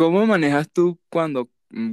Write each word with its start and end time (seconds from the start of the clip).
¿Cómo 0.00 0.24
manejas 0.24 0.70
tú 0.70 0.98
cuando 1.10 1.50
mm, 1.68 1.92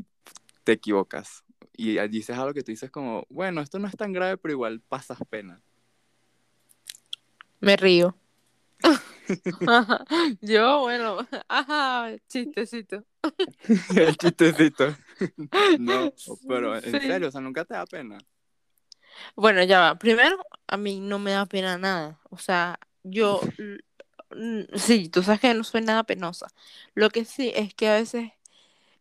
te 0.64 0.72
equivocas? 0.72 1.44
Y 1.76 2.00
dices 2.08 2.38
algo 2.38 2.54
que 2.54 2.64
tú 2.64 2.72
dices 2.72 2.90
como, 2.90 3.26
bueno, 3.30 3.60
esto 3.60 3.80
no 3.80 3.88
es 3.90 3.98
tan 3.98 4.14
grave, 4.14 4.38
pero 4.38 4.54
igual 4.54 4.80
pasas 4.80 5.18
pena. 5.30 5.62
Me 7.60 7.76
río. 7.76 8.16
Yo, 10.42 10.80
bueno, 10.84 11.18
ajá, 11.50 12.16
chistecito. 12.30 13.04
El 13.94 14.16
chistecito. 14.16 14.96
No, 15.78 16.10
pero 16.48 16.78
en 16.78 17.02
serio, 17.02 17.28
o 17.28 17.32
sea, 17.32 17.42
nunca 17.42 17.66
te 17.66 17.74
da 17.74 17.86
pena. 17.86 18.20
Bueno, 19.36 19.62
ya 19.66 19.82
va. 19.82 20.00
Primero, 20.00 20.46
a 20.66 20.78
mí 20.78 21.02
no 21.02 21.20
me 21.20 21.32
da 21.32 21.46
pena 21.46 21.78
nada. 21.78 22.22
O 22.30 22.38
sea, 22.38 22.80
yo, 23.04 23.42
sí, 24.76 25.10
tú 25.10 25.24
sabes 25.24 25.42
que 25.42 25.54
no 25.54 25.64
soy 25.64 25.82
nada 25.82 26.04
penosa. 26.04 26.48
Lo 26.94 27.10
que 27.10 27.26
sí 27.26 27.52
es 27.56 27.74
que 27.74 27.90
a 27.90 27.96
veces 27.96 28.32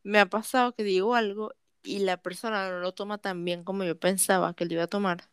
me 0.03 0.21
ha 0.21 0.27
pasado 0.27 0.75
que 0.75 0.85
digo 0.85 1.15
algo 1.15 1.53
y 1.83 2.01
la 2.01 2.17
persona 2.17 2.71
no 2.71 2.81
lo 2.81 2.93
toma 2.93 3.19
tan 3.19 3.45
bien 3.45 3.65
como 3.65 3.85
yo 3.85 3.99
pensaba 3.99 4.55
que 4.55 4.65
lo 4.67 4.75
iba 4.75 4.85
a 4.85 4.89
tomar. 4.89 5.29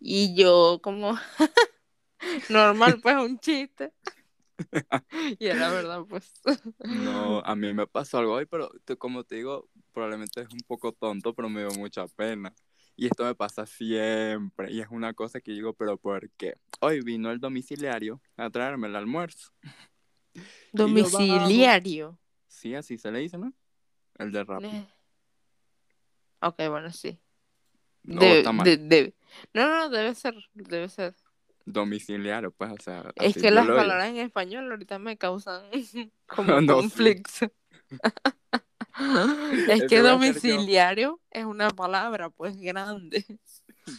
Y 0.00 0.34
yo 0.36 0.80
como, 0.82 1.16
normal, 2.50 3.00
pues 3.00 3.16
un 3.16 3.38
chiste. 3.38 3.92
y 5.38 5.46
era 5.46 5.70
verdad, 5.70 6.04
pues. 6.08 6.32
no, 6.84 7.40
a 7.40 7.56
mí 7.56 7.72
me 7.72 7.86
pasó 7.86 8.18
algo 8.18 8.34
hoy, 8.34 8.46
pero 8.46 8.70
como 8.98 9.24
te 9.24 9.36
digo, 9.36 9.68
probablemente 9.92 10.42
es 10.42 10.48
un 10.50 10.60
poco 10.66 10.92
tonto, 10.92 11.34
pero 11.34 11.48
me 11.48 11.64
dio 11.64 11.70
mucha 11.78 12.06
pena. 12.08 12.54
Y 12.96 13.06
esto 13.06 13.24
me 13.24 13.34
pasa 13.34 13.66
siempre. 13.66 14.72
Y 14.72 14.80
es 14.80 14.88
una 14.90 15.14
cosa 15.14 15.40
que 15.40 15.52
digo, 15.52 15.72
pero 15.74 15.96
¿por 15.96 16.30
qué? 16.30 16.54
Hoy 16.80 17.00
vino 17.00 17.30
el 17.30 17.40
domiciliario 17.40 18.20
a 18.36 18.50
traerme 18.50 18.88
el 18.88 18.96
almuerzo. 18.96 19.52
¿Domiciliario? 20.72 22.18
Sí, 22.46 22.74
así 22.74 22.98
se 22.98 23.10
le 23.10 23.20
dice, 23.20 23.38
¿no? 23.38 23.52
El 24.18 24.30
de 24.32 24.44
rap. 24.44 24.62
Ok, 26.40 26.56
bueno, 26.68 26.92
sí. 26.92 27.18
No, 28.02 28.22
está 28.22 28.52
mal. 28.52 28.66
No, 29.54 29.68
no, 29.68 29.88
debe 29.88 30.14
ser, 30.14 30.34
debe 30.52 30.88
ser. 30.88 31.14
Domiciliario, 31.64 32.52
pues, 32.52 32.70
o 32.72 32.82
sea. 32.82 33.12
Es 33.16 33.36
que 33.36 33.50
las 33.50 33.66
palabras 33.66 34.10
en 34.10 34.18
español 34.18 34.70
ahorita 34.70 34.98
me 34.98 35.16
causan 35.16 35.64
como 36.26 36.66
conflicto. 36.66 37.50
es 39.68 39.84
que 39.84 40.00
domiciliario 40.00 41.20
es 41.30 41.44
una 41.44 41.70
palabra 41.70 42.30
pues 42.30 42.56
grande. 42.56 43.24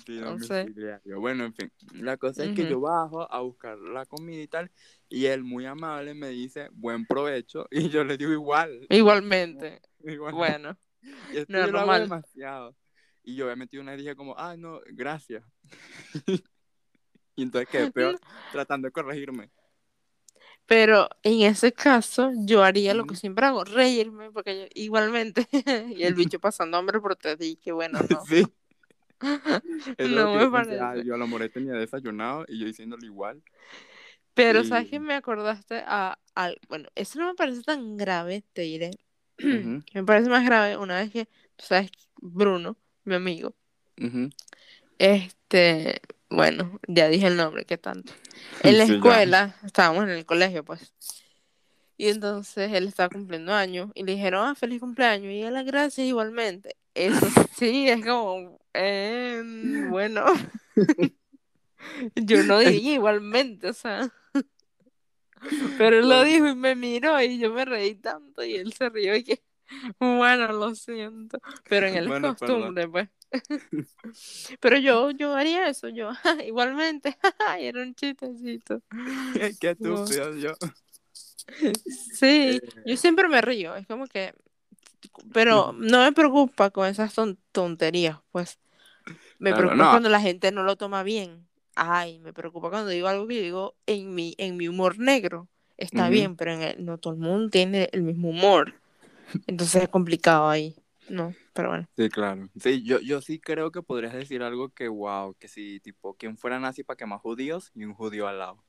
Sí, 0.03 0.17
domiciliario. 0.17 1.19
Bueno, 1.19 1.45
en 1.45 1.53
fin, 1.53 1.71
la 1.93 2.17
cosa 2.17 2.43
es 2.43 2.55
que 2.55 2.67
yo 2.67 2.79
bajo 2.79 3.31
a 3.31 3.39
buscar 3.41 3.77
la 3.77 4.07
comida 4.07 4.41
y 4.41 4.47
tal, 4.47 4.71
y 5.09 5.27
él 5.27 5.43
muy 5.43 5.67
amable 5.67 6.15
me 6.15 6.29
dice 6.29 6.69
buen 6.71 7.05
provecho, 7.05 7.67
y 7.69 7.89
yo 7.89 8.03
le 8.03 8.17
digo 8.17 8.31
igual. 8.31 8.87
Igualmente. 8.89 9.83
Bueno. 10.31 10.75
Y 11.31 11.37
esto 11.37 11.53
yo 11.53 11.67
lo 11.67 11.99
demasiado. 11.99 12.75
Y 13.21 13.35
yo 13.35 13.45
obviamente 13.45 13.77
una 13.77 13.95
dije 13.95 14.15
como, 14.15 14.33
ah, 14.39 14.57
no, 14.57 14.81
gracias. 14.87 15.43
y 17.35 17.43
entonces 17.43 17.69
quedé 17.69 17.91
peor 17.91 18.19
tratando 18.51 18.87
de 18.87 18.91
corregirme. 18.91 19.51
Pero 20.67 21.09
en 21.21 21.41
ese 21.41 21.71
caso, 21.71 22.31
yo 22.45 22.63
haría 22.63 22.93
lo 22.95 23.05
que 23.05 23.15
siempre 23.15 23.45
hago, 23.45 23.63
reírme, 23.63 24.31
porque 24.31 24.61
yo, 24.61 24.65
igualmente, 24.73 25.47
y 25.95 26.03
el 26.03 26.15
bicho 26.15 26.39
pasando 26.39 26.77
hambre 26.77 26.99
por 26.99 27.17
dije, 27.37 27.71
bueno, 27.71 27.99
no. 28.09 28.25
Sí. 28.25 28.47
no 29.99 30.33
me 30.33 30.49
parece. 30.49 31.05
yo 31.05 31.15
a 31.15 31.17
la 31.17 31.25
more 31.25 31.49
tenía 31.49 31.73
desayunado 31.73 32.45
y 32.47 32.59
yo 32.59 32.65
diciéndolo 32.65 33.05
igual. 33.05 33.43
Pero, 34.33 34.65
¿sabes 34.65 34.89
qué 34.89 34.99
me 34.99 35.13
acordaste? 35.13 35.81
A, 35.85 36.17
bueno, 36.67 36.89
eso 36.95 37.19
no 37.19 37.27
me 37.27 37.35
parece 37.35 37.61
tan 37.61 37.95
grave, 37.95 38.43
te 38.53 38.63
diré. 38.63 38.91
me 39.37 40.03
parece 40.03 40.29
más 40.29 40.45
grave 40.45 40.77
una 40.77 40.99
vez 40.99 41.11
que, 41.11 41.25
tú 41.55 41.65
sabes, 41.65 41.91
Bruno, 42.17 42.77
mi 43.05 43.15
amigo, 43.15 43.55
este, 44.97 46.01
bueno, 46.35 46.79
ya 46.87 47.07
dije 47.07 47.27
el 47.27 47.37
nombre, 47.37 47.65
¿qué 47.65 47.77
tanto? 47.77 48.13
En 48.61 48.77
la 48.77 48.83
escuela, 48.83 49.55
estábamos 49.65 50.03
en 50.03 50.11
el 50.11 50.25
colegio, 50.25 50.63
pues. 50.63 50.93
Y 51.97 52.09
entonces 52.09 52.71
él 52.73 52.87
estaba 52.87 53.09
cumpliendo 53.09 53.53
años 53.53 53.89
y 53.95 54.03
le 54.03 54.13
dijeron, 54.13 54.45
ah, 54.45 54.55
feliz 54.55 54.81
cumpleaños. 54.81 55.31
Y 55.31 55.43
él, 55.43 55.53
las 55.53 55.65
gracias 55.65 56.07
igualmente. 56.07 56.75
Eso 56.93 57.27
sí, 57.55 57.87
es 57.89 58.05
como, 58.05 58.59
em, 58.73 59.89
bueno, 59.89 60.25
yo 62.15 62.43
no 62.43 62.59
diría 62.59 62.95
igualmente, 62.95 63.69
o 63.69 63.73
sea. 63.73 64.11
Pero 65.77 65.99
él 65.99 66.09
lo 66.09 66.23
dijo 66.23 66.47
y 66.47 66.55
me 66.55 66.75
miró 66.75 67.21
y 67.21 67.37
yo 67.37 67.53
me 67.53 67.65
reí 67.65 67.95
tanto 67.95 68.43
y 68.43 68.55
él 68.55 68.73
se 68.73 68.89
rió 68.89 69.15
y 69.15 69.23
que, 69.23 69.41
bueno, 69.99 70.51
lo 70.51 70.75
siento. 70.75 71.39
Pero 71.69 71.87
en 71.87 71.95
el 71.95 72.21
costumbre, 72.21 72.87
pues. 72.89 73.09
Pero 74.59 74.77
yo, 74.77 75.11
yo 75.11 75.35
haría 75.35 75.67
eso, 75.67 75.89
yo, 75.89 76.11
igualmente, 76.45 77.17
era 77.59 77.81
un 77.81 77.95
chistecito. 77.95 78.81
Qué 79.59 79.69
estúpido 79.71 80.35
yo. 80.35 80.53
Sí, 82.13 82.59
yo 82.85 82.93
eh. 82.93 82.97
siempre 82.97 83.27
me 83.27 83.41
río, 83.41 83.75
es 83.75 83.85
como 83.87 84.07
que, 84.07 84.33
pero 85.31 85.73
no 85.73 86.01
me 86.01 86.11
preocupa 86.11 86.71
con 86.71 86.87
esas 86.87 87.13
tonterías, 87.51 88.19
pues. 88.31 88.59
Me 89.37 89.53
preocupa 89.53 89.91
cuando 89.91 90.09
la 90.09 90.19
gente 90.19 90.51
no 90.51 90.63
lo 90.63 90.75
toma 90.75 91.03
bien. 91.03 91.47
Ay, 91.75 92.19
me 92.19 92.33
preocupa 92.33 92.69
cuando 92.69 92.89
digo 92.89 93.07
algo 93.07 93.27
que 93.27 93.41
digo 93.41 93.75
en 93.85 94.15
mi, 94.15 94.33
en 94.37 94.57
mi 94.57 94.67
humor 94.67 94.97
negro. 94.97 95.47
Está 95.77 96.09
bien, 96.09 96.35
pero 96.37 96.53
en 96.53 96.85
no 96.85 96.97
todo 96.97 97.13
el 97.13 97.19
mundo 97.19 97.49
tiene 97.49 97.89
el 97.91 98.01
mismo 98.01 98.29
humor. 98.29 98.73
Entonces 99.45 99.83
es 99.83 99.89
complicado 99.89 100.47
ahí. 100.47 100.75
No, 101.09 101.33
pero 101.53 101.69
bueno. 101.69 101.87
Sí, 101.95 102.09
claro. 102.09 102.49
Sí, 102.59 102.83
yo, 102.83 102.99
yo 102.99 103.21
sí 103.21 103.39
creo 103.39 103.71
que 103.71 103.81
podrías 103.81 104.13
decir 104.13 104.41
algo 104.41 104.69
que, 104.69 104.87
wow, 104.87 105.35
que 105.35 105.47
si, 105.47 105.79
tipo, 105.79 106.15
quien 106.15 106.37
fuera 106.37 106.59
nazi 106.59 106.83
para 106.83 106.97
quemar 106.97 107.19
judíos 107.19 107.71
y 107.75 107.83
un 107.83 107.93
judío 107.93 108.27
al 108.27 108.39
lado. 108.39 108.63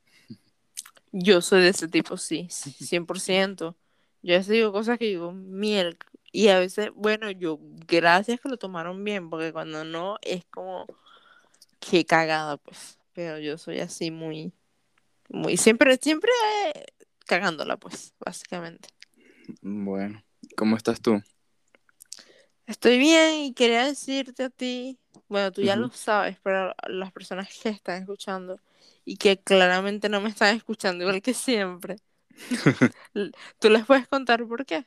Yo 1.11 1.41
soy 1.41 1.61
de 1.61 1.69
ese 1.69 1.87
tipo, 1.87 2.17
sí, 2.17 2.47
100%. 2.51 3.75
Yo 4.21 4.33
a 4.33 4.37
veces 4.37 4.53
digo 4.53 4.71
cosas 4.71 4.97
que 4.99 5.05
digo, 5.05 5.31
miel. 5.31 5.97
Y 6.31 6.49
a 6.49 6.59
veces, 6.59 6.91
bueno, 6.93 7.31
yo, 7.31 7.59
gracias 7.87 8.39
que 8.39 8.49
lo 8.49 8.57
tomaron 8.57 9.03
bien, 9.03 9.29
porque 9.29 9.53
cuando 9.53 9.83
no, 9.83 10.17
es 10.21 10.45
como, 10.45 10.85
qué 11.79 12.05
cagada, 12.05 12.57
pues. 12.57 12.99
Pero 13.13 13.39
yo 13.39 13.57
soy 13.57 13.79
así 13.79 14.11
muy, 14.11 14.53
muy, 15.29 15.57
siempre, 15.57 15.97
siempre 15.97 16.31
cagándola, 17.25 17.77
pues, 17.77 18.13
básicamente. 18.23 18.89
Bueno, 19.61 20.23
¿cómo 20.55 20.75
estás 20.77 21.01
tú? 21.01 21.21
Estoy 22.67 22.97
bien 22.97 23.35
y 23.45 23.53
quería 23.53 23.85
decirte 23.85 24.43
a 24.43 24.49
ti, 24.49 24.99
bueno, 25.29 25.51
tú 25.53 25.61
ya 25.61 25.77
lo 25.77 25.89
sabes, 25.89 26.37
pero 26.43 26.73
las 26.87 27.13
personas 27.13 27.47
que 27.63 27.69
están 27.69 28.01
escuchando 28.01 28.59
y 29.05 29.15
que 29.15 29.37
claramente 29.39 30.09
no 30.09 30.19
me 30.19 30.29
están 30.29 30.53
escuchando 30.55 31.05
igual 31.05 31.21
que 31.21 31.33
siempre, 31.33 31.95
¿tú 33.59 33.69
les 33.69 33.85
puedes 33.85 34.07
contar 34.07 34.45
por 34.45 34.65
qué? 34.65 34.85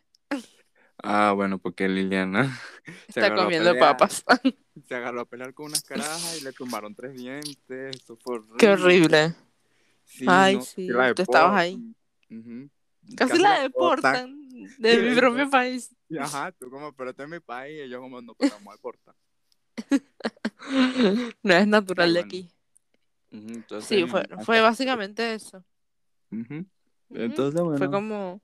Ah, 1.03 1.33
bueno, 1.35 1.59
porque 1.59 1.89
Liliana 1.89 2.61
está 3.09 3.35
comiendo 3.35 3.75
papas. 3.79 4.25
Se 4.87 4.95
agarró 4.95 5.23
a 5.23 5.25
pelear 5.25 5.55
con 5.55 5.67
unas 5.67 5.83
carajas 5.83 6.39
y 6.41 6.45
le 6.45 6.53
tumbaron 6.53 6.95
tres 6.95 7.15
dientes. 7.15 7.97
Eso 7.97 8.17
fue 8.17 8.35
horrible. 8.35 8.59
Qué 8.59 8.69
horrible. 8.69 9.35
Ay, 10.27 10.61
sí, 10.61 10.87
tú 11.15 11.23
estabas 11.23 11.57
ahí. 11.57 11.79
Casi, 13.17 13.39
la 13.39 13.61
deportan 13.61 14.40
de 14.78 14.98
mi 14.98 15.15
propio 15.16 15.48
país. 15.50 15.94
ajá, 16.19 16.53
tú 16.53 16.71
como, 16.71 16.93
pero 16.93 17.10
este 17.10 17.22
es 17.22 17.28
mi 17.28 17.41
país, 17.41 17.87
y 17.87 17.88
yo 17.88 18.00
como, 18.00 18.21
no, 18.21 18.34
vamos 18.38 18.75
a 18.75 18.78
porta. 18.81 19.15
no 21.43 21.54
es 21.54 21.66
natural 21.66 22.15
de 22.15 22.21
aquí. 22.21 22.50
sí, 23.81 24.06
fue, 24.06 24.25
fue 24.44 24.60
básicamente 24.60 25.34
eso. 25.34 25.65
Entonces, 27.10 27.60
bueno. 27.60 27.78
Fue 27.78 27.91
como 27.91 28.41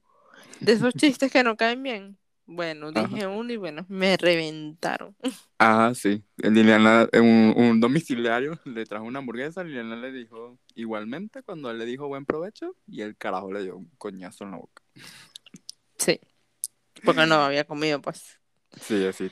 de 0.61 0.73
esos 0.73 0.95
chistes 0.95 1.31
que 1.31 1.43
no 1.43 1.57
caen 1.57 1.83
bien. 1.83 2.19
Bueno, 2.49 2.93
dije 2.93 3.27
uno 3.27 3.53
y 3.53 3.57
bueno, 3.57 3.85
me 3.89 4.17
reventaron. 4.17 5.17
Ah, 5.59 5.93
sí. 5.95 6.23
Liliana, 6.37 7.09
un, 7.15 7.55
un, 7.57 7.81
domiciliario 7.81 8.61
le 8.67 8.85
trajo 8.85 9.07
una 9.07 9.21
hamburguesa, 9.21 9.65
Liliana 9.65 9.97
le 9.97 10.13
dijo 10.13 10.59
igualmente 10.75 11.43
cuando 11.43 11.71
él 11.71 11.79
le 11.79 11.87
dijo 11.87 12.09
buen 12.09 12.27
provecho 12.27 12.77
y 12.87 13.01
el 13.01 13.17
carajo 13.17 13.51
le 13.51 13.63
dio 13.63 13.79
un 13.79 13.91
coñazo 13.97 14.45
en 14.45 14.51
la 14.51 14.59
boca. 14.59 14.83
Sí. 16.07 16.21
Porque 17.05 17.27
no 17.27 17.35
había 17.35 17.65
comido, 17.65 18.01
pues. 18.01 18.39
Sí, 18.81 19.05
así. 19.05 19.29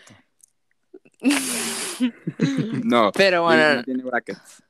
no. 2.84 3.12
Pero 3.12 3.44
bueno. 3.44 3.76
No 3.76 3.84
tiene 3.84 4.02
brackets. 4.02 4.62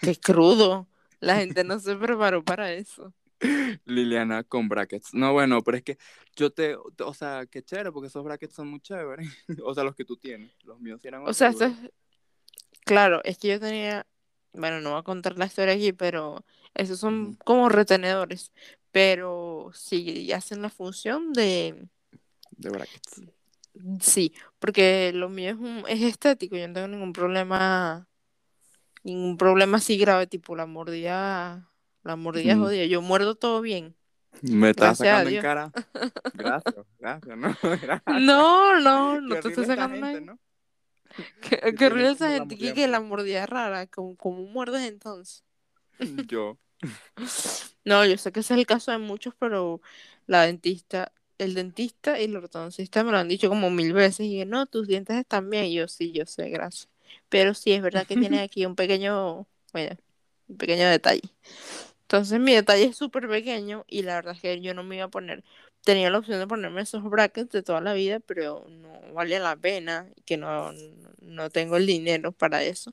Qué 0.00 0.16
crudo. 0.16 0.88
La 1.20 1.36
gente 1.36 1.62
no 1.62 1.78
se 1.78 1.94
preparó 1.96 2.42
para 2.42 2.72
eso. 2.72 3.12
Liliana 3.84 4.44
con 4.44 4.66
brackets. 4.68 5.12
No, 5.12 5.34
bueno, 5.34 5.60
pero 5.62 5.76
es 5.76 5.82
que 5.82 5.98
yo 6.34 6.50
te, 6.50 6.74
o 6.74 7.14
sea, 7.14 7.44
qué 7.44 7.62
chévere, 7.62 7.92
porque 7.92 8.08
esos 8.08 8.24
brackets 8.24 8.54
son 8.54 8.68
muy 8.68 8.80
chéveres. 8.80 9.28
o 9.64 9.74
sea, 9.74 9.84
los 9.84 9.94
que 9.94 10.06
tú 10.06 10.16
tienes. 10.16 10.52
Los 10.64 10.80
míos 10.80 11.04
eran 11.04 11.26
O 11.26 11.34
sea, 11.34 11.52
claro, 12.86 13.20
es 13.24 13.36
que 13.36 13.48
yo 13.48 13.60
tenía, 13.60 14.06
bueno, 14.54 14.80
no 14.80 14.92
voy 14.92 15.00
a 15.00 15.02
contar 15.02 15.36
la 15.36 15.46
historia 15.46 15.74
aquí, 15.74 15.92
pero 15.92 16.44
esos 16.74 16.98
son 16.98 17.34
como 17.44 17.68
retenedores 17.68 18.52
pero 18.96 19.70
sí 19.74 20.32
hacen 20.32 20.62
la 20.62 20.70
función 20.70 21.34
de, 21.34 21.86
De 22.52 22.70
brackets. 22.70 23.20
sí, 24.00 24.32
porque 24.58 25.12
lo 25.14 25.28
mío 25.28 25.50
es, 25.50 25.56
un, 25.56 25.84
es 25.86 26.00
estético, 26.00 26.56
yo 26.56 26.66
no 26.66 26.72
tengo 26.72 26.88
ningún 26.88 27.12
problema, 27.12 28.08
ningún 29.04 29.36
problema 29.36 29.76
así 29.76 29.98
grave, 29.98 30.26
tipo 30.26 30.56
la 30.56 30.64
mordida, 30.64 31.70
la 32.04 32.16
mordida 32.16 32.52
es 32.52 32.56
Mm. 32.56 32.62
jodida, 32.62 32.84
yo 32.86 33.02
muerdo 33.02 33.34
todo 33.34 33.60
bien. 33.60 33.94
Me 34.40 34.70
estás 34.70 34.96
sacando 34.96 35.28
en 35.28 35.42
cara. 35.42 35.72
Gracias, 36.32 36.86
gracias, 36.98 37.36
no, 37.36 37.48
gracias. 37.82 38.02
No, 38.22 38.80
no, 38.80 39.20
no 39.20 39.28
te 39.28 39.48
estoy 39.48 39.66
sacando 39.66 39.94
gente, 39.94 40.00
nada. 40.00 40.20
¿no? 40.20 40.38
Qué, 41.42 41.74
qué 41.76 41.86
horrible 41.86 42.12
esa 42.12 42.30
gente 42.30 42.56
que, 42.56 42.88
la 42.88 43.00
mordida 43.00 43.42
es 43.42 43.50
rara, 43.50 43.86
como, 43.88 44.16
como 44.16 44.42
muerdes 44.44 44.88
entonces. 44.88 45.44
Yo. 46.26 46.56
No, 47.84 48.04
yo 48.04 48.16
sé 48.18 48.32
que 48.32 48.40
ese 48.40 48.54
es 48.54 48.60
el 48.60 48.66
caso 48.66 48.90
de 48.92 48.98
muchos, 48.98 49.34
pero 49.38 49.80
la 50.26 50.42
dentista, 50.42 51.12
el 51.38 51.54
dentista 51.54 52.20
y 52.20 52.24
el 52.24 52.36
ortodoncista 52.36 53.04
me 53.04 53.12
lo 53.12 53.18
han 53.18 53.28
dicho 53.28 53.48
como 53.48 53.70
mil 53.70 53.92
veces 53.92 54.26
y 54.26 54.44
no, 54.44 54.66
tus 54.66 54.88
dientes 54.88 55.16
están 55.16 55.48
bien. 55.50 55.66
Y 55.66 55.74
yo 55.74 55.88
sí, 55.88 56.12
yo 56.12 56.26
sé, 56.26 56.50
gracias. 56.50 56.88
Pero 57.28 57.54
sí, 57.54 57.72
es 57.72 57.82
verdad 57.82 58.06
que 58.06 58.16
tiene 58.16 58.40
aquí 58.42 58.66
un 58.66 58.74
pequeño, 58.76 59.46
bueno, 59.72 59.96
un 60.48 60.56
pequeño 60.58 60.88
detalle. 60.88 61.22
Entonces 62.02 62.40
mi 62.40 62.54
detalle 62.54 62.84
es 62.86 62.96
súper 62.96 63.28
pequeño 63.28 63.84
y 63.88 64.02
la 64.02 64.16
verdad 64.16 64.34
es 64.36 64.40
que 64.42 64.60
yo 64.60 64.74
no 64.74 64.84
me 64.84 64.96
iba 64.96 65.06
a 65.06 65.08
poner, 65.10 65.44
tenía 65.82 66.10
la 66.10 66.18
opción 66.18 66.38
de 66.40 66.46
ponerme 66.46 66.82
esos 66.82 67.02
brackets 67.04 67.50
de 67.52 67.62
toda 67.62 67.80
la 67.80 67.94
vida, 67.94 68.20
pero 68.20 68.66
no 68.68 69.12
vale 69.14 69.38
la 69.40 69.56
pena, 69.56 70.08
y 70.16 70.22
que 70.22 70.36
no, 70.36 70.72
no 71.20 71.50
tengo 71.50 71.76
el 71.76 71.86
dinero 71.86 72.32
para 72.32 72.62
eso. 72.62 72.92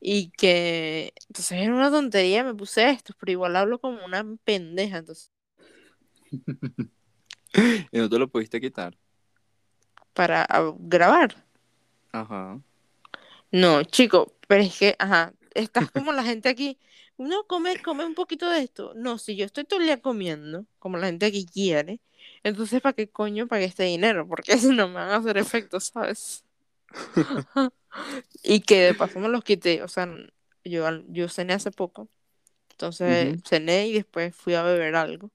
Y 0.00 0.30
que, 0.30 1.12
entonces 1.28 1.52
era 1.52 1.74
una 1.74 1.90
tontería, 1.90 2.44
me 2.44 2.54
puse 2.54 2.88
estos, 2.90 3.16
pero 3.18 3.32
igual 3.32 3.56
hablo 3.56 3.80
como 3.80 4.04
una 4.04 4.24
pendeja, 4.44 4.98
entonces, 4.98 5.32
Y 7.92 7.98
no 7.98 8.08
te 8.08 8.18
lo 8.18 8.28
pudiste 8.28 8.60
quitar. 8.60 8.96
para 10.12 10.44
ah, 10.48 10.72
grabar. 10.78 11.44
Ajá. 12.12 12.60
No, 13.52 13.82
chico, 13.84 14.34
pero 14.46 14.62
es 14.62 14.78
que, 14.78 14.96
ajá, 14.98 15.32
estás 15.54 15.90
como 15.90 16.12
la 16.12 16.24
gente 16.24 16.48
aquí, 16.48 16.78
no, 17.16 17.44
come, 17.46 17.80
come 17.82 18.04
un 18.04 18.14
poquito 18.14 18.48
de 18.50 18.60
esto. 18.62 18.92
No, 18.94 19.18
si 19.18 19.36
yo 19.36 19.44
estoy 19.46 19.64
todo 19.64 19.80
el 19.80 19.86
día 19.86 20.00
comiendo, 20.00 20.66
como 20.78 20.98
la 20.98 21.06
gente 21.06 21.26
aquí 21.26 21.46
quiere, 21.46 22.00
entonces 22.42 22.80
¿para 22.80 22.94
qué 22.94 23.08
coño 23.10 23.48
pagué 23.48 23.64
este 23.66 23.84
dinero? 23.84 24.28
Porque 24.28 24.58
si 24.58 24.68
no 24.68 24.88
me 24.88 24.94
van 24.94 25.10
a 25.10 25.16
hacer 25.16 25.38
efecto, 25.38 25.80
¿sabes? 25.80 26.44
y 28.42 28.60
que 28.60 28.80
de 28.82 28.94
paso 28.94 29.18
me 29.20 29.28
los 29.28 29.44
quité, 29.44 29.82
o 29.82 29.88
sea, 29.88 30.08
yo, 30.64 30.86
yo 31.08 31.28
cené 31.28 31.54
hace 31.54 31.70
poco, 31.70 32.08
entonces 32.72 33.34
Ujú. 33.34 33.42
cené 33.48 33.88
y 33.88 33.94
después 33.94 34.34
fui 34.36 34.54
a 34.54 34.62
beber 34.62 34.96
algo. 34.96 35.30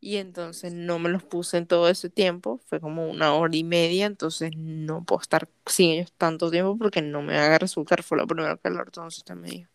Y 0.00 0.16
entonces 0.18 0.72
no 0.74 0.98
me 0.98 1.10
los 1.10 1.24
puse 1.24 1.58
en 1.58 1.66
todo 1.66 1.88
ese 1.88 2.10
tiempo, 2.10 2.60
fue 2.66 2.80
como 2.80 3.08
una 3.10 3.34
hora 3.34 3.56
y 3.56 3.64
media, 3.64 4.06
entonces 4.06 4.52
no 4.56 5.04
puedo 5.04 5.20
estar 5.22 5.48
sin 5.66 5.90
ellos 5.92 6.12
tanto 6.18 6.50
tiempo 6.50 6.78
porque 6.78 7.02
no 7.02 7.22
me 7.22 7.36
va 7.36 7.54
a 7.54 7.58
resultar, 7.58 8.02
fue 8.02 8.18
lo 8.18 8.26
primero 8.26 8.58
que 8.60 8.68
el 8.68 8.76
ortodoncista 8.80 9.34
me 9.34 9.48
dijo. 9.50 9.70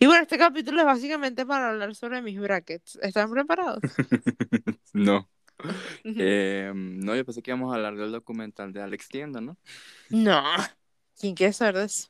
Y 0.00 0.06
bueno, 0.06 0.22
este 0.22 0.38
capítulo 0.38 0.80
es 0.80 0.86
básicamente 0.86 1.46
para 1.46 1.70
hablar 1.70 1.94
sobre 1.94 2.22
mis 2.22 2.40
brackets. 2.40 2.98
¿Están 3.02 3.30
preparados? 3.32 3.82
no. 4.92 5.28
Eh, 6.18 6.72
no, 6.74 7.16
yo 7.16 7.24
pensé 7.26 7.42
que 7.42 7.50
íbamos 7.52 7.72
a 7.72 7.76
hablar 7.76 7.96
del 7.96 8.12
documental 8.12 8.72
de 8.72 8.82
Alex 8.82 9.08
Tienda, 9.08 9.40
¿no? 9.40 9.58
No. 10.10 10.42
¿Quién 11.20 11.34
quiere 11.34 11.52
saber 11.52 11.76
de 11.76 11.84
eso? 11.84 12.08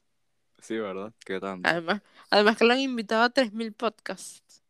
Sí, 0.61 0.79
¿verdad? 0.79 1.13
¿Qué 1.27 1.41
tanto? 1.41 1.69
Además, 1.69 2.01
además 2.31 2.57
que 2.57 2.65
lo 2.65 2.75
han 2.75 2.79
invitado 2.79 3.25
a 3.25 3.31
3.000 3.31 3.73
podcasts. 3.73 4.63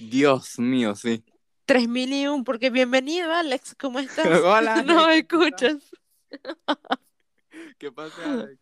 Dios 0.00 0.58
mío, 0.58 0.94
sí. 0.94 1.22
3.001, 1.66 2.42
porque 2.42 2.70
bienvenido, 2.70 3.30
Alex, 3.30 3.74
¿cómo 3.78 3.98
estás? 3.98 4.24
Hola, 4.44 4.82
no 4.82 4.94
me 4.94 5.02
Alex, 5.02 5.28
¿cómo 5.28 5.44
escuchas. 5.44 5.90
¿Qué 7.78 7.92
pasa, 7.92 8.16
Alex? 8.24 8.60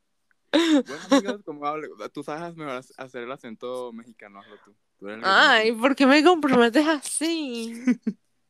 Bueno, 0.51 1.03
amigos, 1.09 1.43
como 1.45 1.65
hablo, 1.65 1.89
tú 2.13 2.25
sabes 2.25 2.57
mejor 2.57 2.83
hacer 2.97 3.23
el 3.23 3.31
acento 3.31 3.93
mexicano, 3.93 4.41
hazlo 4.41 4.57
tú. 4.65 4.75
Tú 4.99 5.07
eres 5.07 5.19
el 5.19 5.23
que 5.23 5.29
Ay, 5.29 5.73
¿por 5.73 5.95
qué 5.95 6.07
me 6.07 6.25
comprometes 6.25 6.89
así? 6.89 7.85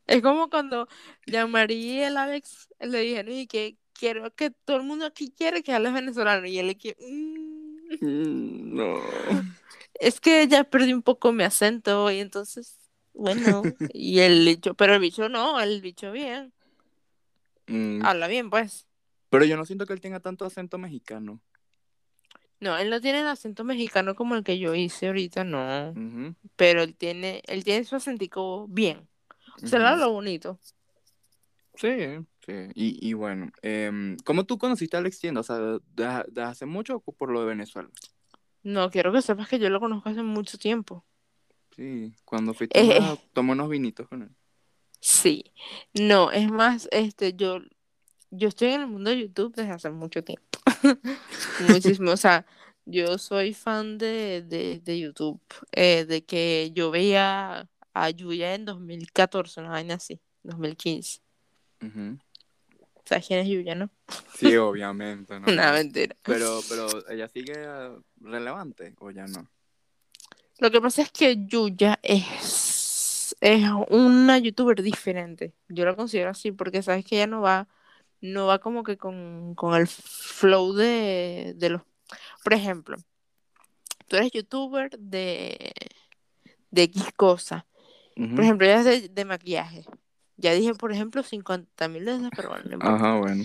Es 0.07 0.21
como 0.23 0.49
cuando 0.49 0.87
Jean-Marie 1.27 1.77
y 1.77 1.99
el 2.01 2.17
Alex 2.17 2.69
le 2.79 2.99
dijeron 3.01 3.33
y 3.33 3.45
que 3.45 3.77
quiero 3.97 4.33
que 4.35 4.51
todo 4.51 4.77
el 4.77 4.83
mundo 4.83 5.05
aquí 5.05 5.31
quiere 5.35 5.63
que 5.63 5.73
hables 5.73 5.93
venezolano. 5.93 6.45
Y 6.47 6.59
él 6.59 6.67
le 6.67 6.77
que 6.77 6.95
"Mm, 6.99 7.65
Mm, 8.01 8.75
No. 8.75 8.95
es 9.99 10.19
que 10.19 10.47
ya 10.47 10.63
perdí 10.63 10.91
un 10.93 11.01
poco 11.03 11.31
mi 11.31 11.43
acento 11.43 12.09
y 12.11 12.19
entonces, 12.19 12.77
bueno, 13.13 13.63
y 13.93 14.19
el 14.19 14.45
bicho, 14.45 14.73
pero 14.73 14.95
el 14.95 14.99
bicho 14.99 15.29
no, 15.29 15.59
el 15.61 15.81
bicho 15.81 16.11
bien, 16.11 16.51
Mm, 17.67 18.05
habla 18.05 18.27
bien 18.27 18.49
pues. 18.51 18.87
Pero 19.29 19.45
yo 19.45 19.57
no 19.57 19.65
siento 19.65 19.85
que 19.87 19.93
él 19.93 20.01
tenga 20.01 20.19
tanto 20.19 20.45
acento 20.45 20.77
mexicano. 20.77 21.41
No, 22.59 22.77
él 22.77 22.89
no 22.89 23.01
tiene 23.01 23.21
el 23.21 23.27
acento 23.27 23.63
mexicano 23.63 24.15
como 24.15 24.35
el 24.35 24.43
que 24.43 24.59
yo 24.59 24.75
hice 24.75 25.07
ahorita, 25.07 25.43
no, 25.43 25.93
pero 26.55 26.83
él 26.83 26.95
tiene, 26.95 27.41
él 27.47 27.63
tiene 27.63 27.83
su 27.85 27.95
acentico 27.95 28.67
bien. 28.67 29.07
O 29.63 29.67
sea, 29.67 29.89
habla 29.89 30.07
bonito. 30.07 30.59
Sí, 31.75 31.87
sí. 32.45 32.53
Y, 32.73 33.09
y 33.09 33.13
bueno, 33.13 33.49
em, 33.61 34.17
¿cómo 34.25 34.45
tú 34.45 34.57
conociste 34.57 34.95
a 34.97 34.99
Alex 34.99 35.19
Tienda? 35.19 35.41
O 35.41 35.43
sea, 35.43 35.57
¿de, 35.57 35.79
de- 35.95 36.23
de 36.27 36.41
hace 36.43 36.65
mucho 36.65 37.01
o 37.05 37.11
por 37.13 37.31
lo 37.31 37.41
de 37.41 37.47
Venezuela? 37.47 37.89
No, 38.63 38.89
quiero 38.89 39.11
que 39.13 39.21
sepas 39.21 39.47
que 39.47 39.59
yo 39.59 39.69
lo 39.69 39.79
conozco 39.79 40.09
hace 40.09 40.23
mucho 40.23 40.57
tiempo. 40.57 41.05
Sí, 41.75 42.13
cuando 42.23 42.53
fuiste 42.53 42.79
Eh, 42.79 42.99
a 42.99 43.15
tomar 43.33 43.55
unos 43.55 43.69
vinitos 43.69 44.07
con 44.07 44.23
él. 44.23 44.29
Sí, 44.99 45.51
no, 45.93 46.31
es 46.31 46.49
más, 46.51 46.87
este, 46.91 47.33
yo, 47.35 47.59
yo 48.31 48.47
estoy 48.47 48.69
en 48.69 48.81
el 48.81 48.87
mundo 48.87 49.11
de 49.11 49.19
YouTube 49.19 49.53
desde 49.55 49.71
hace 49.71 49.89
mucho 49.91 50.23
tiempo. 50.23 50.59
Muchísimo, 51.69 52.11
o 52.11 52.17
sea, 52.17 52.45
yo 52.85 53.17
soy 53.19 53.53
fan 53.53 53.99
de, 53.99 54.41
de, 54.41 54.79
de 54.79 54.99
YouTube, 54.99 55.39
eh, 55.73 56.05
de 56.05 56.25
que 56.25 56.71
yo 56.73 56.89
veía 56.89 57.69
a 57.93 58.09
Yuya 58.09 58.55
en 58.55 58.65
2014, 58.65 59.59
una 59.61 59.69
vaina 59.69 59.95
así, 59.95 60.19
2015. 60.43 61.19
Ujú. 61.83 62.17
¿Sabes 63.05 63.27
quién 63.27 63.39
es 63.39 63.47
Yuya, 63.47 63.75
no? 63.75 63.89
Sí, 64.35 64.55
obviamente, 64.57 65.39
¿no? 65.39 65.45
Una 65.51 65.71
mentira. 65.71 66.15
Pero, 66.23 66.61
pero 66.67 66.87
ella 67.09 67.27
sigue 67.27 67.53
relevante 68.19 68.93
o 68.99 69.11
ya 69.11 69.27
no. 69.27 69.47
Lo 70.59 70.71
que 70.71 70.81
pasa 70.81 71.03
es 71.03 71.11
que 71.11 71.45
Yuya 71.45 71.99
es, 72.01 73.35
es 73.41 73.63
una 73.89 74.37
youtuber 74.39 74.81
diferente. 74.81 75.53
Yo 75.67 75.85
la 75.85 75.95
considero 75.95 76.29
así 76.31 76.51
porque 76.51 76.81
sabes 76.81 77.05
que 77.05 77.17
ella 77.17 77.27
no 77.27 77.41
va, 77.41 77.67
no 78.21 78.47
va 78.47 78.59
como 78.59 78.83
que 78.83 78.97
con, 78.97 79.53
con 79.55 79.75
el 79.75 79.87
flow 79.87 80.73
de, 80.73 81.53
de 81.57 81.69
los. 81.69 81.81
Por 82.43 82.53
ejemplo, 82.53 82.97
tú 84.07 84.15
eres 84.15 84.31
youtuber 84.31 84.97
de, 84.97 85.73
de 86.71 86.83
X 86.83 87.03
cosa. 87.15 87.67
Por 88.15 88.45
ejemplo, 88.45 88.65
ella 88.65 88.79
es 88.79 88.85
de, 88.85 89.09
de 89.09 89.25
maquillaje. 89.25 89.83
Ya 90.37 90.53
dije, 90.53 90.73
por 90.73 90.91
ejemplo, 90.91 91.23
50 91.23 91.87
mil 91.87 92.05
veces, 92.05 92.29
pero 92.35 92.49
bueno, 92.49 92.77
no. 92.77 92.85
Ajá, 92.85 93.17
bueno. 93.19 93.43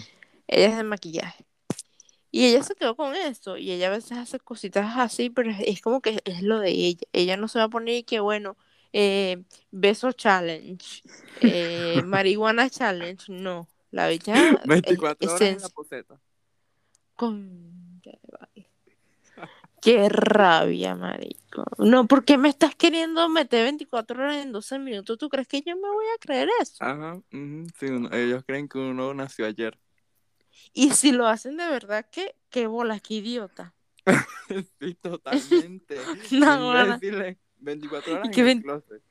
Ella 0.49 0.69
es 0.69 0.77
de 0.77 0.83
maquillaje. 0.83 1.47
Y 2.33 2.47
ella 2.47 2.63
se 2.63 2.75
quedó 2.75 2.97
con 2.97 3.15
eso. 3.15 3.57
Y 3.57 3.73
ella 3.73 3.89
a 3.89 3.91
veces 3.91 4.19
hace 4.19 4.39
cositas 4.39 4.97
así, 4.97 5.31
pero 5.31 5.51
es, 5.51 5.81
como 5.81 6.01
que 6.01 6.21
es 6.25 6.43
lo 6.43 6.59
de 6.59 6.71
ella. 6.71 7.07
Ella 7.13 7.37
no 7.37 7.49
se 7.49 7.59
va 7.59 7.67
a 7.67 7.69
poner 7.69 7.97
y 7.97 8.03
que, 8.03 8.21
bueno, 8.21 8.57
eh, 8.93 9.43
beso 9.71 10.13
challenge, 10.13 11.03
eh, 11.41 12.03
marihuana 12.05 12.71
challenge. 12.71 13.33
No. 13.33 13.69
La 13.91 14.07
bella 14.07 14.35
es, 14.63 14.67
24 14.67 15.17
es 15.21 15.35
horas 15.35 15.49
en 15.49 15.63
la 15.63 15.69
poseta. 15.69 16.21
con... 17.17 17.81
Qué 19.81 20.09
rabia, 20.11 20.95
marico. 20.95 21.65
No, 21.79 22.07
¿por 22.07 22.25
qué 22.25 22.37
me 22.37 22.49
estás 22.51 22.75
queriendo 22.75 23.29
meter 23.29 23.65
24 23.65 24.23
horas 24.23 24.37
en 24.37 24.53
12 24.53 24.79
minutos? 24.79 25.17
¿Tú 25.19 25.29
crees 25.29 25.49
que 25.49 25.63
yo 25.63 25.75
me 25.77 25.89
voy 25.89 26.05
a 26.15 26.19
creer 26.21 26.49
eso? 26.61 26.85
Ajá, 26.85 27.21
sí, 27.31 27.87
uno- 27.87 28.11
ellos 28.13 28.45
creen 28.47 28.69
que 28.69 28.79
uno 28.79 29.15
nació 29.15 29.47
ayer. 29.47 29.79
Y 30.75 30.91
si 30.91 31.13
lo 31.13 31.27
hacen 31.27 31.57
de 31.57 31.67
verdad, 31.67 32.07
¿qué, 32.13 32.35
qué 32.51 32.67
bola, 32.67 33.01
qué 33.01 33.15
idiota? 33.15 33.75
sí, 34.81 34.95
totalmente. 34.95 35.97
No, 36.33 36.67
bueno. 36.67 36.95
Imbéciles. 36.95 37.39
24 37.59 38.13
horas 38.15 38.31
en 38.37 38.47
el 38.49 38.63
closet. 38.63 39.03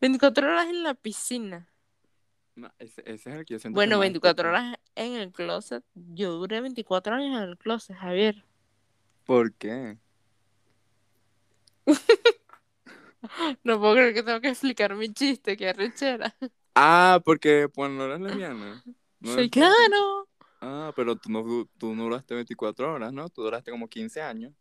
24 0.00 0.46
horas 0.48 0.66
en 0.68 0.82
la 0.82 0.94
piscina. 0.94 1.68
No, 2.54 2.70
ese, 2.78 3.02
ese 3.06 3.30
es 3.30 3.36
el 3.36 3.44
que 3.44 3.54
yo 3.54 3.58
siento 3.60 3.74
Bueno, 3.76 3.92
que 3.92 3.96
más 3.96 4.00
24 4.02 4.48
explota. 4.50 4.68
horas 4.68 4.78
en 4.94 5.12
el 5.14 5.32
closet. 5.32 5.84
Yo 5.94 6.32
duré 6.32 6.60
24 6.60 7.14
años 7.14 7.36
en 7.42 7.48
el 7.48 7.56
closet, 7.58 7.96
Javier. 7.96 8.44
¿Por 9.24 9.54
qué? 9.54 9.96
No 13.62 13.78
puedo 13.78 13.94
creer 13.94 14.14
que 14.14 14.22
tengo 14.22 14.40
que 14.40 14.48
explicar 14.48 14.94
mi 14.96 15.12
chiste, 15.12 15.56
qué 15.56 15.68
arrechera. 15.68 16.34
Ah, 16.74 17.20
porque 17.24 17.68
pues 17.72 17.90
no 17.90 18.04
eres 18.04 18.20
lesbiana. 18.20 18.82
No 19.20 19.28
Soy 19.32 19.42
eres- 19.44 19.50
claro. 19.52 20.28
Ah, 20.60 20.92
pero 20.96 21.16
tú 21.16 21.30
no, 21.30 21.68
tú 21.78 21.94
no 21.94 22.04
duraste 22.04 22.34
24 22.34 22.92
horas, 22.94 23.12
¿no? 23.12 23.28
Tú 23.28 23.42
duraste 23.42 23.70
como 23.70 23.88
15 23.88 24.20
años. 24.22 24.52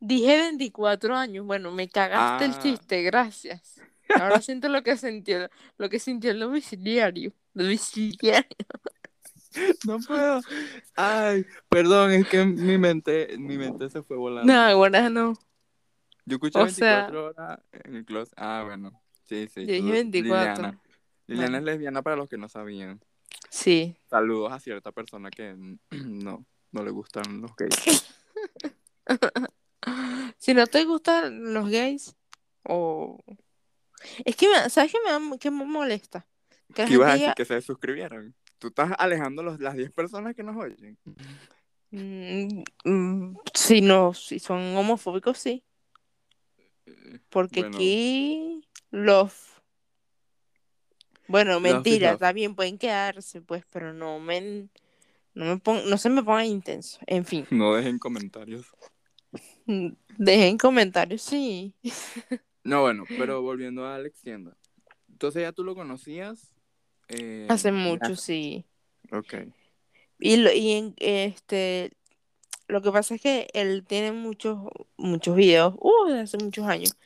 Dije 0.00 0.36
24 0.38 1.16
años. 1.16 1.46
Bueno, 1.46 1.70
me 1.70 1.88
cagaste 1.88 2.44
el 2.46 2.52
Ah. 2.52 2.58
chiste, 2.62 3.02
gracias. 3.02 3.80
Ahora 4.20 4.40
siento 4.42 4.68
lo 4.68 4.82
que 4.82 4.96
sintió, 4.96 5.48
lo 5.78 5.88
que 5.88 5.98
sintió 5.98 6.30
el 6.30 6.40
domiciliario. 6.40 7.32
Domiciliario. 7.54 8.44
No 9.84 9.98
puedo. 9.98 10.40
Ay, 10.94 11.44
perdón, 11.68 12.12
es 12.12 12.28
que 12.28 12.44
mi 12.44 12.78
mente, 12.78 13.34
mi 13.36 13.58
mente 13.58 13.90
se 13.90 14.00
fue 14.00 14.16
volando. 14.16 14.52
No, 14.52 14.60
ahora 14.60 15.10
no. 15.10 15.32
Yo 16.26 16.36
escuché 16.36 16.58
o 16.58 16.64
24 16.64 16.72
sea- 16.72 17.08
horas 17.46 17.60
en 17.72 17.96
el 17.96 18.04
closet. 18.04 18.34
Ah, 18.36 18.62
bueno. 18.66 18.92
Sí, 19.24 19.48
sí. 19.52 19.60
Yo 19.66 19.72
dije 19.74 19.80
tú- 19.82 19.90
24. 19.92 20.22
Liliana. 20.54 20.80
Liliana 21.26 21.50
Bueno. 21.50 21.58
es 21.58 21.64
lesbiana 21.64 22.02
para 22.02 22.16
los 22.16 22.28
que 22.28 22.36
no 22.38 22.48
sabían. 22.48 23.00
Sí. 23.48 23.96
Saludos 24.08 24.52
a 24.52 24.60
cierta 24.60 24.92
persona 24.92 25.30
que 25.30 25.54
no, 25.90 26.44
no 26.72 26.82
le 26.84 26.90
gustan 26.90 27.40
los 27.40 27.50
gays. 27.56 28.06
Si 30.38 30.54
no 30.54 30.66
te 30.66 30.84
gustan 30.84 31.52
los 31.52 31.68
gays, 31.68 32.16
o... 32.62 33.18
Es 34.24 34.36
que, 34.36 34.48
me, 34.48 34.70
¿sabes 34.70 34.92
qué 34.92 34.98
me, 35.20 35.38
qué 35.38 35.50
me 35.50 35.64
molesta? 35.66 36.26
Que 36.74 36.86
¿Qué 36.86 36.94
ibas 36.94 37.10
a 37.10 37.12
decir 37.14 37.34
que 37.36 37.44
se 37.44 37.60
suscribieran? 37.60 38.34
Tú 38.58 38.68
estás 38.68 38.92
alejando 38.98 39.42
los, 39.42 39.60
las 39.60 39.74
10 39.74 39.90
personas 39.92 40.34
que 40.34 40.42
nos 40.42 40.56
oyen. 40.56 40.96
mm, 41.90 42.62
mm, 42.84 43.36
si 43.52 43.80
no, 43.82 44.14
si 44.14 44.38
son 44.38 44.76
homofóbicos, 44.76 45.36
sí. 45.38 45.62
Porque 47.28 47.60
Bueno. 47.60 47.76
aquí 47.76 48.64
los... 48.90 49.32
Bueno, 51.26 51.52
Love 51.54 51.62
mentira, 51.62 52.10
love. 52.12 52.20
también 52.20 52.54
pueden 52.56 52.78
quedarse, 52.78 53.40
pues, 53.40 53.64
pero 53.72 53.92
no 53.92 54.18
me... 54.20 54.68
No, 55.34 55.44
me 55.44 55.58
pon- 55.58 55.88
no 55.88 55.96
se 55.96 56.10
me 56.10 56.22
pongan 56.24 56.46
intenso. 56.46 56.98
En 57.06 57.24
fin, 57.24 57.46
No 57.50 57.74
dejen 57.74 57.98
comentarios. 57.98 58.66
dejen 60.18 60.58
comentarios, 60.58 61.22
sí. 61.22 61.74
No, 62.62 62.82
bueno, 62.82 63.04
pero 63.16 63.40
volviendo 63.40 63.86
a 63.86 63.94
Alex 63.94 64.20
Tienda. 64.20 64.54
Entonces 65.08 65.42
ya 65.42 65.52
tú 65.52 65.64
lo 65.64 65.74
conocías. 65.74 66.52
eh, 67.08 67.46
Hace 67.48 67.68
ya- 67.68 67.74
mucho, 67.74 68.16
sí. 68.16 68.66
Ok. 69.12 69.34
Y, 70.18 70.36
lo, 70.36 70.52
y 70.52 70.72
en, 70.72 70.94
este, 70.98 71.92
lo 72.70 72.82
que 72.82 72.92
pasa 72.92 73.14
es 73.14 73.20
que 73.20 73.48
él 73.52 73.84
tiene 73.86 74.12
muchos, 74.12 74.58
muchos 74.96 75.36
videos, 75.36 75.74
uh, 75.78 76.08
de 76.08 76.20
hace 76.20 76.38
muchos 76.38 76.66
años. 76.66 76.96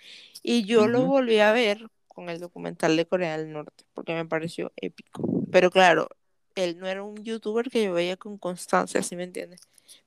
Y 0.42 0.64
yo 0.64 0.86
lo 0.88 1.04
volví 1.04 1.38
a 1.38 1.52
ver 1.52 1.88
con 2.08 2.28
el 2.28 2.38
documental 2.38 2.96
de 2.96 3.06
Corea 3.06 3.36
del 3.36 3.52
Norte, 3.52 3.84
porque 3.94 4.14
me 4.14 4.24
pareció 4.24 4.72
épico. 4.76 5.22
Pero 5.50 5.70
claro, 5.70 6.08
él 6.54 6.78
no 6.78 6.86
era 6.86 7.02
un 7.02 7.16
youtuber 7.24 7.70
que 7.70 7.84
yo 7.84 7.92
veía 7.94 8.16
con 8.16 8.38
constancia, 8.38 9.02
¿sí 9.02 9.16
me 9.16 9.24
entiendes? 9.24 9.60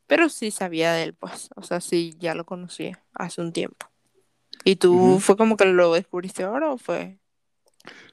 Pero 0.05 0.29
sí 0.29 0.51
sabía 0.51 0.93
de 0.93 1.03
él, 1.03 1.13
pues. 1.13 1.49
O 1.55 1.63
sea, 1.63 1.81
sí, 1.81 2.15
ya 2.19 2.33
lo 2.33 2.45
conocía 2.45 3.03
hace 3.13 3.41
un 3.41 3.51
tiempo. 3.51 3.87
¿Y 4.63 4.77
tú 4.77 5.19
fue 5.19 5.37
como 5.37 5.57
que 5.57 5.65
lo 5.65 5.93
descubriste 5.93 6.43
ahora 6.43 6.71
o 6.71 6.77
fue? 6.77 7.17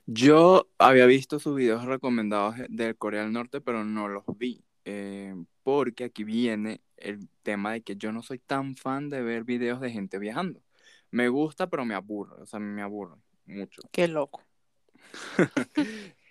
Yo 0.06 0.68
había 0.78 1.06
visto 1.06 1.38
sus 1.38 1.56
videos 1.56 1.84
recomendados 1.84 2.56
del 2.68 2.96
Corea 2.96 3.22
del 3.22 3.32
Norte, 3.32 3.60
pero 3.60 3.84
no 3.84 4.08
los 4.08 4.24
vi. 4.36 4.62
Eh, 4.84 5.34
porque 5.62 6.04
aquí 6.04 6.24
viene 6.24 6.80
el 6.96 7.28
tema 7.42 7.72
de 7.72 7.82
que 7.82 7.96
yo 7.96 8.12
no 8.12 8.22
soy 8.22 8.38
tan 8.38 8.76
fan 8.76 9.08
de 9.08 9.22
ver 9.22 9.44
videos 9.44 9.80
de 9.80 9.90
gente 9.90 10.18
viajando. 10.18 10.62
Me 11.10 11.28
gusta, 11.28 11.68
pero 11.68 11.84
me 11.84 11.94
aburre. 11.94 12.42
O 12.42 12.46
sea, 12.46 12.58
me 12.60 12.82
aburre 12.82 13.16
mucho. 13.46 13.82
Qué 13.90 14.08
loco. 14.08 14.42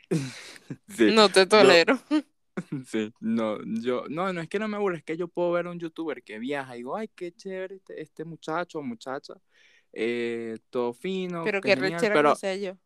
Sí, 0.90 1.12
No 1.12 1.30
te 1.30 1.48
tolero. 1.48 1.98
sí, 2.86 3.12
no, 3.20 3.58
yo, 3.82 4.06
no, 4.10 4.32
no 4.32 4.42
es 4.42 4.48
que 4.48 4.60
no 4.60 4.68
me 4.68 4.78
aburre, 4.78 4.98
es 4.98 5.04
que 5.04 5.18
yo 5.18 5.28
puedo 5.28 5.52
ver 5.54 5.66
a 5.66 5.72
un 5.72 5.80
youtuber 5.80 6.22
que 6.22 6.38
viaja 6.38 6.76
y 6.76 6.80
digo, 6.80 6.96
ay, 6.96 7.10
qué 7.16 7.32
chévere 7.32 7.76
este, 7.76 8.02
este 8.02 8.26
muchacho 8.26 8.80
o 8.80 8.84
muchacha, 8.84 9.34
eh, 9.92 10.60
todo 10.70 10.94
fino, 10.94 11.44
Pero 11.44 11.62
qué 11.62 11.70
qué 11.70 11.76
genial", 11.76 11.94
rechera 11.94 12.14
pero 12.16 12.34
que 12.34 12.40
sea 12.40 12.56
yo. 12.56 12.78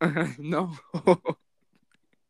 no. 0.38 0.72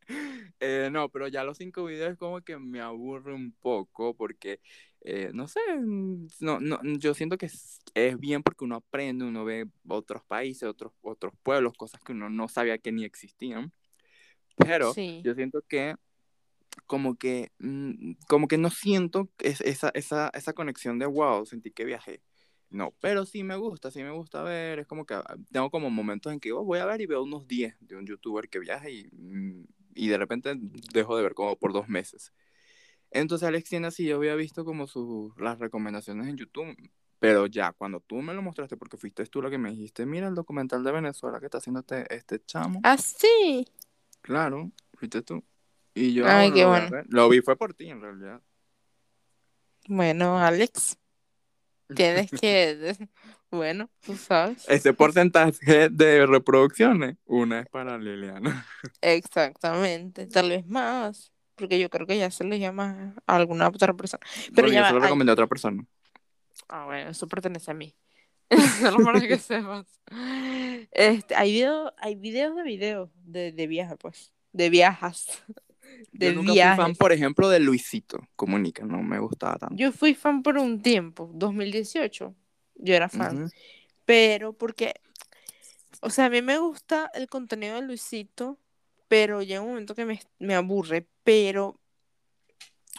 Eh, 0.65 0.91
no, 0.93 1.09
pero 1.09 1.27
ya 1.27 1.43
los 1.43 1.59
cinco 1.59 1.85
videos 1.85 2.17
como 2.17 2.41
que 2.41 2.57
me 2.57 2.81
aburre 2.81 3.35
un 3.35 3.53
poco 3.53 4.15
porque, 4.15 4.61
eh, 5.01 5.31
no 5.35 5.49
sé, 5.49 5.59
mm, 5.77 6.29
no, 6.41 6.61
no, 6.61 6.79
yo 6.99 7.15
siento 7.15 7.37
que 7.37 7.47
es, 7.47 7.81
es 7.95 8.17
bien 8.19 8.45
porque 8.45 8.65
uno 8.65 8.77
aprende, 8.77 9.25
uno 9.25 9.45
ve 9.45 9.67
otros 9.89 10.23
países, 10.25 10.69
otros, 10.69 10.93
otros 11.01 11.33
pueblos, 11.43 11.73
cosas 11.77 12.01
que 12.01 12.13
uno 12.13 12.31
no 12.31 12.47
sabía 12.49 12.79
que 12.79 12.93
ni 12.93 13.05
existían. 13.05 13.73
Pero 14.57 14.93
Sí. 14.95 15.21
yo 15.25 15.35
siento 15.35 15.63
que 15.69 15.97
como 16.87 17.17
que, 17.17 17.51
mm, 17.59 18.13
como 18.29 18.47
que 18.49 18.59
no 18.59 18.71
siento 18.71 19.29
es- 19.39 19.61
esa, 19.63 19.91
esa, 19.95 20.31
esa 20.35 20.53
conexión 20.53 20.99
de 20.99 21.07
wow, 21.07 21.45
sentí 21.47 21.71
que 21.73 21.85
viajé. 21.85 22.23
No, 22.71 22.95
pero 23.01 23.27
sí 23.27 23.43
me 23.45 23.57
gusta, 23.57 23.91
sí 23.91 24.03
me 24.03 24.11
gusta 24.13 24.43
ver, 24.43 24.79
es 24.79 24.87
como 24.87 25.05
que 25.05 25.13
ah, 25.15 25.37
tengo 25.51 25.71
como 25.71 25.91
momentos 25.91 26.33
en 26.33 26.41
que 26.41 26.53
oh, 26.53 26.65
voy 26.65 26.79
a 26.79 26.87
ver 26.87 27.03
y 27.03 27.07
veo 27.07 27.23
unos 27.23 27.47
10 27.47 27.77
de 27.81 27.97
un 27.97 28.07
youtuber 28.07 28.49
que 28.49 28.61
viaja 28.61 28.89
y, 28.89 29.05
mm, 29.13 29.52
y 29.95 30.09
de 30.09 30.19
repente 30.19 30.55
dejo 30.59 31.17
de 31.17 31.23
ver 31.23 31.35
como 31.35 31.57
por 31.57 31.73
dos 31.73 31.89
meses. 31.89 32.33
Entonces 33.11 33.47
Alex 33.47 33.69
tiene 33.69 33.89
así, 33.89 34.07
yo 34.07 34.17
había 34.17 34.35
visto 34.35 34.65
como 34.65 34.87
sus, 34.87 35.37
las 35.39 35.59
recomendaciones 35.59 36.27
en 36.29 36.37
YouTube, 36.37 36.75
pero 37.19 37.47
ya 37.47 37.73
cuando 37.73 38.01
tú 38.01 38.17
me 38.23 38.35
lo 38.35 38.43
mostraste, 38.43 38.77
porque 38.77 38.97
fuiste 38.97 39.25
tú 39.27 39.43
la 39.43 39.51
que 39.51 39.59
me 39.59 39.71
dijiste, 39.71 40.07
mira 40.07 40.29
el 40.29 40.35
documental 40.35 40.83
de 40.83 40.93
Venezuela 40.93 41.39
que 41.39 41.47
está 41.47 41.59
haciendo 41.59 41.81
este, 41.81 42.15
este 42.15 42.43
chamo, 42.45 42.81
Ah, 42.83 42.97
sí. 42.97 43.69
claro, 44.23 44.71
fuiste 44.95 45.23
tú. 45.23 45.45
Y 45.95 46.15
yo 46.15 46.27
Ay, 46.27 46.49
"Ah, 46.51 46.55
qué 46.55 46.63
lo 46.63 46.69
bueno. 46.71 46.91
ver". 46.91 47.07
Lo 47.11 47.29
vi 47.29 47.41
fue 47.43 47.57
por 47.57 47.75
ti 47.75 47.91
en 47.91 48.01
realidad. 48.01 48.41
Bueno, 49.89 50.39
Alex, 50.39 50.97
tienes 51.95 52.31
que, 52.31 52.97
bueno, 53.51 53.91
tú 54.01 54.17
sabes. 54.17 54.69
Ese 54.69 54.93
porcentaje 54.95 55.89
de 55.89 56.27
reproducciones, 56.27 57.17
una 57.27 57.61
es 57.61 57.69
para 57.69 57.99
Liliana. 57.99 58.67
Exactamente, 59.01 60.27
tal 60.27 60.51
vez 60.51 60.67
más, 60.67 61.33
porque 61.55 61.79
yo 61.79 61.91
creo 61.91 62.07
que 62.07 62.19
ya 62.19 62.31
se 62.31 62.45
le 62.45 62.59
llama 62.59 63.15
a 63.27 63.37
alguna 63.37 63.69
otra 63.69 63.95
persona. 63.95 64.25
Pero 64.55 64.69
ya 64.69 64.81
yo 64.81 64.87
se 64.89 64.93
lo 64.95 65.01
recomendé 65.01 65.31
a 65.31 65.35
otra 65.35 65.47
persona. 65.47 65.85
Ah, 66.69 66.87
bueno, 66.87 67.11
eso 67.11 67.29
pertenece 67.29 67.71
a 67.71 67.75
mí. 67.75 67.95
Solo 68.81 69.05
para 69.05 69.21
que 69.21 69.39
sepas. 69.39 69.87
Este, 70.91 71.35
hay 71.35 71.53
video, 71.53 71.93
hay 71.99 72.15
videos 72.15 72.57
de 72.57 72.63
videos 72.63 73.11
de, 73.25 73.53
de 73.53 73.67
viaje, 73.67 73.97
pues, 73.97 74.33
de 74.53 74.71
viajas, 74.71 75.43
de 76.13 76.27
yo 76.27 76.33
nunca 76.35 76.53
fui 76.53 76.85
fan, 76.85 76.95
por 76.95 77.13
ejemplo, 77.13 77.49
de 77.49 77.61
Luisito 77.61 78.29
Comunica, 78.37 78.85
no 78.85 79.03
me 79.03 79.19
gustaba 79.19 79.57
tanto. 79.57 79.77
Yo 79.77 79.93
fui 79.93 80.15
fan 80.15 80.43
por 80.43 80.59
un 80.59 80.83
tiempo, 80.83 81.31
2018, 81.35 82.35
yo 82.77 82.95
era 82.95 83.09
fan. 83.09 83.51
Pero 84.05 84.53
porque, 84.53 84.95
o 86.01 86.11
sea, 86.11 86.27
a 86.27 86.31
mí 86.31 86.43
me 86.43 86.59
gusta 86.59 87.11
el 87.15 87.29
contenido 87.29 87.77
de 87.77 87.83
Luisito, 87.83 88.59
pero 89.09 89.43
llega 89.43 89.61
un 89.61 89.69
momento 89.69 89.95
que 89.95 90.05
me, 90.05 90.21
me 90.39 90.55
aburre, 90.55 91.07
pero, 91.25 91.81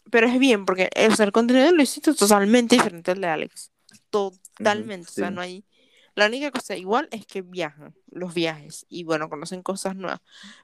pero 0.10 0.28
es 0.28 0.40
bien, 0.40 0.66
porque 0.66 0.90
o 1.10 1.16
sea, 1.16 1.26
el 1.26 1.32
contenido 1.32 1.66
de 1.66 1.74
Luisito 1.74 2.12
es 2.12 2.18
totalmente 2.18 2.76
diferente 2.76 3.12
al 3.12 3.22
de 3.22 3.28
Alex. 3.28 3.72
Totalmente, 4.10 5.10
o 5.10 5.14
sea, 5.14 5.32
no 5.32 5.42
hay... 5.42 5.66
La 6.16 6.28
única 6.28 6.52
cosa 6.52 6.76
igual 6.78 7.08
es 7.12 7.26
que 7.26 7.42
viajan, 7.42 7.96
los 8.12 8.34
viajes, 8.34 8.86
y 8.90 9.04
bueno, 9.04 9.30
conocen 9.30 9.64
cosas 9.64 9.96
nuevas. 9.96 10.22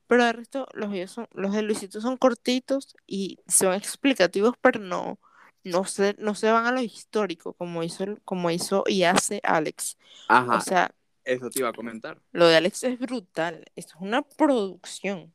Pero 0.07 0.25
de 0.25 0.33
resto, 0.33 0.67
los 0.73 0.91
videos 0.91 1.11
son, 1.11 1.27
los 1.33 1.53
de 1.53 1.61
Luisito 1.63 2.01
son 2.01 2.17
cortitos 2.17 2.95
y 3.07 3.39
son 3.47 3.73
explicativos, 3.73 4.55
pero 4.61 4.79
no, 4.79 5.19
no 5.63 5.85
se, 5.85 6.15
no 6.19 6.35
se 6.35 6.51
van 6.51 6.65
a 6.67 6.71
lo 6.71 6.81
histórico, 6.81 7.53
como 7.53 7.83
hizo, 7.83 8.05
como 8.25 8.51
hizo 8.51 8.83
y 8.87 9.03
hace 9.03 9.41
Alex. 9.43 9.97
Ajá, 10.27 10.57
O 10.57 10.61
sea, 10.61 10.95
eso 11.23 11.49
te 11.51 11.59
iba 11.59 11.69
a 11.69 11.73
comentar. 11.73 12.21
lo 12.31 12.47
de 12.47 12.55
Alex 12.57 12.83
es 12.83 12.99
brutal. 12.99 13.65
Esto 13.75 13.93
es 13.97 14.01
una 14.01 14.23
producción. 14.23 15.33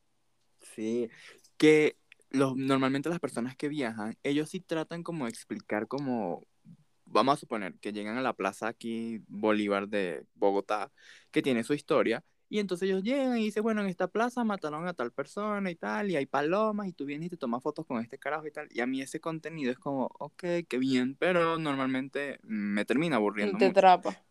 Sí, 0.61 1.11
que 1.57 1.99
los, 2.31 2.57
normalmente 2.57 3.09
las 3.09 3.21
personas 3.21 3.57
que 3.57 3.69
viajan, 3.69 4.17
ellos 4.23 4.51
sí 4.51 4.61
tratan 4.61 5.03
como 5.03 5.25
de 5.27 5.31
explicar 5.31 5.87
como, 5.89 6.47
vamos 7.15 7.35
a 7.35 7.41
suponer 7.41 7.79
que 7.81 7.93
llegan 7.93 8.19
a 8.19 8.23
la 8.23 8.35
plaza 8.35 8.69
aquí, 8.69 9.23
Bolívar 9.29 9.89
de 9.89 10.27
Bogotá, 10.35 10.93
que 11.31 11.43
tiene 11.43 11.65
su 11.65 11.73
historia, 11.73 12.23
y 12.51 12.59
entonces 12.59 12.89
ellos 12.89 13.03
llegan 13.03 13.39
y 13.39 13.45
dicen, 13.45 13.63
bueno, 13.63 13.81
en 13.81 13.89
esta 13.89 14.09
plaza 14.09 14.45
mataron 14.45 14.87
a 14.87 14.93
tal 14.93 15.13
persona 15.13 15.71
y 15.71 15.77
tal, 15.77 16.11
y 16.11 16.17
hay 16.17 16.27
palomas, 16.27 16.89
y 16.89 16.93
tú 16.93 17.07
vienes 17.07 17.27
y 17.27 17.31
te 17.31 17.37
tomas 17.37 17.63
fotos 17.63 17.87
con 17.87 18.03
este 18.03 18.19
carajo 18.19 18.47
y 18.47 18.51
tal, 18.51 18.69
y 18.71 18.81
a 18.81 18.87
mí 18.87 19.01
ese 19.01 19.21
contenido 19.21 19.71
es 19.71 19.79
como, 19.79 20.11
ok, 20.19 20.43
qué 20.69 20.79
bien, 20.79 21.17
pero 21.19 21.59
normalmente 21.59 22.39
me 22.43 22.85
termina 22.85 23.17
aburriendo 23.17 23.59
Te 23.59 23.67
atrapa. 23.67 24.23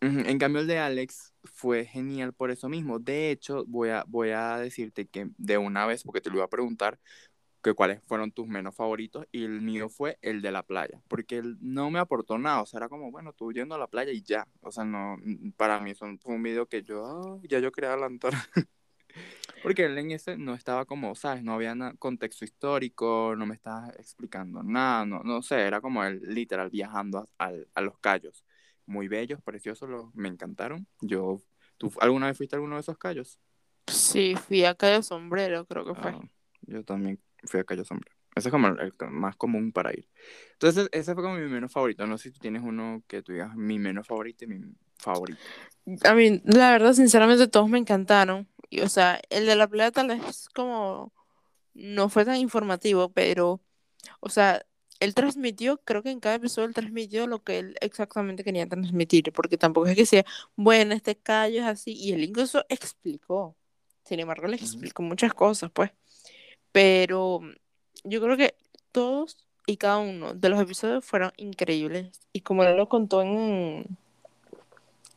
En 0.00 0.38
cambio, 0.38 0.60
el 0.60 0.66
de 0.66 0.78
Alex 0.78 1.32
fue 1.42 1.86
genial 1.86 2.34
por 2.34 2.50
eso 2.50 2.68
mismo. 2.68 2.98
De 2.98 3.30
hecho, 3.30 3.64
voy 3.66 3.88
a, 3.88 4.04
voy 4.06 4.30
a 4.30 4.58
decirte 4.58 5.06
que 5.06 5.30
de 5.38 5.58
una 5.58 5.86
vez, 5.86 6.04
porque 6.04 6.20
te 6.20 6.28
lo 6.28 6.36
iba 6.36 6.44
a 6.44 6.50
preguntar, 6.50 7.00
que 7.66 7.74
cuáles 7.74 8.00
fueron 8.04 8.30
tus 8.30 8.46
menos 8.46 8.76
favoritos, 8.76 9.26
y 9.32 9.44
el 9.44 9.60
mío 9.60 9.88
fue 9.88 10.18
el 10.22 10.40
de 10.40 10.52
la 10.52 10.62
playa, 10.62 11.02
porque 11.08 11.38
él 11.38 11.56
no 11.60 11.90
me 11.90 11.98
aportó 11.98 12.38
nada, 12.38 12.62
o 12.62 12.66
sea, 12.66 12.78
era 12.78 12.88
como, 12.88 13.10
bueno, 13.10 13.32
tú 13.32 13.52
yendo 13.52 13.74
a 13.74 13.78
la 13.78 13.88
playa 13.88 14.12
y 14.12 14.22
ya, 14.22 14.46
o 14.60 14.70
sea, 14.70 14.84
no, 14.84 15.16
mm, 15.18 15.50
para 15.56 15.80
mí 15.80 15.92
son- 15.94 16.18
fue 16.20 16.34
un 16.34 16.42
video 16.44 16.66
que 16.66 16.82
yo, 16.82 17.40
ya 17.48 17.58
yo 17.58 17.72
quería 17.72 17.90
adelantar, 17.92 18.32
porque 19.62 19.84
él 19.86 19.98
en 19.98 20.12
ese 20.12 20.36
no 20.38 20.54
estaba 20.54 20.84
como, 20.84 21.14
¿sabes? 21.16 21.42
No 21.42 21.54
había 21.54 21.74
na- 21.74 21.94
contexto 21.98 22.44
histórico, 22.44 23.34
no 23.36 23.46
me 23.46 23.54
estaba 23.54 23.88
explicando 23.98 24.62
nada, 24.62 25.04
no, 25.04 25.22
no 25.24 25.42
sé, 25.42 25.60
era 25.62 25.80
como 25.80 26.04
él 26.04 26.20
literal 26.22 26.70
viajando 26.70 27.28
a, 27.38 27.50
a 27.74 27.80
los 27.80 27.98
callos 27.98 28.44
muy 28.86 29.08
bellos, 29.08 29.42
preciosos, 29.42 29.88
los, 29.88 30.14
me 30.14 30.28
encantaron. 30.28 30.86
Yo 31.00 31.40
¿Tú 31.78 31.92
alguna 32.00 32.26
vez 32.28 32.36
fuiste 32.36 32.54
a 32.54 32.58
alguno 32.58 32.76
de 32.76 32.80
esos 32.82 32.96
callos? 32.96 33.40
Sí, 33.88 34.34
fui 34.36 34.64
a 34.64 34.74
Cayo 34.74 35.02
Sombrero, 35.02 35.66
creo 35.66 35.84
que 35.84 35.94
fue. 35.94 36.10
Ah, 36.12 36.20
yo 36.62 36.84
también 36.84 37.20
fui 37.46 37.60
a 37.60 37.64
Cayo 37.64 37.84
Sombrero. 37.84 38.16
Ese 38.34 38.48
es 38.48 38.52
como 38.52 38.68
el, 38.68 38.78
el 38.80 39.10
más 39.10 39.36
común 39.36 39.72
para 39.72 39.92
ir. 39.92 40.08
Entonces, 40.52 40.88
ese 40.92 41.14
fue 41.14 41.22
como 41.22 41.36
mi 41.36 41.48
menos 41.48 41.72
favorito. 41.72 42.06
No 42.06 42.18
sé 42.18 42.24
si 42.24 42.32
tú 42.32 42.40
tienes 42.40 42.62
uno 42.62 43.02
que 43.06 43.22
tú 43.22 43.32
digas 43.32 43.54
mi 43.56 43.78
menos 43.78 44.06
favorito 44.06 44.44
y 44.44 44.48
mi 44.48 44.74
favorito. 44.98 45.40
A 46.04 46.14
mí, 46.14 46.42
la 46.44 46.70
verdad, 46.72 46.92
sinceramente, 46.92 47.48
todos 47.48 47.68
me 47.68 47.78
encantaron. 47.78 48.46
Y, 48.68 48.80
o 48.80 48.88
sea, 48.88 49.20
el 49.30 49.46
de 49.46 49.56
la 49.56 49.66
playa 49.68 49.90
tal 49.90 50.08
vez 50.08 50.48
como 50.50 51.12
no 51.74 52.08
fue 52.08 52.24
tan 52.24 52.36
informativo, 52.36 53.10
pero, 53.12 53.60
o 54.20 54.28
sea, 54.28 54.64
él 55.00 55.14
transmitió, 55.14 55.78
creo 55.84 56.02
que 56.02 56.10
en 56.10 56.20
cada 56.20 56.36
episodio 56.36 56.68
él 56.68 56.74
transmitió 56.74 57.26
lo 57.26 57.42
que 57.42 57.58
él 57.58 57.76
exactamente 57.80 58.44
quería 58.44 58.66
transmitir, 58.66 59.32
porque 59.32 59.58
tampoco 59.58 59.86
es 59.86 59.96
que 59.96 60.06
sea, 60.06 60.24
bueno, 60.56 60.94
este 60.94 61.16
callo 61.16 61.60
es 61.60 61.66
así, 61.66 61.92
y 61.92 62.12
él 62.12 62.24
incluso 62.24 62.64
explicó. 62.68 63.56
Sin 64.04 64.20
embargo, 64.20 64.46
le 64.46 64.56
explicó 64.56 65.02
muchas 65.02 65.34
cosas, 65.34 65.70
pues. 65.72 65.90
Pero 66.76 67.40
yo 68.04 68.20
creo 68.20 68.36
que 68.36 68.54
todos 68.92 69.38
y 69.66 69.78
cada 69.78 69.98
uno 69.98 70.34
de 70.34 70.48
los 70.50 70.60
episodios 70.60 71.04
fueron 71.04 71.32
increíbles. 71.38 72.20
Y 72.32 72.42
como 72.42 72.62
él 72.62 72.76
lo 72.76 72.88
contó 72.88 73.20
en, 73.22 73.84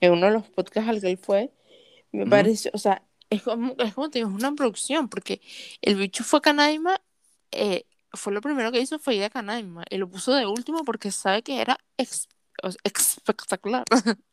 en 0.01 0.12
uno 0.13 0.28
de 0.28 0.34
los 0.34 0.48
podcasts 0.50 0.89
al 0.89 1.01
que 1.01 1.10
él 1.12 1.18
fue, 1.18 1.51
me 2.12 2.25
Ujú. 2.25 2.28
pareció, 2.28 2.72
o 2.74 2.78
sea, 2.78 3.04
es 3.30 3.44
como, 3.44 3.75
es 3.80 3.94
como 3.94 4.10
te 4.10 4.20
digo, 4.20 4.30
es 4.30 4.36
una 4.36 4.54
producción, 4.54 5.10
porque 5.10 5.42
el 5.82 5.96
bicho 5.98 6.24
fue 6.24 6.39
a 6.39 6.42
Canaima, 6.44 7.01
eh, 7.51 7.86
fue 8.13 8.34
lo 8.34 8.42
primero 8.42 8.72
que 8.72 8.82
hizo 8.82 9.00
fue 9.00 9.16
ir 9.16 9.24
a 9.25 9.30
Canaima, 9.30 9.86
y 9.89 9.98
lo 9.98 10.10
puso 10.10 10.34
de 10.36 10.48
último 10.48 10.84
porque 10.86 11.12
sabe 11.12 11.44
que 11.44 11.62
era 11.62 11.78
ex- 11.98 12.30
o 12.63 12.72
sea, 12.72 12.80
espectacular. 12.86 13.86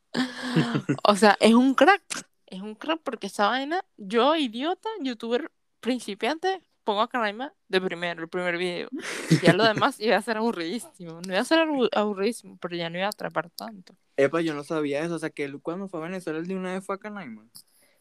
o 1.05 1.17
sea, 1.17 1.37
es 1.41 1.55
un 1.55 1.75
crack, 1.75 2.03
es 2.47 2.61
un 2.61 2.75
crack 2.75 3.01
porque 3.03 3.27
esa 3.29 3.49
vaina, 3.49 3.85
yo, 3.97 4.37
idiota, 4.37 4.89
youtuber 5.01 5.51
principiante, 5.81 6.61
pongo 6.87 7.03
a 7.03 7.09
Canaima 7.09 7.53
de 7.69 7.81
primero, 7.81 8.23
el 8.23 8.29
primer 8.29 8.57
video. 8.57 8.89
Ya 9.43 9.53
lo 9.53 9.65
demás 9.65 10.01
iba 10.01 10.17
a 10.17 10.23
ser 10.23 10.39
aburridísimo. 10.39 11.21
No 11.21 11.33
iba 11.33 11.41
a 11.41 11.45
ser 11.45 11.59
abu- 11.59 11.91
aburridísimo, 11.93 12.57
pero 12.59 12.75
ya 12.77 12.89
no 12.89 12.97
iba 12.97 13.07
a 13.07 13.11
atrapar 13.11 13.51
tanto. 13.51 13.95
Epa, 14.17 14.41
yo 14.41 14.55
no 14.55 14.65
sabía 14.65 15.01
eso. 15.01 15.17
O 15.17 15.19
sea, 15.19 15.29
que 15.29 15.45
él 15.45 15.61
cuando 15.61 15.89
fue 15.89 16.01
a 16.01 16.05
Venezuela, 16.05 16.39
él 16.39 16.47
de 16.47 16.57
una 16.57 16.73
vez 16.73 16.87
fue 16.87 16.95
a 16.95 16.99
Canaima. 16.99 17.45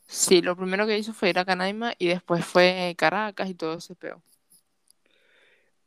Sí, 0.07 0.41
lo 0.41 0.55
primero 0.55 0.85
que 0.87 0.97
hizo 0.97 1.13
fue 1.13 1.31
ir 1.31 1.39
a 1.39 1.45
Canaima 1.45 1.93
y 1.97 2.07
después 2.07 2.45
fue 2.45 2.95
Caracas 2.97 3.49
y 3.49 3.55
todo 3.55 3.73
ese 3.73 3.95
peo. 3.95 4.21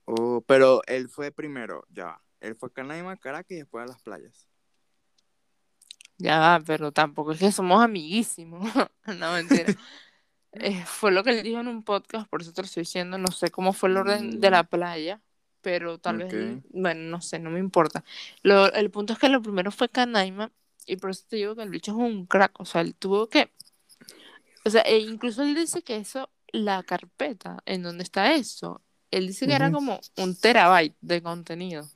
Oh, 0.04 0.42
pero 0.46 0.82
él 0.86 1.08
fue 1.08 1.30
primero, 1.30 1.86
ya. 1.90 2.20
Él 2.40 2.56
fue 2.56 2.68
a 2.68 2.72
Canaima, 2.72 3.16
Caracas 3.16 3.52
y 3.52 3.56
después 3.56 3.84
a 3.84 3.86
las 3.86 4.02
playas. 4.02 4.46
Ya 6.18 6.60
pero 6.66 6.90
tampoco 6.90 7.32
es 7.32 7.38
que 7.38 7.52
somos 7.52 7.82
amiguísimos. 7.82 8.60
no, 9.06 9.32
mentira. 9.32 9.72
Eh, 10.60 10.84
fue 10.86 11.12
lo 11.12 11.22
que 11.24 11.30
él 11.30 11.42
dijo 11.42 11.60
en 11.60 11.68
un 11.68 11.82
podcast, 11.82 12.28
por 12.28 12.42
eso 12.42 12.52
te 12.52 12.62
lo 12.62 12.66
estoy 12.66 12.82
diciendo. 12.82 13.18
No 13.18 13.28
sé 13.30 13.50
cómo 13.50 13.72
fue 13.72 13.88
el 13.90 13.96
orden 13.96 14.40
de 14.40 14.50
la 14.50 14.64
playa, 14.64 15.20
pero 15.60 15.98
tal 15.98 16.18
vez, 16.18 16.32
él- 16.32 16.56
Ok. 16.58 16.64
bueno, 16.70 17.00
no 17.10 17.20
sé, 17.20 17.38
no 17.38 17.50
me 17.50 17.58
importa. 17.60 18.04
Lo, 18.42 18.72
el 18.72 18.90
punto 18.90 19.12
es 19.12 19.18
que 19.18 19.28
lo 19.28 19.42
primero 19.42 19.70
fue 19.70 19.88
Canaima 19.88 20.50
y 20.86 20.96
por 20.96 21.10
eso 21.10 21.24
te 21.28 21.36
digo 21.36 21.54
que 21.54 21.62
el 21.62 21.70
bicho 21.70 21.92
es 21.92 21.96
un 21.98 22.26
crack. 22.26 22.58
O 22.60 22.64
sea, 22.64 22.80
él 22.80 22.94
tuvo 22.94 23.28
que. 23.28 23.50
O 24.64 24.70
sea, 24.70 24.82
e 24.82 24.98
incluso 24.98 25.42
él 25.42 25.54
dice 25.54 25.82
que 25.82 25.96
eso, 25.96 26.28
la 26.52 26.82
carpeta 26.82 27.62
en 27.66 27.82
donde 27.82 28.02
está 28.02 28.34
eso, 28.34 28.82
él 29.10 29.26
dice 29.26 29.46
que 29.46 29.54
era 29.54 29.68
Ujú. 29.68 29.76
como 29.76 30.00
un 30.16 30.34
terabyte 30.36 30.96
de 31.00 31.22
contenido. 31.22 31.88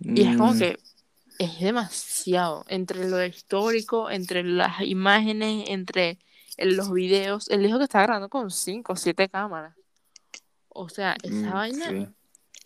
Y 0.00 0.22
es 0.22 0.36
como 0.36 0.54
Mm, 0.54 0.58
que 0.58 0.78
es 1.38 1.60
demasiado. 1.60 2.64
Entre 2.68 3.08
lo 3.08 3.24
histórico, 3.24 4.10
entre 4.10 4.42
las 4.44 4.80
imágenes, 4.82 5.68
entre 5.68 6.18
el- 6.56 6.76
los 6.76 6.92
videos. 6.92 7.48
Él 7.50 7.62
dijo 7.62 7.78
que 7.78 7.84
estaba 7.84 8.04
grabando 8.04 8.28
con 8.28 8.50
5 8.50 8.92
o 8.92 8.96
7 8.96 9.28
cámaras. 9.28 9.74
O 10.68 10.88
sea, 10.88 11.16
esa 11.22 11.50
mm, 11.50 11.52
vaina. 11.52 11.88
sí. 11.90 12.08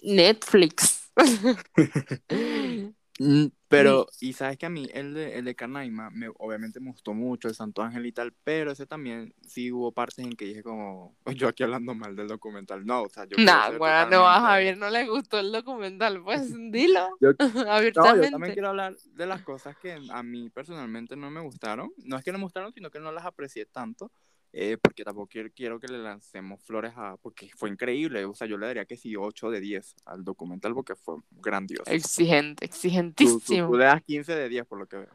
Netflix. 0.03 1.11
Pero, 3.69 4.07
y 4.21 4.33
sabes 4.33 4.57
que 4.57 4.65
a 4.67 4.71
mí 4.71 4.89
el 4.95 5.13
de, 5.15 5.39
el 5.39 5.45
de 5.45 5.55
Canaima, 5.55 6.09
me, 6.11 6.29
obviamente 6.39 6.81
me 6.81 6.91
gustó 6.91 7.13
mucho, 7.13 7.49
el 7.49 7.55
Santo 7.55 7.83
Ángel 7.83 8.07
y 8.07 8.13
tal, 8.13 8.33
pero 8.45 8.73
ese 8.73 8.87
también 8.87 9.35
sí 9.47 9.71
hubo 9.71 9.93
partes 9.93 10.25
en 10.25 10.33
que 10.37 10.47
dije 10.47 10.63
como, 10.63 11.15
yo 11.47 11.49
aquí 11.49 11.63
hablando 11.65 11.95
mal 11.95 12.17
del 12.17 12.29
documental, 12.29 12.87
no, 12.87 13.03
o 13.03 13.09
sea, 13.09 13.27
yo 13.27 13.37
Nah, 13.39 13.77
bueno, 13.77 14.11
no, 14.11 14.29
a 14.29 14.41
Javier 14.41 14.79
no 14.79 14.89
le 14.89 15.07
gustó 15.07 15.39
el 15.39 15.53
documental. 15.53 16.23
Pues 16.23 16.51
dilo 16.73 17.17
Yo- 17.21 17.33
No, 17.39 17.65
yo 17.65 17.71
abiertamente. 17.71 18.31
también 18.31 18.53
quiero 18.55 18.69
hablar 18.71 18.97
de 18.97 19.27
las 19.27 19.43
cosas 19.43 19.77
que 19.77 19.99
a 20.11 20.23
mí 20.23 20.49
personalmente 20.51 21.15
no 21.17 21.31
me 21.31 21.41
gustaron. 21.41 21.93
No 22.05 22.17
es 22.17 22.25
que 22.25 22.33
no 22.33 22.39
me 22.39 22.45
gustaron, 22.45 22.73
sino 22.73 22.91
que 22.91 23.01
no 23.01 23.13
las 23.13 23.27
aprecié 23.27 23.67
tanto. 23.67 24.11
Eh, 24.53 24.79
porque 24.81 25.05
tampoco 25.05 25.29
quiero, 25.29 25.51
quiero 25.55 25.79
que 25.79 25.89
le 25.89 25.99
lancemos 25.99 26.63
flores 26.63 26.93
a... 26.97 27.17
Porque 27.19 27.51
fue 27.57 27.69
increíble. 27.71 28.25
O 28.25 28.35
sea, 28.35 28.47
yo 28.47 28.57
le 28.57 28.67
daría 28.67 28.85
que 28.87 28.97
sí 28.97 29.15
8 29.17 29.51
de 29.51 29.61
10 29.61 29.97
al 30.07 30.25
documental 30.25 30.75
porque 30.75 30.95
fue 30.97 31.17
grandioso. 31.31 31.91
Exigente, 31.91 32.67
Tú, 32.67 32.71
tú, 32.71 32.75
exigentísimo. 32.75 33.69
tú 33.69 33.77
le 33.77 33.85
das 33.85 34.03
15 34.03 34.35
de 34.35 34.49
10 34.49 34.67
por 34.67 34.79
lo 34.79 34.87
que 34.87 34.97
veo. 34.99 35.11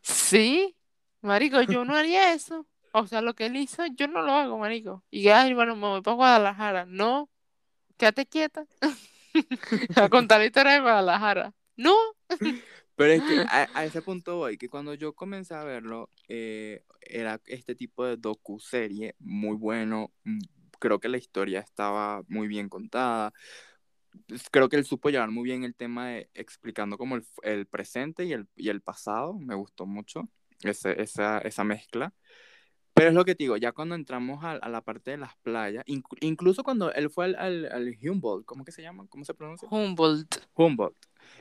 Sí, 0.00 0.76
marico, 1.22 1.60
yo 1.62 1.84
no 1.84 1.96
haría 1.96 2.32
eso. 2.32 2.66
O 2.92 3.06
sea, 3.06 3.20
lo 3.20 3.34
que 3.34 3.46
él 3.46 3.56
hizo, 3.56 3.84
yo 3.94 4.08
no 4.08 4.22
lo 4.22 4.32
hago, 4.32 4.58
marico. 4.58 5.04
Y 5.10 5.24
que, 5.24 5.32
ay, 5.32 5.52
bueno, 5.52 5.74
me 5.76 5.88
voy 5.88 6.00
para 6.00 6.14
Guadalajara. 6.14 6.86
No, 6.86 7.28
quédate 7.98 8.26
quieta. 8.26 8.64
a 9.96 10.08
contar 10.08 10.38
la 10.40 10.46
historia 10.46 10.72
de 10.72 10.80
Guadalajara. 10.80 11.52
No, 11.76 11.94
Pero 12.96 13.12
es 13.12 13.22
que 13.22 13.36
a, 13.50 13.68
a 13.74 13.84
ese 13.84 14.00
punto 14.02 14.36
voy, 14.36 14.56
que 14.56 14.68
cuando 14.68 14.94
yo 14.94 15.12
comencé 15.12 15.54
a 15.54 15.64
verlo, 15.64 16.08
eh, 16.28 16.82
era 17.00 17.40
este 17.46 17.74
tipo 17.74 18.04
de 18.04 18.16
docu-serie 18.16 19.14
muy 19.18 19.56
bueno. 19.56 20.10
mm, 20.24 20.38
Creo 20.78 20.98
que 20.98 21.08
la 21.08 21.16
historia 21.18 21.60
estaba 21.60 22.22
muy 22.28 22.48
bien 22.48 22.68
contada. 22.68 23.32
Pues, 24.26 24.44
Creo 24.50 24.68
que 24.68 24.76
él 24.76 24.84
supo 24.84 25.10
llevar 25.10 25.30
muy 25.30 25.44
bien 25.44 25.64
el 25.64 25.74
tema 25.74 26.08
de 26.08 26.30
explicando 26.34 26.96
como 26.98 27.16
el, 27.16 27.24
el 27.42 27.66
presente 27.66 28.24
y 28.24 28.32
el, 28.32 28.46
y 28.56 28.68
el 28.70 28.80
pasado. 28.80 29.34
Me 29.34 29.54
gustó 29.54 29.86
mucho 29.86 30.28
ese, 30.62 31.00
esa, 31.02 31.38
esa 31.38 31.64
mezcla. 31.64 32.12
Pero 32.94 33.08
es 33.10 33.14
lo 33.14 33.26
que 33.26 33.34
te 33.34 33.44
digo, 33.44 33.58
ya 33.58 33.72
cuando 33.72 33.94
entramos 33.94 34.42
a, 34.42 34.52
a 34.52 34.68
la 34.70 34.80
parte 34.80 35.10
de 35.10 35.18
las 35.18 35.36
playas, 35.42 35.84
inc- 35.84 36.16
incluso 36.20 36.62
cuando 36.62 36.90
él 36.94 37.10
fue 37.10 37.26
al, 37.26 37.34
al, 37.34 37.66
al 37.70 37.94
Humboldt, 38.02 38.46
¿cómo 38.46 38.64
que 38.64 38.72
se 38.72 38.80
llama? 38.80 39.06
¿Cómo 39.10 39.22
se 39.22 39.34
pronuncia? 39.34 39.68
Humboldt. 39.70 40.34
Humboldt. 40.54 40.96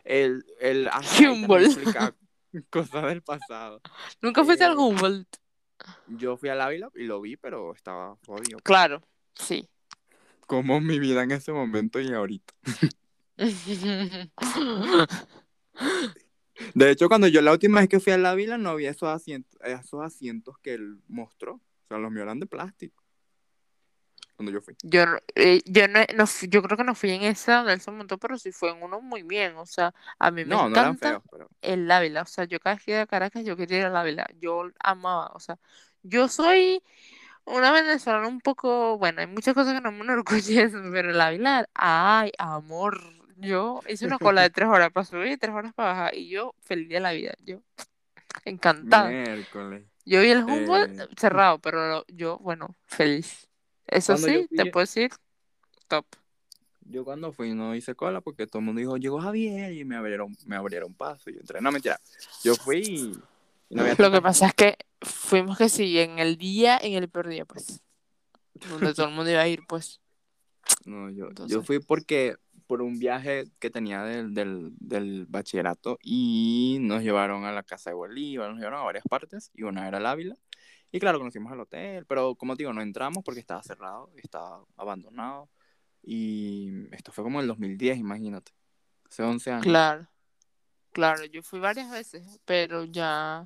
El, 0.06 0.46
el 0.60 0.88
explica 1.60 2.16
cosas 2.70 3.04
del 3.06 3.22
pasado. 3.22 3.82
Nunca 4.22 4.46
fuiste 4.46 4.64
al 4.64 4.78
Humboldt. 4.78 5.28
Yo 6.08 6.38
fui 6.38 6.50
al 6.50 6.62
Ávila 6.62 6.90
y 6.96 7.04
lo 7.04 7.20
vi, 7.20 7.36
pero 7.36 7.74
estaba 7.74 8.18
jodido. 8.26 8.60
Claro, 8.60 9.02
sí. 9.34 9.68
Como 10.48 10.80
mi 10.80 11.00
vida 11.00 11.24
en 11.24 11.32
ese 11.32 11.52
momento 11.52 12.00
y 12.00 12.14
ahorita. 12.14 12.54
De 16.74 16.90
hecho, 16.90 17.10
cuando 17.10 17.28
yo 17.28 17.42
la 17.42 17.52
última 17.52 17.82
vez 17.82 17.90
que 17.90 18.00
fui 18.00 18.14
al 18.14 18.26
Ávila 18.26 18.58
no 18.58 18.70
había 18.70 18.92
esos 18.92 19.10
asientos, 19.10 19.60
esos 19.62 20.02
asientos 20.02 20.58
que 20.60 20.76
él 20.76 21.02
mostró. 21.08 21.56
O 21.56 21.88
sea, 21.90 21.98
los 21.98 22.12
míos 22.12 22.24
eran 22.24 22.40
de 22.40 22.46
plástico. 22.46 23.04
Cuando 24.46 24.52
yo 24.52 24.62
fui. 24.62 24.76
Yo, 24.84 25.06
no- 25.08 25.18
eh, 25.36 25.62
yo, 25.66 25.88
no, 25.88 26.00
no 26.16 26.28
fui- 26.28 26.48
yo 26.50 26.62
creo 26.62 26.78
que 26.78 26.84
no 26.84 26.96
fui 26.96 27.12
en 27.12 27.24
esa 27.24 27.58
donde 27.58 27.74
él 27.74 27.82
se 27.82 27.92
montó, 27.92 28.18
pero 28.20 28.38
sí 28.38 28.52
fue 28.52 28.70
en 28.72 28.84
uno 28.84 29.02
muy 29.02 29.24
bien. 29.24 29.56
O 29.58 29.66
sea, 29.66 29.94
a 30.20 30.32
mí 30.32 30.46
me 30.46 30.56
No, 30.56 30.68
encanta 30.68 30.96
feos, 31.10 31.24
pero. 31.32 31.50
el 31.62 31.90
Ávila. 31.92 32.22
O 32.24 32.26
sea, 32.26 32.46
yo 32.46 32.60
cada 32.60 32.76
vez 32.76 32.84
que 32.86 32.92
iba 32.92 33.02
a 33.02 33.08
Caracas, 33.08 33.44
yo 33.46 33.58
quería 33.58 33.80
ir 33.80 33.86
al 33.86 33.96
Ávila. 33.98 34.28
Yo 34.40 34.70
amaba. 34.80 35.32
O 35.34 35.40
sea, 35.40 35.58
yo 36.04 36.28
soy 36.28 36.84
una 37.46 37.72
venezolana 37.72 38.28
un 38.28 38.42
poco. 38.42 38.98
Bueno, 38.98 39.22
hay 39.22 39.28
muchas 39.28 39.54
cosas 39.56 39.74
que 39.76 39.82
no 39.82 39.92
me 39.92 40.02
enorgullecen, 40.04 40.92
pero 40.94 41.12
el 41.12 41.22
Ávila, 41.22 41.68
ay, 41.76 42.32
amor. 42.38 43.02
Yo 43.38 43.82
hice 43.88 44.06
una 44.06 44.20
cola 44.20 44.44
de 44.44 44.50
tres 44.52 44.70
horas 44.70 44.92
para 44.92 45.06
subir 45.06 45.28
y 45.34 45.38
tres 45.38 45.54
horas 45.56 45.74
para 45.74 45.90
bajar. 45.94 46.16
Y 46.16 46.30
yo 46.30 46.56
feliz 46.62 46.90
de 46.90 47.00
la 47.02 47.12
vida. 47.14 47.34
Yo 47.44 47.62
encantada. 48.46 49.10
Miércoles. 49.10 49.86
Yo 50.06 50.22
vi 50.22 50.32
el 50.32 50.44
Humboldt 50.44 50.92
Eh, 50.92 51.08
cerrado, 51.18 51.60
pero 51.60 52.06
yo, 52.08 52.38
bueno, 52.40 52.76
feliz. 52.88 53.50
Eso 53.88 54.14
Cuando 54.14 54.28
sí, 54.28 54.46
fui- 54.48 54.58
te 54.58 54.66
puedo 54.68 54.84
decir, 54.84 55.12
top. 55.88 56.06
Yo 56.88 57.04
cuando 57.04 57.32
fui 57.32 57.54
no 57.54 57.76
hice 57.76 57.96
cola 57.96 58.22
porque 58.22 58.46
todo 58.46 58.60
el 58.60 58.66
mundo 58.66 58.80
dijo, 58.80 58.98
llegó 58.98 59.20
Javier 59.20 59.74
y 59.74 59.86
me 59.86 59.96
abrieron, 59.96 60.36
me 60.46 60.56
abrieron 60.56 60.94
paso. 60.94 61.30
Y 61.30 61.34
yo 61.34 61.40
entré. 61.40 61.60
No, 61.62 61.72
mentira. 61.72 62.00
Yo 62.44 62.56
fui 62.56 62.78
y, 63.70 63.74
no 63.74 63.82
había 63.82 63.96
Lo 63.98 64.12
que 64.12 64.22
pasa 64.22 64.48
es 64.48 64.54
que 64.54 64.78
fuimos 65.02 65.58
que 65.58 65.70
sí, 65.70 66.00
en 66.00 66.20
el 66.20 66.38
día, 66.38 66.78
en 66.82 66.94
el 66.94 67.10
peor 67.10 67.28
día, 67.28 67.46
pues. 67.46 67.82
Donde 68.70 68.94
todo 68.94 69.08
el 69.08 69.14
mundo 69.14 69.32
iba 69.32 69.42
a 69.42 69.48
ir, 69.48 69.62
pues. 69.68 70.00
No, 70.86 71.10
yo, 71.12 71.30
yo 71.48 71.62
fui 71.62 71.80
porque 71.80 72.38
por 72.68 72.82
un 72.82 72.98
viaje 72.98 73.46
que 73.60 73.70
tenía 73.70 74.04
del, 74.04 74.34
del, 74.34 74.74
del 74.80 75.26
bachillerato 75.28 76.00
y 76.02 76.78
nos 76.82 77.04
llevaron 77.04 77.46
a 77.46 77.52
la 77.52 77.64
casa 77.64 77.92
de 77.92 77.96
Bolívar, 77.96 78.50
nos 78.50 78.58
llevaron 78.58 78.80
a 78.82 78.84
varias 78.84 79.04
partes 79.08 79.52
y 79.54 79.64
una 79.64 79.88
era 79.88 80.00
el 80.00 80.06
Ávila. 80.06 80.36
Y 80.96 81.00
claro, 81.02 81.20
conocimos 81.20 81.52
el 81.52 81.60
hotel, 81.60 82.06
pero 82.06 82.36
como 82.36 82.56
te 82.56 82.64
digo, 82.64 82.72
no 82.72 82.82
entramos 82.82 83.22
porque 83.22 83.42
estaba 83.42 83.62
cerrado, 83.62 84.10
estaba 84.16 84.64
abandonado. 84.78 85.50
Y 86.02 86.72
esto 86.96 87.12
fue 87.12 87.22
como 87.26 87.40
en 87.40 87.44
el 87.44 87.48
2010, 87.50 87.98
imagínate. 87.98 88.54
Hace 89.10 89.24
11 89.24 89.52
años. 89.52 89.66
Claro. 89.66 90.08
Claro, 90.94 91.26
yo 91.26 91.44
fui 91.44 91.60
varias 91.60 91.92
veces, 91.92 92.40
pero 92.46 92.86
ya 92.86 93.46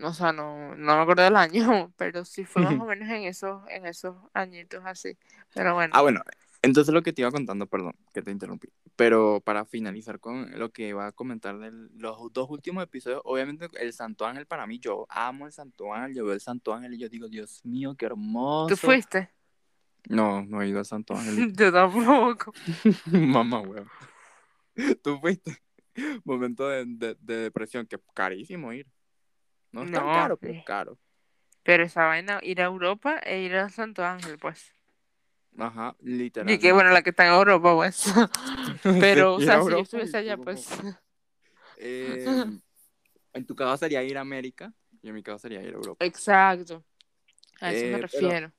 O 0.00 0.14
sea, 0.14 0.32
no, 0.32 0.74
no 0.74 0.96
me 0.96 1.02
acuerdo 1.02 1.24
del 1.24 1.36
año, 1.36 1.92
pero 1.98 2.24
sí 2.24 2.46
fue 2.46 2.62
más 2.62 2.80
o 2.80 2.86
menos 2.86 3.06
en 3.10 3.24
esos, 3.24 3.68
en 3.68 3.84
esos 3.84 4.16
añitos 4.32 4.80
así. 4.86 5.18
Pero 5.52 5.74
bueno. 5.74 5.92
Ah, 5.94 6.00
bueno, 6.00 6.22
entonces 6.62 6.94
lo 6.94 7.02
que 7.02 7.12
te 7.12 7.20
iba 7.20 7.30
contando, 7.30 7.66
perdón, 7.66 7.92
que 8.14 8.22
te 8.22 8.30
interrumpí. 8.30 8.68
Pero 8.96 9.40
para 9.40 9.64
finalizar 9.64 10.20
con 10.20 10.58
lo 10.58 10.70
que 10.70 10.88
iba 10.88 11.06
a 11.06 11.12
comentar 11.12 11.58
de 11.58 11.70
los 11.94 12.32
dos 12.32 12.50
últimos 12.50 12.84
episodios, 12.84 13.22
obviamente 13.24 13.68
el 13.80 13.92
Santo 13.92 14.26
Ángel 14.26 14.46
para 14.46 14.66
mí, 14.66 14.78
yo 14.78 15.06
amo 15.08 15.46
el 15.46 15.52
Santo 15.52 15.92
Ángel, 15.94 16.14
yo 16.14 16.24
veo 16.24 16.34
el 16.34 16.40
Santo 16.40 16.74
Ángel 16.74 16.94
y 16.94 16.98
yo 16.98 17.08
digo, 17.08 17.28
Dios 17.28 17.64
mío, 17.64 17.94
qué 17.96 18.06
hermoso. 18.06 18.68
¿Tú 18.68 18.76
fuiste? 18.76 19.30
No, 20.08 20.44
no 20.44 20.60
he 20.60 20.68
ido 20.68 20.78
al 20.80 20.84
Santo 20.84 21.14
Ángel. 21.14 21.52
Yo 21.56 21.72
tampoco. 21.72 22.52
Mamá, 23.06 23.60
weón. 23.60 23.88
Tú 25.02 25.18
fuiste. 25.20 25.56
Momento 26.24 26.68
de, 26.68 26.84
de, 26.86 27.16
de 27.20 27.36
depresión, 27.36 27.86
que 27.86 27.96
es 27.96 28.02
carísimo 28.12 28.72
ir. 28.72 28.86
No 29.70 29.84
es 29.84 29.90
tan 29.92 30.04
No, 30.04 30.12
caro, 30.12 30.36
pero 30.36 30.52
sí. 30.52 30.58
es 30.58 30.64
caro. 30.64 30.98
Pero 31.62 31.84
esa 31.84 32.06
vaina, 32.06 32.40
ir 32.42 32.60
a 32.60 32.64
Europa 32.64 33.18
e 33.24 33.42
ir 33.42 33.54
a 33.54 33.68
Santo 33.68 34.04
Ángel, 34.04 34.38
pues. 34.38 34.74
Ajá, 35.58 35.94
Y 36.00 36.08
literalmente. 36.16 36.60
que 36.62 36.72
bueno, 36.72 36.90
la 36.90 37.02
que 37.02 37.10
está 37.10 37.26
en 37.26 37.32
Europa, 37.34 37.74
pues. 37.74 38.04
Pero, 38.82 39.34
o 39.34 39.40
sea, 39.40 39.62
si 39.62 39.70
yo 39.70 39.78
y 39.78 39.82
estuviese 39.82 40.16
allá, 40.16 40.36
pues. 40.38 40.68
Eh, 41.76 42.24
en 43.34 43.46
tu 43.46 43.54
caso 43.54 43.76
sería 43.76 44.02
ir 44.02 44.16
a 44.18 44.22
América 44.22 44.72
y 45.02 45.08
en 45.08 45.14
mi 45.14 45.22
caso 45.22 45.38
sería 45.38 45.60
ir 45.62 45.68
a 45.74 45.76
Europa. 45.76 46.04
Exacto. 46.04 46.84
A 47.60 47.72
eso 47.72 47.84
Eh, 47.84 47.90
me 47.92 47.98
pero- 47.98 48.08
refiero. 48.08 48.52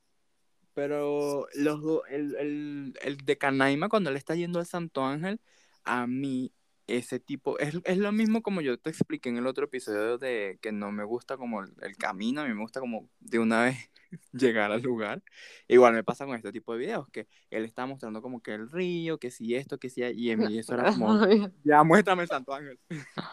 Pero 0.74 1.46
los 1.54 2.00
el, 2.10 2.34
el, 2.34 2.98
el 3.00 3.16
de 3.18 3.38
Canaima, 3.38 3.88
cuando 3.88 4.10
él 4.10 4.16
está 4.16 4.34
yendo 4.34 4.58
al 4.58 4.66
Santo 4.66 5.04
Ángel, 5.04 5.40
a 5.84 6.06
mí 6.08 6.52
ese 6.86 7.20
tipo, 7.20 7.58
es, 7.58 7.76
es 7.84 7.98
lo 7.98 8.12
mismo 8.12 8.42
como 8.42 8.60
yo 8.60 8.78
te 8.78 8.90
expliqué 8.90 9.28
en 9.30 9.38
el 9.38 9.46
otro 9.46 9.64
episodio 9.66 10.18
de 10.18 10.58
que 10.62 10.72
no 10.72 10.92
me 10.92 11.04
gusta 11.04 11.36
como 11.36 11.62
el, 11.62 11.72
el 11.82 11.96
camino, 11.96 12.42
a 12.42 12.46
mí 12.46 12.54
me 12.54 12.60
gusta 12.62 12.80
como 12.80 13.08
de 13.20 13.38
una 13.38 13.62
vez 13.64 13.76
llegar 14.32 14.72
al 14.72 14.82
lugar. 14.82 15.22
Igual 15.68 15.94
me 15.94 16.04
pasa 16.04 16.26
con 16.26 16.36
este 16.36 16.52
tipo 16.52 16.72
de 16.74 16.78
videos, 16.80 17.08
que 17.10 17.28
él 17.50 17.64
está 17.64 17.86
mostrando 17.86 18.22
como 18.22 18.42
que 18.42 18.54
el 18.54 18.70
río, 18.70 19.18
que 19.18 19.30
si 19.30 19.54
esto, 19.54 19.78
que 19.78 19.90
si 19.90 20.02
y 20.02 20.30
en 20.30 20.42
mí 20.42 20.58
eso 20.58 20.74
era 20.74 20.86
como, 20.86 21.18
ya 21.64 21.82
muéstrame 21.84 22.22
el 22.24 22.28
Santo 22.28 22.52
Ángel. 22.54 22.78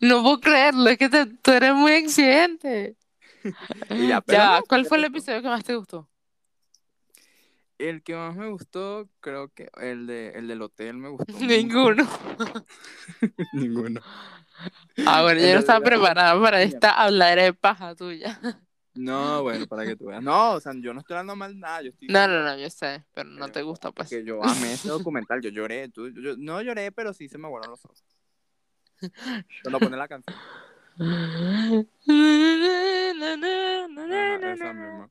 No 0.00 0.22
puedo 0.22 0.40
creerlo, 0.40 0.88
es 0.90 0.98
que 0.98 1.08
te- 1.08 1.26
tú 1.26 1.52
eres 1.52 1.74
muy 1.74 1.92
exigente. 1.92 2.96
Ya, 3.90 4.20
pero 4.20 4.38
Ya, 4.38 4.48
no, 4.48 4.64
¿cuál 4.68 4.86
fue 4.86 4.98
el 4.98 5.04
episodio 5.04 5.42
que 5.42 5.48
más 5.48 5.64
te 5.64 5.76
gustó? 5.76 6.08
El 7.82 8.04
que 8.04 8.14
más 8.14 8.36
me 8.36 8.48
gustó, 8.48 9.08
creo 9.18 9.48
que 9.48 9.68
el, 9.80 10.06
de, 10.06 10.30
el 10.30 10.46
del 10.46 10.62
hotel 10.62 10.98
me 10.98 11.08
gustó. 11.08 11.26
Ninguno. 11.40 12.06
Ninguno. 13.52 14.00
Ah, 15.04 15.22
bueno, 15.22 15.40
yo 15.40 15.54
no 15.54 15.58
estaba 15.58 15.80
preparada 15.80 16.40
para 16.40 16.62
esta 16.62 16.92
habladera 16.92 17.42
de 17.42 17.54
paja 17.54 17.96
tuya. 17.96 18.38
No, 18.94 19.42
bueno, 19.42 19.66
para 19.66 19.84
que 19.84 19.96
tú 19.96 20.06
veas. 20.06 20.22
No, 20.22 20.52
o 20.52 20.60
sea, 20.60 20.72
yo 20.76 20.94
no 20.94 21.00
estoy 21.00 21.14
hablando 21.14 21.34
mal 21.34 21.58
nada. 21.58 21.82
Yo 21.82 21.90
estoy 21.90 22.06
No, 22.06 22.28
no, 22.28 22.44
no, 22.44 22.56
yo 22.56 22.70
sé, 22.70 23.04
pero 23.12 23.28
no 23.28 23.46
Pero, 23.46 23.52
te 23.52 23.62
gusta, 23.62 23.90
pues. 23.90 24.08
Que 24.10 24.22
yo 24.22 24.44
amé 24.44 24.74
ese 24.74 24.88
documental, 24.88 25.40
yo 25.40 25.50
lloré. 25.50 25.88
Tú, 25.88 26.08
yo, 26.10 26.36
no 26.36 26.62
lloré, 26.62 26.92
pero 26.92 27.12
sí 27.12 27.28
se 27.28 27.36
me 27.36 27.46
aguaron 27.48 27.70
los 27.70 27.84
ojos. 27.84 28.04
Cuando 29.62 29.80
pone 29.80 29.96
la 29.96 30.06
canción. 30.06 30.36
Ajá, 31.00 31.84
esa 34.52 34.72
misma. 34.72 35.10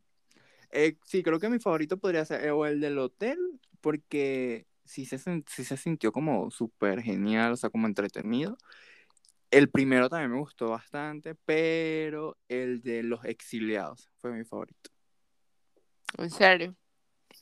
Eh, 0.71 0.97
sí, 1.05 1.23
creo 1.23 1.39
que 1.39 1.49
mi 1.49 1.59
favorito 1.59 1.97
podría 1.97 2.25
ser 2.25 2.45
eh, 2.45 2.51
o 2.51 2.65
el 2.65 2.79
del 2.79 2.97
hotel, 2.97 3.37
porque 3.81 4.65
sí 4.85 5.05
se, 5.05 5.17
sí 5.17 5.63
se 5.63 5.77
sintió 5.77 6.11
como 6.11 6.49
súper 6.51 7.01
genial, 7.01 7.53
o 7.53 7.57
sea, 7.57 7.69
como 7.69 7.87
entretenido. 7.87 8.57
El 9.49 9.69
primero 9.69 10.09
también 10.09 10.31
me 10.31 10.39
gustó 10.39 10.69
bastante, 10.69 11.35
pero 11.35 12.37
el 12.47 12.81
de 12.81 13.03
los 13.03 13.23
exiliados 13.25 14.09
fue 14.17 14.31
mi 14.31 14.45
favorito. 14.45 14.89
En 16.17 16.29
serio. 16.29 16.75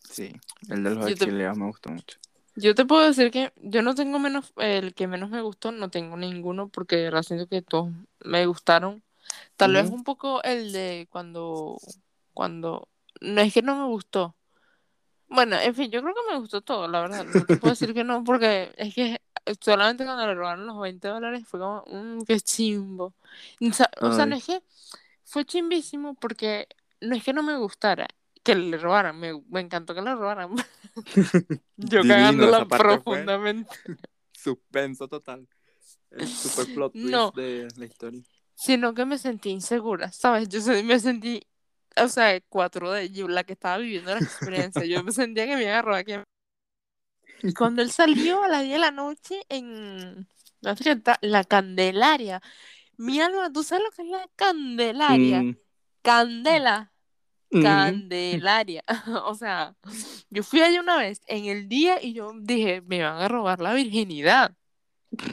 Sí, 0.09 0.33
el 0.69 0.83
de 0.83 0.89
los 0.89 0.99
Yo 0.99 1.15
te- 1.15 1.25
exiliados 1.25 1.57
me 1.57 1.67
gustó 1.67 1.91
mucho. 1.91 2.17
Yo 2.55 2.75
te 2.75 2.85
puedo 2.85 3.07
decir 3.07 3.31
que 3.31 3.53
yo 3.57 3.81
no 3.81 3.95
tengo 3.95 4.19
menos, 4.19 4.53
el 4.57 4.93
que 4.93 5.07
menos 5.07 5.29
me 5.29 5.41
gustó, 5.41 5.71
no 5.71 5.89
tengo 5.89 6.17
ninguno, 6.17 6.67
porque 6.67 6.97
de 6.97 7.03
verdad 7.03 7.23
siento 7.23 7.47
que 7.47 7.61
todos 7.61 7.89
me 8.25 8.45
gustaron. 8.47 9.03
Tal 9.55 9.73
vez 9.73 9.89
un 9.89 10.03
poco 10.03 10.41
el 10.43 10.71
de 10.71 11.07
cuando, 11.09 11.77
cuando, 12.33 12.89
no 13.21 13.41
es 13.41 13.53
que 13.53 13.61
no 13.61 13.75
me 13.75 13.85
gustó. 13.85 14.35
Bueno, 15.27 15.57
en 15.59 15.75
fin, 15.75 15.91
yo 15.91 16.01
creo 16.01 16.13
que 16.15 16.33
me 16.33 16.39
gustó 16.39 16.61
todo, 16.61 16.87
la 16.87 17.01
verdad. 17.01 17.23
No 17.23 17.45
te 17.45 17.57
puedo 17.57 17.73
decir 17.73 17.93
que 17.93 18.03
no, 18.03 18.23
porque 18.23 18.73
es 18.77 18.95
que 18.95 19.21
solamente 19.61 20.03
cuando 20.03 20.25
le 20.25 20.33
robaron 20.33 20.65
los 20.65 20.79
20 20.79 21.07
dólares 21.07 21.47
fue 21.47 21.59
como, 21.59 21.83
mmm, 21.87 22.21
qué 22.23 22.39
chimbo. 22.39 23.13
O 23.61 23.73
sea, 23.73 23.89
o 24.01 24.11
sea, 24.11 24.25
no 24.25 24.35
es 24.35 24.45
que 24.45 24.61
fue 25.23 25.45
chimbísimo 25.45 26.15
porque 26.15 26.67
no 27.01 27.15
es 27.15 27.23
que 27.23 27.33
no 27.33 27.43
me 27.43 27.57
gustara 27.57 28.07
que 28.43 28.55
le 28.55 28.77
robaran, 28.77 29.19
me, 29.19 29.39
me 29.49 29.59
encantó 29.59 29.93
que 29.93 30.01
le 30.01 30.15
robaran. 30.15 30.55
Yo 31.77 32.01
Divino, 32.01 32.07
cagándola 32.07 32.65
profundamente. 32.67 33.75
Suspenso 34.33 35.07
total. 35.07 35.47
El 36.11 36.27
super 36.27 36.65
plot 36.73 36.93
twist 36.93 37.07
No. 37.09 37.31
de 37.35 37.67
la 37.77 37.85
historia. 37.85 38.21
Sino 38.55 38.93
que 38.93 39.05
me 39.05 39.17
sentí 39.17 39.49
insegura, 39.49 40.11
¿sabes? 40.11 40.49
Yo 40.49 40.59
me 40.83 40.99
sentí, 40.99 41.41
o 42.03 42.09
sea, 42.09 42.39
4D, 42.49 43.11
yo 43.11 43.27
la 43.27 43.43
que 43.43 43.53
estaba 43.53 43.77
viviendo 43.77 44.13
la 44.13 44.19
experiencia. 44.19 44.85
Yo 44.85 45.03
me 45.03 45.11
sentía 45.11 45.45
que 45.45 45.55
me 45.55 45.63
iba 45.63 45.79
a 45.79 45.81
robar 45.81 45.99
aquí. 45.99 46.13
Y 47.43 47.53
cuando 47.53 47.81
él 47.81 47.91
salió 47.91 48.43
a 48.43 48.47
las 48.47 48.63
10 48.63 48.73
de 48.73 48.79
la 48.79 48.91
noche 48.91 49.41
en 49.49 50.27
la 51.21 51.43
Candelaria, 51.43 52.41
mi 52.97 53.19
alma, 53.21 53.51
¿tú 53.51 53.63
sabes 53.63 53.85
lo 53.85 53.91
que 53.91 54.01
es 54.03 54.09
la 54.09 54.29
Candelaria? 54.35 55.43
Mm, 55.43 55.57
Candela. 56.01 56.93
mm. 57.51 57.63
Candelaria. 57.63 58.83
O 59.25 59.35
sea, 59.35 59.75
yo 60.29 60.43
fui 60.43 60.61
allá 60.61 60.81
una 60.81 60.97
vez 60.97 61.21
en 61.27 61.45
el 61.45 61.69
día 61.69 62.03
y 62.03 62.13
yo 62.13 62.33
dije, 62.35 62.81
me 62.81 63.01
van 63.03 63.21
a 63.21 63.27
robar 63.27 63.61
la 63.61 63.73
virginidad. 63.73 64.55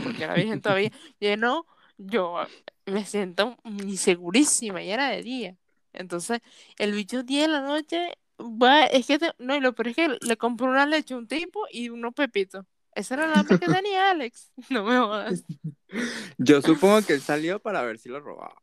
Porque 0.05 0.27
la 0.27 0.35
virgen 0.35 0.61
todavía. 0.61 0.91
Y 1.21 1.27
dije, 1.27 1.37
no, 1.37 1.67
yo 1.99 2.47
me 2.87 3.05
siento 3.05 3.57
insegurísima 3.65 4.83
y 4.83 4.91
era 4.91 5.09
de 5.11 5.23
día. 5.23 5.57
Entonces, 5.97 6.41
el 6.79 6.93
bicho 6.93 7.23
10 7.23 7.43
de 7.43 7.49
la 7.49 7.61
noche, 7.61 8.13
va, 8.41 8.85
es 8.85 9.07
que, 9.07 9.19
te- 9.19 9.33
no, 9.39 9.57
y 9.57 9.61
lo 9.61 9.75
peor 9.75 9.89
es 9.89 9.97
que 9.97 10.17
le 10.21 10.37
compró 10.37 10.67
una 10.69 10.87
leche 10.87 11.15
a 11.15 11.19
un 11.19 11.27
tipo 11.29 11.67
y 11.71 11.89
unos 11.89 12.15
pepitos. 12.15 12.65
Ese 12.95 13.15
era 13.15 13.39
hambre 13.39 13.59
que 13.59 13.67
tenía 13.85 14.11
Alex. 14.11 14.53
No 14.71 14.85
me 14.85 14.97
jodas. 14.99 15.45
Yo 16.39 16.63
supongo 16.63 17.03
que 17.03 17.15
él 17.15 17.21
salió 17.23 17.59
para 17.61 17.83
ver 17.83 17.99
si 17.99 18.09
lo 18.09 18.21
robaba. 18.21 18.61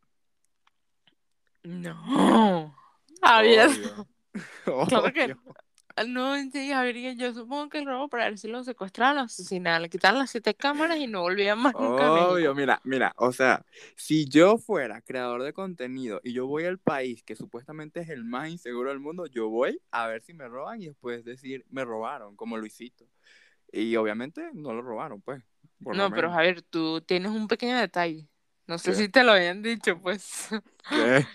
No. 1.63 2.75
Obvio. 3.21 4.07
Claro 4.87 5.13
que 5.13 5.23
Obvio. 5.23 5.41
No, 6.07 6.35
sí, 6.51 6.71
Javier, 6.71 7.15
yo 7.15 7.33
supongo 7.33 7.69
que 7.69 7.77
el 7.79 7.85
robo 7.85 8.07
para 8.07 8.25
ver 8.25 8.37
si 8.37 8.47
lo 8.47 8.63
secuestraban, 8.63 9.15
lo 9.15 9.21
asesinaban, 9.23 9.83
le 9.83 9.89
quitaban 9.89 10.19
las 10.19 10.31
siete 10.31 10.55
cámaras 10.55 10.97
y 10.97 11.05
no 11.05 11.21
volvían 11.21 11.59
más 11.59 11.73
nunca. 11.75 12.11
Obvio, 12.11 12.55
mira, 12.55 12.81
mira, 12.83 13.13
o 13.17 13.31
sea, 13.31 13.63
si 13.95 14.25
yo 14.27 14.57
fuera 14.57 15.01
creador 15.01 15.43
de 15.43 15.53
contenido 15.53 16.19
y 16.23 16.33
yo 16.33 16.47
voy 16.47 16.65
al 16.65 16.79
país 16.79 17.23
que 17.23 17.35
supuestamente 17.35 17.99
es 17.99 18.09
el 18.09 18.23
más 18.23 18.49
inseguro 18.49 18.89
del 18.89 18.99
mundo, 18.99 19.27
yo 19.27 19.49
voy 19.49 19.79
a 19.91 20.07
ver 20.07 20.23
si 20.23 20.33
me 20.33 20.47
roban 20.47 20.81
y 20.81 20.87
después 20.87 21.23
decir, 21.23 21.65
me 21.69 21.85
robaron, 21.85 22.35
como 22.35 22.57
Luisito. 22.57 23.05
Y 23.71 23.95
obviamente 23.95 24.49
no 24.53 24.73
lo 24.73 24.81
robaron, 24.81 25.21
pues. 25.21 25.43
por 25.83 25.95
No, 25.95 26.11
pero. 26.11 26.31
Javier, 26.31 26.61
tú 26.61 27.01
tienes 27.01 27.31
un 27.31 27.47
pequeño 27.47 27.77
detalle. 27.77 28.27
No 28.67 28.77
sé 28.77 28.91
¿Qué? 28.91 28.97
si 28.97 29.09
te 29.09 29.23
lo 29.23 29.31
habían 29.31 29.63
dicho, 29.63 29.99
pues. 29.99 30.49
¿Qué? 30.89 31.25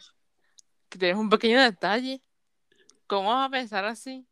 Que 0.89 0.99
tienes 0.99 1.17
un 1.17 1.29
pequeño 1.29 1.61
detalle. 1.61 2.23
¿Cómo 3.09 3.31
vas 3.31 3.49
a 3.49 3.51
pensar 3.51 3.85
así? 3.87 4.28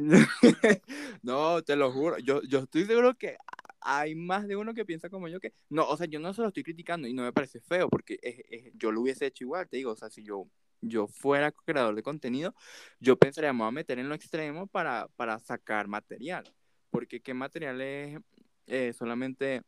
no, 1.22 1.62
te 1.62 1.76
lo 1.76 1.92
juro. 1.92 2.18
Yo, 2.18 2.42
yo 2.42 2.60
estoy 2.60 2.84
seguro 2.84 3.14
que 3.16 3.36
hay 3.80 4.14
más 4.14 4.46
de 4.46 4.56
uno 4.56 4.74
que 4.74 4.84
piensa 4.84 5.08
como 5.08 5.28
yo 5.28 5.40
que. 5.40 5.52
No, 5.68 5.88
o 5.88 5.96
sea, 5.96 6.06
yo 6.06 6.20
no 6.20 6.32
se 6.32 6.42
lo 6.42 6.48
estoy 6.48 6.62
criticando 6.62 7.08
y 7.08 7.14
no 7.14 7.22
me 7.22 7.32
parece 7.32 7.60
feo 7.60 7.88
porque 7.88 8.18
yo 8.74 8.92
lo 8.92 9.00
hubiese 9.02 9.26
hecho 9.26 9.44
igual, 9.44 9.68
te 9.68 9.78
digo. 9.78 9.92
O 9.92 9.96
sea, 9.96 10.10
si 10.10 10.22
yo, 10.22 10.46
yo 10.80 11.06
fuera 11.06 11.52
creador 11.52 11.94
de 11.94 12.02
contenido, 12.02 12.54
yo 13.00 13.16
pensaría, 13.16 13.52
me 13.52 13.60
voy 13.60 13.68
a 13.68 13.72
meter 13.72 13.98
en 13.98 14.08
lo 14.08 14.14
extremo 14.14 14.66
para, 14.66 15.08
para 15.16 15.38
sacar 15.38 15.88
material. 15.88 16.44
Porque 16.90 17.20
qué 17.20 17.34
material 17.34 17.80
es 17.80 18.18
eh, 18.66 18.92
solamente 18.92 19.62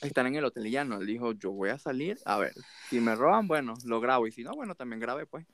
estar 0.00 0.26
en 0.26 0.34
el 0.34 0.44
hotel 0.44 0.66
y 0.66 0.70
ya 0.72 0.84
no. 0.84 1.00
Él 1.00 1.06
dijo, 1.06 1.32
yo 1.32 1.52
voy 1.52 1.70
a 1.70 1.78
salir, 1.78 2.18
a 2.24 2.38
ver, 2.38 2.52
si 2.88 3.00
me 3.00 3.14
roban, 3.14 3.48
bueno, 3.48 3.74
lo 3.84 4.00
grabo. 4.00 4.26
Y 4.26 4.32
si 4.32 4.42
no, 4.42 4.52
bueno, 4.54 4.74
también 4.74 5.00
grabé, 5.00 5.26
pues. 5.26 5.46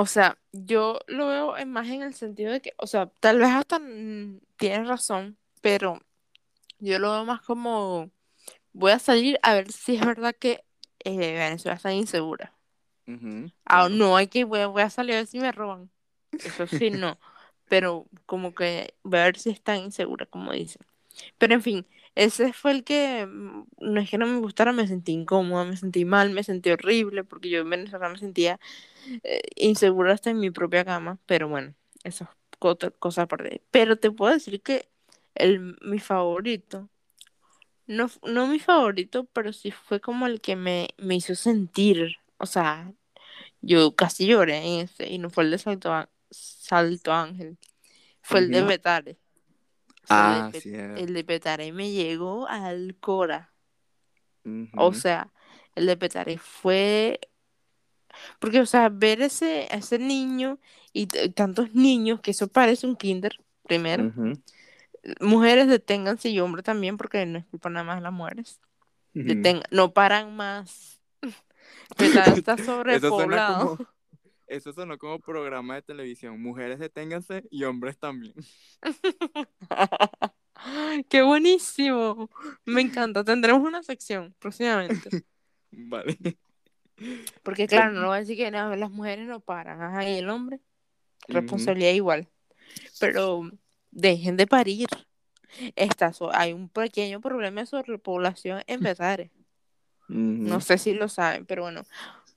O 0.00 0.06
sea, 0.06 0.38
yo 0.52 0.98
lo 1.08 1.26
veo 1.26 1.58
en 1.58 1.70
más 1.70 1.86
en 1.88 2.00
el 2.00 2.14
sentido 2.14 2.52
de 2.52 2.62
que, 2.62 2.72
o 2.78 2.86
sea, 2.86 3.10
tal 3.20 3.38
vez 3.38 3.50
hasta 3.50 3.78
mm, 3.78 4.40
tienes 4.56 4.88
razón, 4.88 5.36
pero 5.60 6.00
yo 6.78 6.98
lo 6.98 7.12
veo 7.12 7.26
más 7.26 7.42
como 7.42 8.10
voy 8.72 8.92
a 8.92 8.98
salir 8.98 9.38
a 9.42 9.52
ver 9.52 9.70
si 9.70 9.96
es 9.96 10.06
verdad 10.06 10.34
que 10.34 10.64
eh, 11.00 11.34
Venezuela 11.34 11.76
está 11.76 11.92
insegura. 11.92 12.54
Ah, 13.66 13.90
no 13.90 14.16
hay 14.16 14.28
que 14.28 14.44
voy 14.44 14.60
a, 14.60 14.68
voy 14.68 14.80
a 14.80 14.88
salir 14.88 15.16
a 15.16 15.18
ver 15.18 15.26
si 15.26 15.38
me 15.38 15.52
roban. 15.52 15.90
Eso 16.32 16.66
sí, 16.66 16.88
no. 16.90 17.20
Pero 17.68 18.06
como 18.24 18.54
que 18.54 18.94
voy 19.02 19.18
a 19.18 19.24
ver 19.24 19.38
si 19.38 19.50
está 19.50 19.76
insegura, 19.76 20.24
como 20.24 20.50
dicen. 20.52 20.80
Pero 21.36 21.52
en 21.52 21.60
fin, 21.60 21.86
ese 22.20 22.52
fue 22.52 22.72
el 22.72 22.84
que, 22.84 23.26
mm, 23.26 23.64
no 23.80 24.00
es 24.00 24.10
que 24.10 24.18
no 24.18 24.26
me 24.26 24.38
gustara, 24.40 24.72
me 24.72 24.86
sentí 24.86 25.12
incómoda, 25.12 25.64
me 25.64 25.76
sentí 25.76 26.04
mal, 26.04 26.30
me 26.30 26.42
sentí 26.44 26.70
horrible, 26.70 27.24
porque 27.24 27.48
yo 27.50 27.60
en 27.60 27.70
Venezuela 27.70 28.08
me 28.10 28.18
sentía 28.18 28.60
eh, 29.24 29.42
insegura 29.56 30.12
hasta 30.14 30.30
en 30.30 30.40
mi 30.40 30.50
propia 30.50 30.84
cama, 30.84 31.18
pero 31.26 31.48
bueno, 31.48 31.74
eso 32.04 32.24
es 32.24 32.92
cosa 32.98 33.22
aparte. 33.22 33.62
Pero 33.70 33.96
te 33.98 34.10
puedo 34.10 34.32
decir 34.34 34.62
que 34.62 34.88
el, 35.34 35.78
mi 35.82 35.98
favorito, 35.98 36.90
no, 37.86 38.08
no 38.24 38.46
mi 38.46 38.58
favorito, 38.58 39.24
pero 39.32 39.52
sí 39.52 39.70
fue 39.70 40.00
como 40.00 40.26
el 40.26 40.40
que 40.40 40.56
me, 40.56 40.90
me 40.98 41.16
hizo 41.16 41.34
sentir, 41.34 42.16
o 42.38 42.46
sea, 42.46 42.92
yo 43.62 43.94
casi 43.96 44.26
lloré 44.26 44.58
en 44.58 44.80
ese, 44.80 45.08
y 45.08 45.18
no 45.18 45.30
fue 45.30 45.44
el 45.44 45.52
de 45.52 45.58
Salto, 45.58 46.08
Salto 46.30 47.12
Ángel, 47.12 47.58
fue 48.22 48.40
el 48.40 48.50
de 48.52 48.62
Ujú. 48.62 48.68
El 50.10 50.16
Ah, 50.16 50.50
de, 50.52 50.58
el 51.02 51.14
de 51.14 51.24
Petare 51.24 51.72
me 51.72 51.90
llegó 51.90 52.46
al 52.48 52.96
Cora. 53.00 53.52
O 54.76 54.92
sea, 54.92 55.32
el 55.74 55.86
de 55.86 55.96
Petare 55.96 56.38
fue. 56.38 57.20
Porque, 58.38 58.60
o 58.60 58.66
sea, 58.66 58.88
ver 58.88 59.22
ese, 59.22 59.68
ese 59.74 59.98
niño 59.98 60.58
y 60.92 61.06
tantos 61.06 61.74
niños, 61.74 62.20
que 62.20 62.32
eso 62.32 62.48
parece 62.48 62.86
un 62.86 62.96
kinder, 62.96 63.38
primero. 63.66 64.12
Mujeres 65.20 65.68
deténganse 65.68 66.28
y 66.28 66.40
hombres 66.40 66.64
también, 66.64 66.96
porque 66.96 67.24
no 67.24 67.38
es 67.38 67.46
culpa 67.46 67.70
nada 67.70 67.84
más 67.84 68.02
las 68.02 68.12
mujeres. 68.12 68.60
Detengan, 69.14 69.62
no 69.70 69.92
paran 69.92 70.36
más. 70.36 71.00
Petare 71.96 72.32
está 72.32 72.56
sobrepoblado. 72.58 73.78
Eso 74.50 74.72
sonó 74.72 74.98
como 74.98 75.18
programa 75.20 75.76
de 75.76 75.82
televisión. 75.82 76.40
Mujeres 76.42 76.78
deténganse 76.78 77.44
y 77.50 77.64
hombres 77.64 77.98
también. 77.98 78.34
¡Qué 81.08 81.22
buenísimo! 81.22 82.28
Me 82.64 82.82
encanta. 82.82 83.24
Tendremos 83.24 83.62
una 83.62 83.82
sección 83.82 84.34
próximamente. 84.38 85.24
Vale. 85.70 86.18
Porque 87.42 87.66
claro, 87.66 87.92
no 87.92 88.00
voy 88.08 88.16
a 88.16 88.20
decir 88.20 88.36
que 88.36 88.50
no, 88.50 88.74
las 88.76 88.90
mujeres 88.90 89.26
no 89.26 89.40
paran, 89.40 89.82
ajá, 89.82 90.08
y 90.08 90.18
el 90.18 90.28
hombre, 90.28 90.60
responsabilidad 91.28 91.92
igual. 91.92 92.28
Pero 92.98 93.50
dejen 93.90 94.36
de 94.36 94.46
parir. 94.46 94.88
Está 95.76 96.12
so- 96.12 96.34
hay 96.34 96.52
un 96.52 96.68
pequeño 96.68 97.20
problema 97.20 97.62
de 97.62 97.66
sobrepoblación 97.66 98.62
en 98.66 98.80
Petare. 98.80 99.30
No 100.08 100.60
sé 100.60 100.76
si 100.76 100.92
lo 100.92 101.08
saben, 101.08 101.46
pero 101.46 101.62
bueno, 101.62 101.84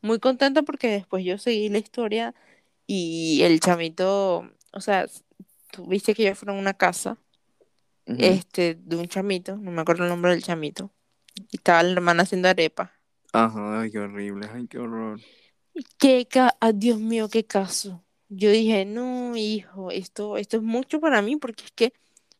muy 0.03 0.19
contenta 0.19 0.63
porque 0.63 0.89
después 0.89 1.25
yo 1.25 1.39
seguí 1.39 1.69
la 1.69 1.79
historia 1.79 2.35
y 2.87 3.41
el 3.43 3.59
chamito, 3.61 4.49
o 4.73 4.81
sea, 4.81 5.07
tú 5.71 5.87
viste 5.87 6.13
que 6.15 6.25
yo 6.25 6.35
fui 6.35 6.49
a 6.49 6.53
una 6.53 6.73
casa 6.75 7.17
este, 8.17 8.75
de 8.75 8.95
un 8.97 9.07
chamito, 9.07 9.57
no 9.57 9.71
me 9.71 9.81
acuerdo 9.81 10.03
el 10.03 10.09
nombre 10.09 10.31
del 10.31 10.43
chamito, 10.43 10.91
y 11.51 11.57
estaba 11.57 11.83
la 11.83 11.93
hermana 11.93 12.23
haciendo 12.23 12.49
arepa. 12.49 12.93
Ajá, 13.33 13.81
ay, 13.81 13.91
qué 13.91 13.99
horrible, 13.99 14.47
ay, 14.51 14.67
qué 14.67 14.79
horror. 14.79 15.19
Qué 15.97 16.27
ca 16.27 16.55
ah, 16.59 16.71
Dios 16.73 16.99
mío, 16.99 17.29
qué 17.29 17.45
caso. 17.45 18.03
Yo 18.29 18.51
dije, 18.51 18.85
no, 18.85 19.35
hijo, 19.35 19.91
esto, 19.91 20.37
esto 20.37 20.57
es 20.57 20.63
mucho 20.63 20.99
para 20.99 21.21
mí 21.21 21.35
porque 21.37 21.65
es 21.65 21.71
que 21.71 21.93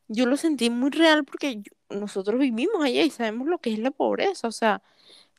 yo 0.07 0.25
lo 0.27 0.37
sentí 0.37 0.69
muy 0.69 0.91
real 0.91 1.25
porque 1.25 1.57
yo- 1.61 1.73
nosotros 1.99 2.39
vivimos 2.39 2.83
allá 2.83 3.03
y 3.03 3.09
sabemos 3.11 3.47
lo 3.47 3.59
que 3.59 3.73
es 3.73 3.79
la 3.79 3.91
pobreza. 3.91 4.47
O 4.47 4.51
sea, 4.51 4.83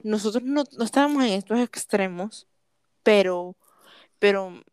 nosotros 0.02 0.42
no, 0.44 0.64
no 0.76 0.84
estábamos 0.84 1.24
en 1.24 1.32
estos 1.32 1.60
extremos, 1.60 2.46
pero, 3.02 3.56
pero 4.18 4.64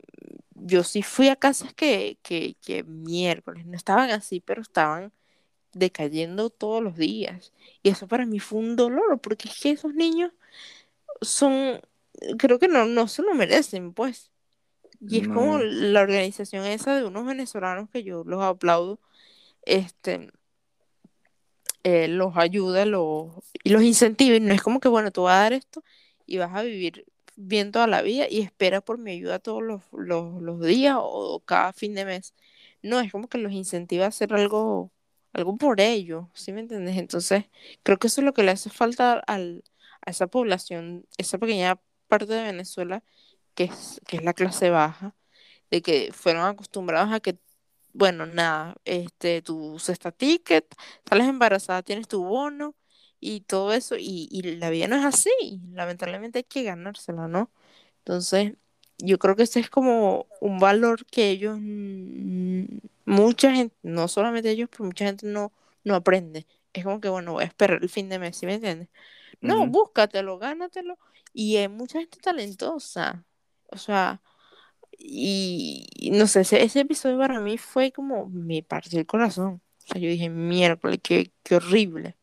yo 0.55 0.83
sí 0.83 1.03
fui 1.03 1.29
a 1.29 1.35
casas 1.35 1.73
que, 1.73 2.19
que, 2.23 2.55
que 2.61 2.83
miércoles 2.83 3.65
no 3.65 3.75
estaban 3.75 4.11
así, 4.11 4.41
pero 4.41 4.61
estaban 4.61 5.13
decayendo 5.73 6.49
todos 6.49 6.83
los 6.83 6.97
días. 6.97 7.53
Y 7.83 7.89
eso 7.89 8.07
para 8.07 8.25
mí 8.25 8.39
fue 8.39 8.59
un 8.59 8.75
dolor 8.75 9.19
porque 9.21 9.49
es 9.49 9.59
que 9.61 9.71
esos 9.71 9.93
niños 9.93 10.31
son, 11.21 11.81
creo 12.39 12.59
que 12.59 12.67
no, 12.67 12.85
no 12.85 13.07
se 13.07 13.21
lo 13.23 13.33
merecen, 13.35 13.93
pues. 13.93 14.31
Y 15.07 15.19
es 15.19 15.27
como 15.29 15.59
la 15.59 16.01
organización 16.01 16.65
esa 16.65 16.95
de 16.95 17.05
unos 17.05 17.25
venezolanos 17.25 17.89
que 17.89 18.03
yo 18.03 18.23
los 18.25 18.43
aplaudo, 18.43 18.99
este, 19.63 20.31
eh, 21.83 22.07
los 22.07 22.37
ayuda 22.37 22.85
los, 22.85 23.31
y 23.63 23.69
los 23.71 23.83
incentiva. 23.83 24.37
No 24.39 24.53
es 24.53 24.61
como 24.61 24.79
que, 24.79 24.89
bueno, 24.89 25.11
tú 25.11 25.23
vas 25.23 25.35
a 25.35 25.41
dar 25.43 25.53
esto 25.53 25.83
y 26.25 26.37
vas 26.37 26.55
a 26.55 26.61
vivir 26.63 27.05
bien 27.35 27.71
toda 27.71 27.87
la 27.87 28.01
vida 28.01 28.27
y 28.29 28.41
espera 28.41 28.81
por 28.81 28.97
mi 28.97 29.11
ayuda 29.11 29.39
todos 29.39 29.63
los, 29.63 29.83
los, 29.93 30.41
los 30.41 30.61
días 30.61 30.97
o 30.99 31.41
cada 31.45 31.73
fin 31.73 31.95
de 31.95 32.05
mes. 32.05 32.33
No, 32.81 32.99
es 32.99 33.11
como 33.11 33.27
que 33.29 33.37
los 33.37 33.51
incentiva 33.53 34.05
a 34.05 34.07
hacer 34.09 34.33
algo, 34.33 34.91
algo 35.33 35.57
por 35.57 35.79
ellos, 35.81 36.27
¿sí 36.33 36.51
me 36.53 36.61
entiendes? 36.61 36.97
Entonces, 36.97 37.45
creo 37.83 37.97
que 37.97 38.07
eso 38.07 38.21
es 38.21 38.25
lo 38.25 38.33
que 38.33 38.43
le 38.43 38.51
hace 38.51 38.69
falta 38.69 39.13
al, 39.27 39.63
a 40.05 40.11
esa 40.11 40.27
población, 40.27 41.05
esa 41.17 41.37
pequeña 41.37 41.79
parte 42.07 42.33
de 42.33 42.43
Venezuela 42.43 43.03
que 43.55 43.65
es, 43.65 44.01
que 44.07 44.17
es 44.17 44.23
la 44.23 44.33
clase 44.33 44.69
baja, 44.69 45.15
de 45.71 45.81
que 45.81 46.11
fueron 46.13 46.45
acostumbrados 46.45 47.13
a 47.13 47.19
que, 47.19 47.37
bueno, 47.93 48.25
nada, 48.25 48.75
este, 48.85 49.41
tu 49.41 49.79
cesta 49.79 50.11
ticket, 50.11 50.65
sales 51.07 51.27
embarazada, 51.27 51.83
tienes 51.83 52.07
tu 52.07 52.23
bono 52.25 52.75
y 53.19 53.41
todo 53.41 53.73
eso, 53.73 53.95
y, 53.97 54.27
y 54.31 54.41
la 54.57 54.69
vida 54.69 54.87
no 54.87 54.95
es 54.97 55.05
así, 55.05 55.29
lamentablemente 55.73 56.39
hay 56.39 56.43
que 56.45 56.63
ganársela, 56.63 57.27
¿no? 57.27 57.51
Entonces, 57.99 58.53
yo 58.97 59.17
creo 59.19 59.35
que 59.35 59.43
ese 59.43 59.59
es 59.59 59.69
como 59.69 60.27
un 60.41 60.59
valor 60.59 61.05
que 61.07 61.29
ellos, 61.31 61.57
mm, 61.59 62.65
mucha 63.05 63.53
gente, 63.53 63.75
no 63.83 64.07
solamente 64.07 64.49
ellos, 64.51 64.69
pero 64.71 64.85
mucha 64.85 65.05
gente 65.05 65.27
no, 65.27 65.51
no 65.83 65.95
aprende. 65.95 66.47
Es 66.73 66.83
como 66.83 67.01
que, 67.01 67.09
bueno, 67.09 67.33
voy 67.33 67.43
a 67.43 67.47
esperar 67.47 67.79
el 67.81 67.89
fin 67.89 68.09
de 68.09 68.19
mes, 68.19 68.37
¿sí 68.37 68.45
me 68.45 68.55
entiendes? 68.55 68.89
No, 69.41 69.67
búscatelo, 69.67 70.37
gánatelo. 70.39 70.99
Y 71.33 71.57
hay 71.57 71.67
mucha 71.69 71.99
gente 71.99 72.19
talentosa. 72.19 73.25
O 73.71 73.77
sea, 73.77 74.21
y, 75.03 76.11
no 76.13 76.27
sé, 76.27 76.41
ese, 76.41 76.63
ese 76.63 76.81
episodio 76.81 77.17
para 77.17 77.39
mí 77.39 77.57
fue 77.57 77.91
como, 77.91 78.29
me 78.29 78.63
partió 78.63 78.99
el 78.99 79.05
corazón. 79.05 79.61
O 79.77 79.87
sea, 79.87 80.01
yo 80.01 80.09
dije, 80.09 80.29
miércoles, 80.29 80.99
qué, 81.01 81.31
qué 81.43 81.55
horrible. 81.55 82.17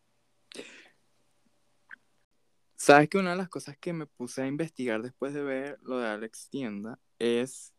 Sabes 2.76 3.08
que 3.08 3.18
una 3.18 3.30
de 3.30 3.36
las 3.36 3.48
cosas 3.48 3.76
que 3.76 3.92
me 3.92 4.06
puse 4.06 4.42
a 4.42 4.46
investigar 4.46 5.02
después 5.02 5.34
de 5.34 5.42
ver 5.42 5.78
lo 5.82 5.98
de 5.98 6.08
Alex 6.08 6.48
Tienda 6.48 7.00
es 7.18 7.74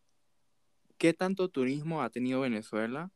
qué 0.97 1.13
tanto 1.13 1.49
turismo 1.49 2.03
ha 2.03 2.09
tenido 2.09 2.41
Venezuela 2.41 3.11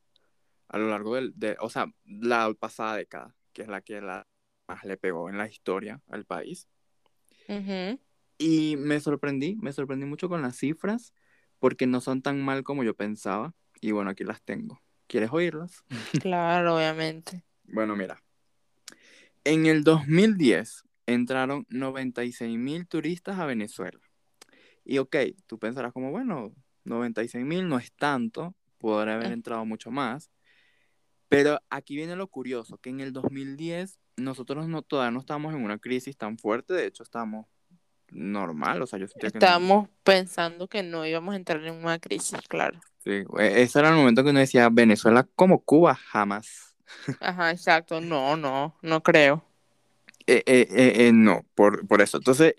a 0.69 0.77
lo 0.77 0.89
largo 0.89 1.15
del, 1.15 1.33
de, 1.35 1.57
o 1.59 1.69
sea, 1.69 1.93
la 2.05 2.51
pasada 2.57 2.95
década, 2.95 3.35
que 3.51 3.63
es 3.63 3.67
la 3.67 3.81
que 3.81 4.01
la 4.01 4.25
más 4.67 4.85
le 4.85 4.97
pegó 4.97 5.29
en 5.29 5.37
la 5.37 5.47
historia 5.47 6.01
al 6.07 6.25
país. 6.25 6.67
Y 8.37 8.75
me 8.77 8.99
sorprendí, 8.99 9.57
me 9.61 9.73
sorprendí 9.73 10.05
mucho 10.05 10.29
con 10.29 10.41
las 10.41 10.57
cifras, 10.57 11.13
porque 11.63 11.87
no 11.87 12.01
son 12.01 12.21
tan 12.21 12.41
mal 12.41 12.65
como 12.65 12.83
yo 12.83 12.93
pensaba. 12.93 13.55
Y 13.79 13.91
bueno, 13.91 14.09
aquí 14.09 14.25
las 14.25 14.41
tengo. 14.41 14.81
¿Quieres 15.07 15.29
oírlas? 15.31 15.85
Claro, 16.21 16.75
obviamente. 16.75 17.45
Bueno, 17.63 17.95
mira. 17.95 18.21
En 19.45 19.65
el 19.65 19.85
2010 19.85 20.83
entraron 21.05 21.65
96 21.69 22.59
mil 22.59 22.85
turistas 22.85 23.39
a 23.39 23.45
Venezuela. 23.45 24.01
Y 24.83 24.97
ok, 24.97 25.15
tú 25.47 25.57
pensarás 25.57 25.93
como, 25.93 26.11
bueno, 26.11 26.53
96 26.83 27.45
mil 27.45 27.69
no 27.69 27.77
es 27.77 27.93
tanto, 27.93 28.53
podría 28.77 29.15
haber 29.15 29.29
Mm. 29.29 29.33
entrado 29.33 29.63
mucho 29.63 29.89
más. 29.89 30.29
Pero 31.29 31.61
aquí 31.69 31.95
viene 31.95 32.17
lo 32.17 32.27
curioso, 32.27 32.77
que 32.77 32.89
en 32.89 32.99
el 32.99 33.13
2010 33.13 34.01
nosotros 34.17 34.67
no, 34.67 34.81
todavía 34.81 35.11
no 35.11 35.21
estamos 35.21 35.53
en 35.55 35.63
una 35.63 35.79
crisis 35.79 36.17
tan 36.17 36.37
fuerte, 36.37 36.73
de 36.73 36.87
hecho 36.87 37.03
estamos 37.03 37.47
normal, 38.13 38.81
o 38.81 38.87
sea, 38.87 38.99
yo 38.99 39.07
sentía 39.07 39.29
que 39.29 39.39
no- 39.39 39.45
Estábamos 39.45 39.89
pensando 40.03 40.67
que 40.67 40.83
no 40.83 41.05
íbamos 41.05 41.33
a 41.33 41.37
entrar 41.37 41.63
en 41.65 41.73
una 41.75 41.99
crisis, 41.99 42.39
claro. 42.47 42.79
Sí, 43.03 43.23
e- 43.39 43.61
ese 43.61 43.79
era 43.79 43.89
el 43.89 43.95
momento 43.95 44.23
que 44.23 44.29
uno 44.29 44.39
decía, 44.39 44.69
Venezuela 44.69 45.27
como 45.35 45.59
Cuba, 45.59 45.95
jamás. 45.95 46.75
Ajá, 47.19 47.51
exacto. 47.51 47.99
No, 48.01 48.37
no, 48.37 48.75
no 48.81 49.01
creo. 49.03 49.43
Eh, 50.27 50.43
eh, 50.45 50.67
eh, 50.69 51.07
eh, 51.07 51.11
no, 51.13 51.43
por, 51.55 51.85
por 51.87 52.01
eso. 52.01 52.17
Entonces, 52.17 52.55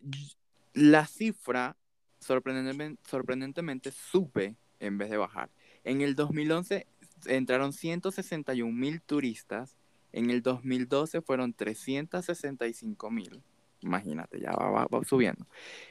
la 0.74 1.06
cifra 1.06 1.76
sorprendentemente, 2.20 3.00
sorprendentemente 3.08 3.90
sube 3.92 4.56
en 4.80 4.98
vez 4.98 5.10
de 5.10 5.16
bajar. 5.16 5.50
En 5.84 6.00
el 6.00 6.14
2011 6.14 6.86
entraron 7.26 7.72
161 7.72 8.72
mil 8.78 9.00
turistas, 9.02 9.76
en 10.12 10.30
el 10.30 10.42
2012 10.42 11.20
fueron 11.22 11.52
365 11.54 13.10
mil. 13.10 13.42
Imagínate, 13.84 14.40
ya 14.40 14.52
va, 14.52 14.88
subiendo. 15.06 15.46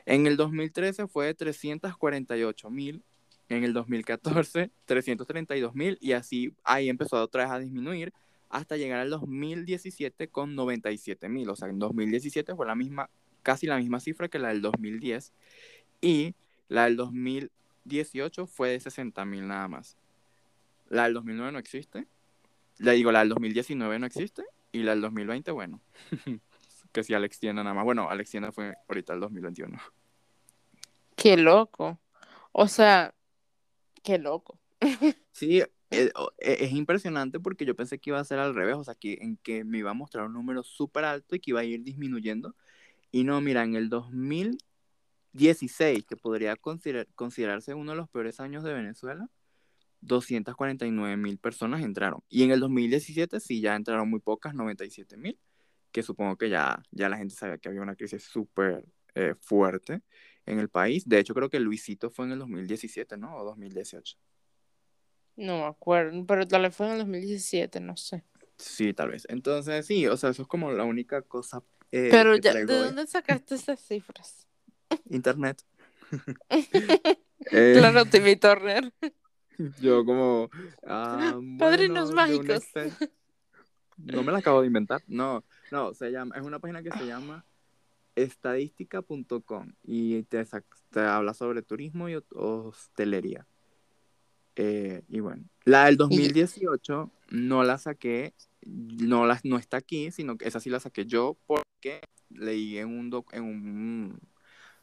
En 0.05 0.25
el 0.25 0.35
2013 0.35 1.07
fue 1.07 1.27
de 1.27 1.33
348 1.35 2.69
mil, 2.69 3.03
en 3.49 3.63
el 3.63 3.73
2014 3.73 4.71
332 4.85 5.75
mil 5.75 5.97
y 6.01 6.13
así 6.13 6.53
ahí 6.63 6.89
empezó 6.89 7.21
otra 7.21 7.43
vez 7.43 7.51
a 7.51 7.59
disminuir 7.59 8.13
hasta 8.49 8.77
llegar 8.77 8.99
al 8.99 9.09
2017 9.09 10.27
con 10.29 10.55
97 10.55 11.29
mil. 11.29 11.49
O 11.49 11.55
sea, 11.55 11.69
en 11.69 11.79
2017 11.79 12.55
fue 12.55 12.65
la 12.65 12.75
misma, 12.75 13.09
casi 13.43 13.67
la 13.67 13.77
misma 13.77 13.99
cifra 13.99 14.27
que 14.27 14.39
la 14.39 14.49
del 14.49 14.61
2010 14.61 15.31
y 16.01 16.33
la 16.69 16.85
del 16.85 16.95
2018 16.97 18.47
fue 18.47 18.69
de 18.69 18.79
60 18.79 19.23
mil 19.25 19.47
nada 19.47 19.67
más. 19.67 19.97
La 20.89 21.03
del 21.03 21.13
2009 21.13 21.51
no 21.51 21.59
existe. 21.59 22.07
Le 22.79 22.93
digo, 22.93 23.11
la 23.11 23.19
del 23.19 23.29
2019 23.29 23.99
no 23.99 24.05
existe 24.07 24.43
y 24.71 24.81
la 24.83 24.91
del 24.91 25.01
2020, 25.01 25.51
bueno, 25.51 25.79
que 26.93 27.03
si 27.03 27.13
Alex 27.13 27.39
Tienda 27.39 27.61
nada 27.63 27.73
más. 27.73 27.83
Bueno, 27.83 28.09
Alex 28.09 28.31
Tienda 28.31 28.53
fue 28.53 28.73
ahorita 28.87 29.13
el 29.13 29.19
2021. 29.19 29.77
Qué 31.15 31.35
loco. 31.35 31.99
O 32.53 32.67
sea, 32.67 33.13
qué 34.03 34.17
loco. 34.17 34.59
Sí, 35.31 35.61
eh, 35.61 35.71
e- 35.89 36.11
es 36.37 36.71
impresionante 36.73 37.39
porque 37.39 37.65
yo 37.65 37.75
pensé 37.75 37.97
que 37.97 38.11
iba 38.11 38.19
a 38.19 38.23
ser 38.23 38.37
al 38.37 38.53
revés, 38.53 38.75
o 38.75 38.83
sea, 38.83 38.93
que, 38.93 39.17
en 39.19 39.37
que 39.37 39.63
me 39.63 39.79
iba 39.79 39.89
a 39.89 39.95
mostrar 39.95 40.27
un 40.27 40.33
número 40.33 40.61
súper 40.61 41.05
alto 41.05 41.35
y 41.35 41.39
que 41.39 41.49
iba 41.49 41.61
a 41.61 41.63
ir 41.63 41.81
disminuyendo. 41.81 42.55
Y 43.11 43.23
no, 43.23 43.41
mira, 43.41 43.63
en 43.63 43.73
el 43.75 43.89
2016, 43.89 46.05
que 46.05 46.15
podría 46.17 46.55
consider- 46.55 47.07
considerarse 47.15 47.73
uno 47.73 47.93
de 47.93 47.97
los 47.97 48.09
peores 48.09 48.39
años 48.39 48.63
de 48.63 48.73
Venezuela, 48.73 49.27
249 50.01 51.17
mil 51.17 51.39
personas 51.39 51.83
entraron. 51.83 52.21
Y 52.29 52.43
en 52.43 52.51
el 52.51 52.59
2017 52.59 53.39
sí, 53.39 53.59
ya 53.59 53.75
entraron 53.75 54.07
muy 54.09 54.19
pocas, 54.19 54.53
97 54.53 55.17
mil, 55.17 55.39
que 55.93 56.03
supongo 56.03 56.35
que 56.35 56.49
ya, 56.49 56.83
ya 56.91 57.07
la 57.07 57.17
gente 57.17 57.35
sabía 57.35 57.57
que 57.57 57.69
había 57.69 57.81
una 57.81 57.95
crisis 57.95 58.23
súper 58.23 58.83
eh, 59.15 59.35
fuerte 59.39 60.01
en 60.45 60.59
el 60.59 60.67
país. 60.69 61.07
De 61.07 61.19
hecho, 61.19 61.33
creo 61.33 61.49
que 61.49 61.59
Luisito 61.59 62.09
fue 62.09 62.25
en 62.25 62.33
el 62.33 62.39
2017, 62.39 63.15
¿no? 63.15 63.37
O 63.37 63.45
2018. 63.45 64.17
No 65.37 65.59
me 65.59 65.65
acuerdo, 65.65 66.25
pero 66.25 66.45
tal 66.47 66.63
vez 66.63 66.75
fue 66.75 66.87
en 66.87 66.93
el 66.93 66.97
2017, 66.99 67.79
no 67.79 67.95
sé. 67.95 68.23
Sí, 68.57 68.93
tal 68.93 69.11
vez. 69.11 69.25
Entonces, 69.29 69.85
sí, 69.85 70.07
o 70.07 70.17
sea, 70.17 70.31
eso 70.31 70.41
es 70.41 70.47
como 70.47 70.71
la 70.71 70.83
única 70.83 71.21
cosa 71.21 71.63
eh, 71.91 72.09
Pero 72.09 72.35
ya, 72.37 72.53
¿de 72.53 72.65
dónde 72.65 73.05
sacaste 73.05 73.53
esas 73.55 73.79
cifras? 73.79 74.47
Internet. 75.09 75.63
Eh, 77.51 77.75
Claro, 77.77 78.05
Timmy 78.05 78.37
Turner. 78.37 78.93
Yo 79.81 80.05
como... 80.05 80.49
ah, 80.87 81.37
Padrinos 81.59 82.13
bueno, 82.13 82.15
mágicos. 82.15 82.63
No 83.97 84.23
me 84.23 84.31
la 84.31 84.37
acabo 84.37 84.61
de 84.61 84.67
inventar. 84.67 85.03
No, 85.07 85.43
no, 85.73 85.93
se 85.95 86.11
llama, 86.11 86.35
es 86.37 86.43
una 86.43 86.59
página 86.59 86.83
que 86.83 86.91
se 86.91 87.07
llama 87.07 87.43
estadística.com 88.15 89.73
y 89.83 90.21
te, 90.23 90.45
te 90.91 90.99
habla 90.99 91.33
sobre 91.33 91.63
turismo 91.63 92.07
y 92.09 92.21
hostelería. 92.35 93.47
Eh, 94.55 95.01
y 95.09 95.19
bueno, 95.19 95.43
la 95.65 95.85
del 95.85 95.97
2018 95.97 97.09
no 97.31 97.63
la 97.63 97.79
saqué, 97.79 98.35
no, 98.67 99.25
la, 99.25 99.41
no 99.43 99.57
está 99.57 99.77
aquí, 99.77 100.11
sino 100.11 100.37
que 100.37 100.47
esa 100.47 100.59
sí 100.59 100.69
la 100.69 100.79
saqué 100.79 101.07
yo 101.07 101.35
porque 101.47 102.01
leí 102.29 102.77
en 102.77 102.89
un, 102.89 103.09
doc- 103.09 103.33
en 103.33 103.43
un, 103.43 104.19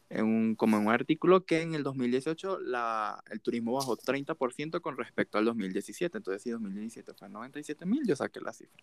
en 0.09 0.24
un, 0.24 0.57
como 0.57 0.76
en 0.76 0.87
un 0.88 0.92
artículo 0.92 1.44
que 1.44 1.62
en 1.62 1.74
el 1.76 1.85
2018 1.85 2.59
la, 2.59 3.22
el 3.31 3.40
turismo 3.40 3.74
bajó 3.74 3.96
30% 3.96 4.83
con 4.83 4.96
respecto 4.96 5.38
al 5.38 5.44
2017. 5.44 6.18
Entonces, 6.18 6.42
si 6.42 6.50
2017 6.50 7.14
fue 7.14 7.29
97 7.29 7.87
mil, 7.87 8.05
yo 8.05 8.16
saqué 8.16 8.40
la 8.40 8.53
cifra. 8.53 8.83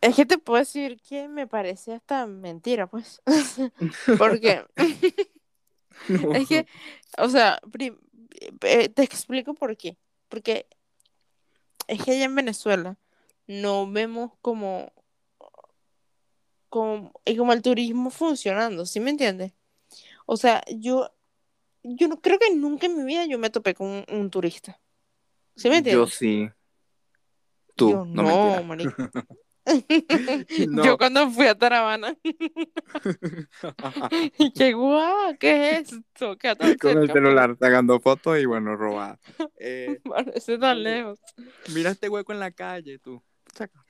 Es 0.00 0.14
que 0.14 0.26
te 0.26 0.38
puedo 0.38 0.60
decir 0.60 1.00
que 1.00 1.28
me 1.28 1.46
parece 1.46 1.92
hasta 1.92 2.26
mentira, 2.26 2.86
pues. 2.86 3.20
Porque 4.18 4.64
es 6.34 6.48
que, 6.48 6.66
o 7.18 7.28
sea, 7.28 7.60
eh, 8.62 8.88
te 8.88 9.02
explico 9.02 9.54
por 9.54 9.76
qué. 9.76 9.96
Porque 10.28 10.66
es 11.88 12.04
que 12.04 12.12
allá 12.12 12.24
en 12.24 12.34
Venezuela 12.34 12.96
no 13.46 13.90
vemos 13.90 14.32
como, 14.42 14.92
como, 16.68 17.12
y 17.24 17.36
como 17.36 17.52
el 17.52 17.62
turismo 17.62 18.10
funcionando, 18.10 18.86
¿sí 18.86 19.00
me 19.00 19.10
entiendes? 19.10 19.52
O 20.26 20.36
sea, 20.36 20.62
yo, 20.68 21.10
yo 21.82 22.08
no 22.08 22.20
creo 22.20 22.38
que 22.38 22.54
nunca 22.54 22.86
en 22.86 22.98
mi 22.98 23.04
vida 23.04 23.24
yo 23.24 23.38
me 23.38 23.50
topé 23.50 23.74
con 23.74 23.86
un, 23.86 24.04
un 24.10 24.30
turista. 24.30 24.78
¿Sí 25.56 25.68
me 25.68 25.76
Yo 25.76 25.78
entiendes? 25.78 26.14
sí. 26.14 26.48
Tú, 27.74 27.90
Yo 27.90 28.04
no, 28.04 28.22
no, 28.22 28.62
marico. 28.64 29.10
No. 30.68 30.84
Yo 30.84 30.98
cuando 30.98 31.30
fui 31.30 31.46
a 31.46 31.54
Taravana, 31.54 32.14
y 34.38 34.52
que 34.54 34.72
guau, 34.72 35.36
¿qué 35.38 35.78
es 35.78 35.92
esto? 35.92 36.36
¿Qué 36.36 36.54
Con 36.80 36.98
el 36.98 37.10
celular 37.10 37.56
sacando 37.58 38.00
fotos 38.00 38.38
y 38.38 38.46
bueno, 38.46 38.76
robada. 38.76 39.18
Eh, 39.58 40.00
Parece 40.04 40.58
tan 40.58 40.78
Oye. 40.78 40.84
lejos. 40.84 41.20
mira 41.74 41.90
este 41.90 42.08
hueco 42.08 42.32
en 42.32 42.40
la 42.40 42.50
calle, 42.50 42.98
tú. 42.98 43.22
Saca. 43.54 43.84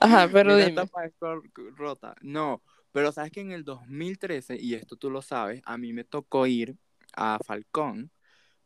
Ajá, 0.00 0.28
pero 0.32 0.54
Mira 0.54 0.66
dime. 0.68 0.82
esta 0.82 1.34
rota. 1.76 2.14
No, 2.22 2.62
pero 2.92 3.12
sabes 3.12 3.30
que 3.32 3.40
en 3.40 3.52
el 3.52 3.64
2013, 3.64 4.56
y 4.60 4.74
esto 4.74 4.96
tú 4.96 5.10
lo 5.10 5.22
sabes, 5.22 5.62
a 5.64 5.78
mí 5.78 5.92
me 5.92 6.04
tocó 6.04 6.46
ir 6.46 6.76
a 7.14 7.38
Falcón 7.44 8.10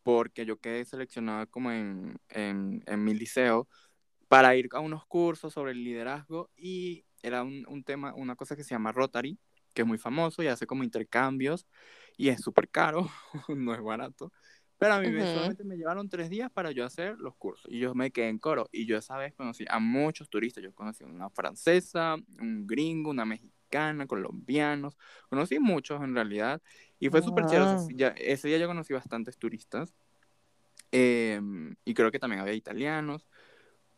porque 0.02 0.46
yo 0.46 0.58
quedé 0.58 0.84
seleccionada 0.84 1.46
como 1.46 1.72
en, 1.72 2.16
en, 2.28 2.82
en 2.86 3.04
mi 3.04 3.12
liceo 3.12 3.68
para 4.28 4.56
ir 4.56 4.68
a 4.72 4.80
unos 4.80 5.06
cursos 5.06 5.52
sobre 5.52 5.72
el 5.72 5.84
liderazgo 5.84 6.50
y 6.56 7.04
era 7.22 7.42
un, 7.42 7.64
un 7.68 7.84
tema, 7.84 8.14
una 8.14 8.36
cosa 8.36 8.56
que 8.56 8.64
se 8.64 8.70
llama 8.70 8.92
Rotary, 8.92 9.38
que 9.74 9.82
es 9.82 9.88
muy 9.88 9.98
famoso 9.98 10.42
y 10.42 10.48
hace 10.48 10.66
como 10.66 10.84
intercambios 10.84 11.66
y 12.16 12.28
es 12.28 12.40
súper 12.40 12.68
caro, 12.68 13.08
no 13.48 13.74
es 13.74 13.80
barato. 13.82 14.32
Pero 14.78 14.94
a 14.94 15.00
mí 15.00 15.10
me- 15.10 15.22
Ujú. 15.22 15.32
solamente 15.32 15.64
me 15.64 15.76
llevaron 15.76 16.08
tres 16.08 16.28
días 16.28 16.50
para 16.50 16.70
yo 16.70 16.84
hacer 16.84 17.16
los 17.18 17.34
cursos 17.36 17.70
y 17.72 17.78
yo 17.78 17.94
me 17.94 18.10
quedé 18.10 18.28
en 18.28 18.38
coro 18.38 18.68
y 18.72 18.84
yo 18.86 18.98
esa 18.98 19.16
vez 19.16 19.34
conocí 19.34 19.64
a 19.68 19.78
muchos 19.78 20.28
turistas, 20.28 20.62
yo 20.62 20.74
conocí 20.74 21.02
a 21.04 21.06
una 21.06 21.30
francesa, 21.30 22.16
un 22.40 22.66
gringo, 22.66 23.10
una 23.10 23.24
mexicana, 23.24 24.06
colombianos, 24.06 24.96
conocí 25.30 25.58
muchos 25.58 26.02
en 26.02 26.14
realidad 26.14 26.60
y 26.98 27.08
fue 27.08 27.22
súper 27.22 27.46
chévere, 27.46 27.64
o 27.64 27.68
sea, 27.68 27.78
Wow. 27.78 27.86
sí, 27.88 27.94
ya- 27.96 28.08
ese 28.18 28.48
día 28.48 28.58
yo 28.58 28.66
conocí 28.66 28.92
bastantes 28.92 29.38
turistas 29.38 29.94
em, 30.92 31.74
y 31.84 31.94
creo 31.94 32.10
que 32.10 32.18
también 32.18 32.40
había 32.40 32.54
italianos, 32.54 33.26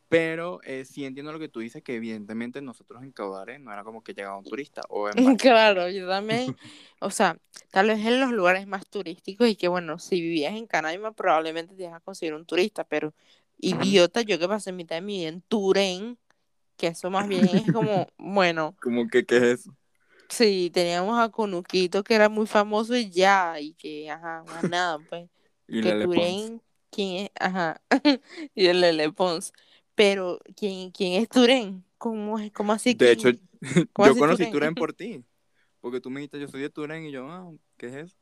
pero 0.09 0.61
eh, 0.65 0.85
sí 0.85 1.05
entiendo 1.05 1.33
lo 1.33 1.39
que 1.39 1.49
tú 1.49 1.61
dices, 1.61 1.83
que 1.83 1.95
evidentemente 1.95 2.63
nosotros 2.63 3.03
en 3.03 3.13
Caudare 3.13 3.59
no 3.59 3.73
era 3.73 3.85
como 3.85 4.03
que 4.03 4.15
llegaba 4.15 4.39
un 4.39 4.45
turista 4.45 4.83
o 4.89 5.09
en 5.09 5.15
Claro, 5.37 5.89
yo 5.91 6.09
también, 6.09 6.57
o 7.01 7.11
sea, 7.11 7.39
tal 7.71 7.89
vez 7.89 8.05
en 8.05 8.21
los 8.21 8.33
lugares 8.33 8.67
más 8.67 8.87
turísticos 8.87 9.49
y 9.49 9.57
que 9.57 9.69
bueno, 9.69 9.99
si 9.99 10.21
vivías 10.21 10.55
en 10.55 10.67
Canaima 10.67 11.13
probablemente 11.13 11.75
te 11.75 11.83
ibas 11.83 11.97
a 11.97 12.01
conseguir 12.01 12.35
un 12.35 12.47
turista, 12.47 12.85
pero 12.85 13.13
idiota, 13.59 14.23
yo 14.23 14.39
que 14.39 14.49
pasé 14.49 14.73
mitad 14.73 14.97
de 14.97 15.03
mi 15.03 15.19
vida 15.19 15.29
en 15.29 15.43
Turén, 15.43 16.19
que 16.77 16.89
eso 16.89 17.11
más 17.11 17.29
bien 17.29 17.47
es 17.57 17.73
como, 17.73 18.07
bueno, 18.19 18.75
como 18.81 19.09
que, 19.09 19.25
¿qué 19.25 19.37
es 19.37 19.43
eso? 19.61 19.77
sí, 20.29 20.71
teníamos 20.73 21.19
a 21.19 21.29
Conuquito 21.31 22.03
que 22.03 22.15
era 22.15 22.29
muy 22.29 22.47
famoso 22.47 22.97
y 22.97 23.11
ya, 23.11 23.61
y 23.61 23.75
que, 23.75 24.11
ajá, 24.11 24.45
más 24.47 24.69
nada, 24.69 24.99
pues, 25.09 25.29
Y 25.69 25.83
que. 25.83 25.93
Turén, 25.95 26.63
¿quién 26.91 27.27
es? 27.27 27.31
Ajá, 27.39 27.81
y 28.55 28.67
el 28.67 28.81
Lele 28.81 29.13
Pons, 29.13 29.53
pero, 29.99 30.39
¿quién, 30.55 30.93
quién 30.93 31.21
es 31.21 31.29
Turén? 31.29 31.85
¿Cómo, 31.99 32.39
cómo 32.53 32.73
así? 32.73 32.95
De 32.95 33.11
hecho, 33.11 33.31
yo 33.61 34.17
conocí 34.17 34.45
Turén? 34.45 34.53
Turén 34.53 34.75
por 34.77 34.93
ti. 34.93 35.25
Porque 35.81 36.01
tú 36.01 36.09
me 36.09 36.21
dijiste, 36.21 36.39
yo 36.39 36.47
soy 36.47 36.61
de 36.61 36.71
Turén 36.71 37.07
y 37.07 37.11
yo, 37.11 37.29
ah, 37.29 37.51
¿qué 37.77 37.87
es 37.87 37.95
eso? 37.95 38.17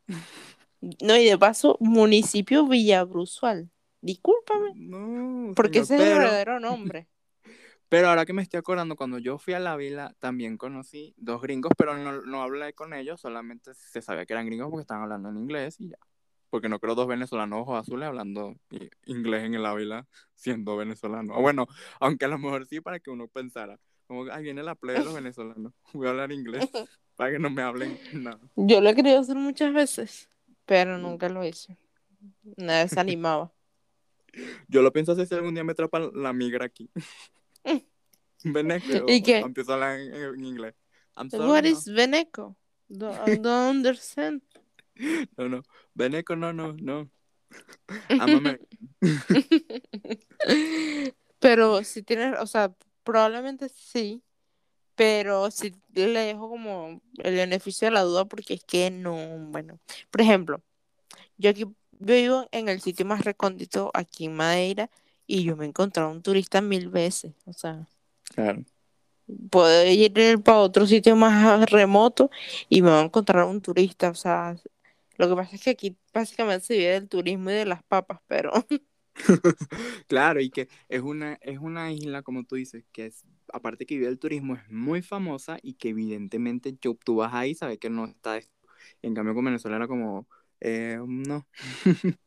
No, 1.02 1.18
y 1.18 1.26
de 1.26 1.36
paso, 1.36 1.76
municipio 1.78 2.66
Villabrusual. 2.66 3.70
Discúlpame, 4.00 4.72
No, 4.74 5.52
porque 5.54 5.80
ese 5.80 5.96
es 5.96 6.00
el 6.00 6.18
verdadero 6.18 6.60
nombre. 6.60 7.08
pero 7.90 8.08
ahora 8.08 8.24
que 8.24 8.32
me 8.32 8.40
estoy 8.40 8.56
acordando, 8.56 8.96
cuando 8.96 9.18
yo 9.18 9.36
fui 9.36 9.52
a 9.52 9.60
la 9.60 9.76
vila, 9.76 10.14
también 10.18 10.56
conocí 10.56 11.12
dos 11.18 11.42
gringos, 11.42 11.72
pero 11.76 11.94
no, 11.98 12.22
no 12.22 12.42
hablé 12.42 12.72
con 12.72 12.94
ellos, 12.94 13.20
solamente 13.20 13.74
se 13.74 14.00
sabía 14.00 14.24
que 14.24 14.32
eran 14.32 14.46
gringos 14.46 14.70
porque 14.70 14.80
estaban 14.80 15.02
hablando 15.02 15.28
en 15.28 15.36
inglés 15.36 15.78
y 15.78 15.90
ya. 15.90 15.98
Porque 16.56 16.70
no 16.70 16.78
creo 16.80 16.94
dos 16.94 17.06
venezolanos 17.06 17.60
ojos 17.60 17.78
azules 17.78 18.08
hablando 18.08 18.56
inglés 19.04 19.44
en 19.44 19.56
el 19.56 19.66
Ávila 19.66 20.06
siendo 20.34 20.74
venezolano. 20.74 21.36
O 21.36 21.42
bueno, 21.42 21.66
aunque 22.00 22.24
a 22.24 22.28
lo 22.28 22.38
mejor 22.38 22.64
sí 22.64 22.80
para 22.80 22.98
que 22.98 23.10
uno 23.10 23.28
pensara, 23.28 23.78
como 24.06 24.24
ahí 24.32 24.42
viene 24.42 24.62
la 24.62 24.74
plebe 24.74 25.00
de 25.00 25.04
los 25.04 25.12
venezolanos, 25.22 25.74
voy 25.92 26.06
a 26.06 26.10
hablar 26.12 26.32
inglés 26.32 26.66
para 27.16 27.32
que 27.32 27.38
no 27.38 27.50
me 27.50 27.60
hablen 27.60 28.00
nada. 28.10 28.40
Yo 28.56 28.80
lo 28.80 28.88
he 28.88 28.94
querido 28.94 29.18
hacer 29.18 29.36
muchas 29.36 29.74
veces, 29.74 30.30
pero 30.64 30.96
nunca 30.96 31.28
lo 31.28 31.44
hice. 31.44 31.76
Me 32.56 32.72
desanimaba. 32.72 33.52
Yo 34.68 34.80
lo 34.80 34.94
pienso 34.94 35.12
hacer 35.12 35.26
si 35.26 35.34
algún 35.34 35.52
día 35.52 35.62
me 35.62 35.72
atrapa 35.72 35.98
la 36.14 36.32
migra 36.32 36.64
aquí. 36.64 36.88
Veneco. 38.44 39.04
¿Y 39.08 39.22
qué? 39.22 39.40
Empiezo 39.40 39.72
a 39.72 39.74
hablar 39.74 40.00
en, 40.00 40.14
en 40.14 40.42
inglés. 40.42 40.74
I'm 41.18 41.28
sorry, 41.28 41.50
What 41.50 41.64
no. 41.64 41.68
is 41.68 41.84
Veneco? 41.84 42.56
Do- 42.88 43.12
I 43.12 43.36
don't 43.36 43.76
understand. 43.76 44.40
No, 45.36 45.48
no. 45.48 45.62
Veneco, 45.94 46.36
no, 46.36 46.52
no, 46.52 46.72
no. 46.72 47.10
I'm. 48.08 48.58
Pero 51.38 51.84
si 51.84 52.02
tienes, 52.02 52.34
o 52.40 52.46
sea, 52.46 52.72
probablemente 53.04 53.68
sí, 53.68 54.22
pero 54.94 55.50
sí 55.50 55.74
le 55.94 56.20
dejo 56.20 56.48
como 56.48 57.00
el 57.18 57.34
beneficio 57.34 57.86
de 57.86 57.92
la 57.92 58.02
duda 58.02 58.24
porque 58.24 58.54
es 58.54 58.64
que 58.64 58.90
no, 58.90 59.14
bueno, 59.50 59.78
por 60.10 60.22
ejemplo, 60.22 60.62
yo 61.36 61.50
aquí 61.50 61.66
vivo 61.98 62.48
en 62.50 62.68
el 62.68 62.80
sitio 62.80 63.06
más 63.06 63.24
recóndito 63.24 63.90
aquí 63.94 64.24
en 64.24 64.34
Madeira 64.34 64.90
y 65.26 65.44
yo 65.44 65.56
me 65.56 65.66
he 65.66 65.68
encontrado 65.68 66.10
un 66.10 66.22
turista 66.22 66.60
mil 66.60 66.88
veces, 66.88 67.34
o 67.44 67.52
sea, 67.52 67.86
Claro. 68.34 68.64
puedo 69.50 69.90
ir 69.90 70.42
para 70.42 70.58
otro 70.58 70.86
sitio 70.86 71.14
más 71.16 71.70
remoto 71.70 72.30
y 72.68 72.82
me 72.82 72.90
voy 72.90 72.98
a 73.00 73.02
encontrar 73.02 73.44
un 73.44 73.60
turista, 73.60 74.10
o 74.10 74.14
sea, 74.14 74.56
lo 75.18 75.28
que 75.28 75.34
pasa 75.36 75.56
es 75.56 75.62
que 75.62 75.70
aquí 75.70 75.98
básicamente 76.14 76.66
se 76.66 76.74
vive 76.78 76.90
del 76.92 77.08
turismo 77.08 77.50
y 77.50 77.54
de 77.54 77.66
las 77.66 77.82
papas, 77.84 78.20
pero 78.26 78.52
Claro, 80.08 80.40
y 80.40 80.50
que 80.50 80.68
es 80.88 81.02
una, 81.02 81.34
es 81.40 81.58
una 81.58 81.92
isla, 81.92 82.22
como 82.22 82.44
tú 82.44 82.56
dices, 82.56 82.84
que 82.92 83.06
es, 83.06 83.24
aparte 83.52 83.86
que 83.86 83.96
vive 83.96 84.08
el 84.08 84.18
turismo, 84.18 84.54
es 84.56 84.68
muy 84.70 85.02
famosa 85.02 85.58
y 85.62 85.74
que 85.74 85.90
evidentemente 85.90 86.76
yo, 86.80 86.94
tú 87.04 87.16
vas 87.16 87.32
ahí 87.34 87.54
sabes 87.54 87.78
que 87.78 87.90
no 87.90 88.06
está. 88.06 88.40
En 89.02 89.14
cambio 89.14 89.34
con 89.34 89.44
Venezuela 89.44 89.76
era 89.76 89.88
como, 89.88 90.28
eh, 90.60 90.98
no, 91.06 91.46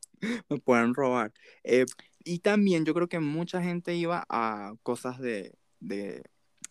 me 0.50 0.58
pueden 0.60 0.94
robar. 0.94 1.34
Eh, 1.64 1.86
y 2.24 2.40
también 2.40 2.86
yo 2.86 2.94
creo 2.94 3.08
que 3.10 3.20
mucha 3.20 3.62
gente 3.62 3.96
iba 3.96 4.26
a 4.30 4.74
cosas 4.84 5.20
de, 5.20 5.56
de 5.80 6.24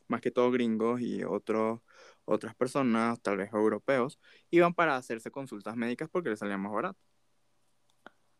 más 0.08 0.20
que 0.20 0.30
todo 0.30 0.50
gringos 0.50 1.00
y 1.00 1.24
otros 1.24 1.80
otras 2.28 2.54
personas, 2.54 3.20
tal 3.20 3.38
vez 3.38 3.52
europeos, 3.52 4.18
iban 4.50 4.74
para 4.74 4.96
hacerse 4.96 5.30
consultas 5.30 5.76
médicas 5.76 6.08
porque 6.10 6.30
les 6.30 6.38
salía 6.38 6.58
más 6.58 6.72
barato. 6.72 6.98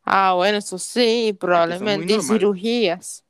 Ah, 0.05 0.35
bueno, 0.35 0.59
eso 0.59 0.79
sí, 0.79 1.37
probablemente. 1.39 2.17
Normal. 2.17 2.39
cirugías. 2.39 3.25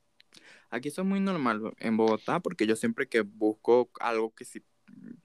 Aquí 0.71 0.89
eso 0.89 1.03
es 1.03 1.09
muy 1.09 1.21
normal 1.21 1.75
en 1.79 1.97
Bogotá 1.97 2.41
porque 2.41 2.67
yo 2.67 2.77
siempre 2.77 3.09
que 3.09 3.23
busco 3.23 3.91
algo 4.01 4.35
que 4.35 4.45
sí 4.45 4.63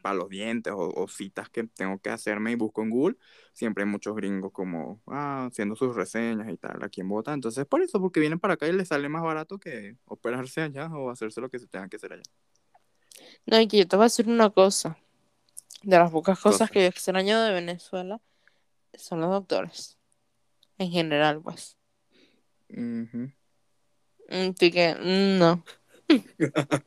para 0.01 0.15
los 0.15 0.29
dientes 0.29 0.73
o, 0.73 0.89
o 0.95 1.07
citas 1.07 1.49
que 1.49 1.63
tengo 1.63 1.99
que 1.99 2.09
hacerme 2.09 2.51
y 2.51 2.55
busco 2.55 2.81
en 2.81 2.89
Google, 2.89 3.17
siempre 3.53 3.83
hay 3.83 3.89
muchos 3.89 4.15
gringos 4.15 4.51
como 4.51 5.01
ah, 5.07 5.47
haciendo 5.49 5.75
sus 5.75 5.95
reseñas 5.95 6.49
y 6.49 6.57
tal 6.57 6.83
aquí 6.83 7.01
en 7.01 7.09
Bogotá. 7.09 7.33
Entonces, 7.33 7.65
por 7.65 7.81
eso, 7.81 7.99
porque 8.01 8.19
vienen 8.19 8.39
para 8.39 8.55
acá 8.55 8.67
y 8.67 8.73
les 8.73 8.87
sale 8.89 9.09
más 9.09 9.23
barato 9.23 9.57
que 9.59 9.97
operarse 10.05 10.61
allá 10.61 10.87
o 10.87 11.09
hacerse 11.09 11.41
lo 11.41 11.49
que 11.49 11.59
se 11.59 11.67
tenga 11.67 11.87
que 11.87 11.97
hacer 11.97 12.13
allá. 12.13 12.23
No, 13.45 13.59
y 13.59 13.67
que 13.67 13.77
yo 13.77 13.87
te 13.87 13.95
voy 13.95 14.03
a 14.03 14.05
decir 14.05 14.27
una 14.27 14.49
cosa. 14.49 14.97
De 15.83 15.97
las 15.97 16.11
pocas 16.11 16.39
cosas 16.39 16.61
Cosa. 16.61 16.73
que 16.73 16.81
yo 16.81 16.87
extraño 16.87 17.41
de 17.41 17.51
Venezuela 17.53 18.21
son 18.93 19.19
los 19.21 19.29
doctores. 19.29 19.97
En 20.77 20.89
general, 20.91 21.41
pues. 21.41 21.77
Mm, 22.69 23.25
Así 24.29 24.71
que, 24.71 24.95
mm, 24.95 25.37
no. 25.39 25.63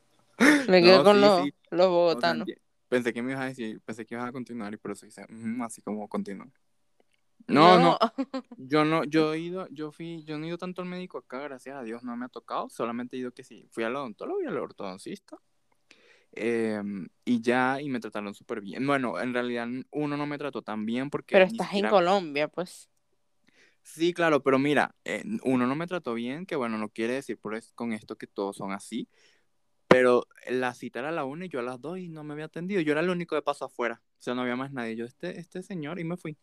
Me 0.69 0.83
quedo 0.83 0.99
No, 0.99 1.05
con 1.05 1.17
sí, 1.17 1.21
los, 1.23 1.37
sí. 1.45 1.55
los 1.71 1.87
O 1.87 1.89
sea, 1.89 1.91
bogotanos. 1.91 2.49
pensé 2.89 3.13
que 3.13 3.23
me 3.23 3.33
ibas 3.33 3.45
a 3.45 3.49
decir, 3.49 3.81
pensé 3.83 4.05
que 4.07 4.15
ibas 4.15 4.29
a 4.29 4.33
continuar 4.33 4.73
y 4.73 4.77
por 4.77 4.91
eso 4.93 5.07
hice 5.07 5.23
"Ujú", 5.25 5.63
así 5.65 5.83
como 5.83 6.09
continúa. 6.09 6.49
No, 7.49 7.79
no, 7.79 7.99
yo 8.57 8.85
no, 8.85 9.05
yo 9.05 9.35
he 9.35 9.39
ido, 9.39 9.69
yo 9.69 9.93
fui, 9.93 10.25
yo 10.25 10.39
no 10.39 10.45
he 10.45 10.49
ido 10.49 10.59
tanto 10.59 10.83
al 10.83 10.89
médico 10.89 11.19
acá, 11.19 11.41
gracias 11.41 11.77
a 11.77 11.83
Dios 11.83 12.03
no 12.03 12.17
me 12.17 12.25
ha 12.27 12.29
tocado, 12.29 12.69
solamente 12.69 13.17
he 13.17 13.21
ido 13.21 13.33
que 13.33 13.45
sí, 13.45 13.69
fui 13.71 13.85
al 13.85 13.95
odontólogo 13.95 14.43
y 14.43 14.47
al 14.47 14.59
ortodoncista. 14.59 15.39
Em, 16.33 17.09
y 17.25 17.41
ya, 17.41 17.81
y 17.81 17.89
me 17.89 18.01
trataron 18.01 18.35
súper 18.35 18.61
bien. 18.61 18.87
Bueno, 18.87 19.19
en 19.21 19.33
realidad 19.35 19.69
uno 19.91 20.17
no 20.17 20.27
me 20.27 20.39
trató 20.39 20.63
tan 20.63 20.87
bien 20.87 21.11
porque 21.11 21.35
Pero 21.35 21.45
estás 21.47 21.73
en 21.75 21.89
Colombia, 21.89 22.49
pues. 22.49 22.89
Sí, 23.83 24.13
claro, 24.13 24.43
pero 24.43 24.59
mira, 24.59 24.95
eh, 25.05 25.23
uno 25.45 25.67
no 25.67 25.75
me 25.77 25.87
trató 25.87 26.15
bien, 26.15 26.45
que 26.45 26.57
bueno, 26.57 26.77
no 26.77 26.89
quiere 26.89 27.15
decir 27.15 27.39
por 27.39 27.55
es- 27.55 27.73
con 27.75 27.93
esto 27.93 28.17
que 28.17 28.27
todos 28.27 28.57
son 28.57 28.73
así, 28.73 29.09
pero 29.89 30.27
la 30.49 30.75
cita 30.75 30.99
era 31.01 31.11
a 31.11 31.13
la 31.13 31.25
una 31.25 31.47
y 31.47 31.49
yo 31.49 31.61
a 31.61 31.63
las 31.63 31.81
dos 31.81 31.99
y 31.99 32.09
no 32.09 32.25
me 32.25 32.33
había 32.35 32.47
atendido. 32.47 32.81
Yo 32.81 32.93
era 32.93 33.01
el 33.01 33.11
único 33.11 33.35
de 33.37 33.43
paso 33.43 33.65
afuera, 33.65 34.03
o 34.19 34.23
sea, 34.23 34.35
no 34.35 34.43
había 34.43 34.57
más 34.57 34.73
nadie. 34.73 34.97
Yo, 34.97 35.05
este, 35.05 35.39
este 35.39 35.63
señor, 35.63 36.01
y 36.01 36.05
me 36.05 36.17
fui. 36.17 36.37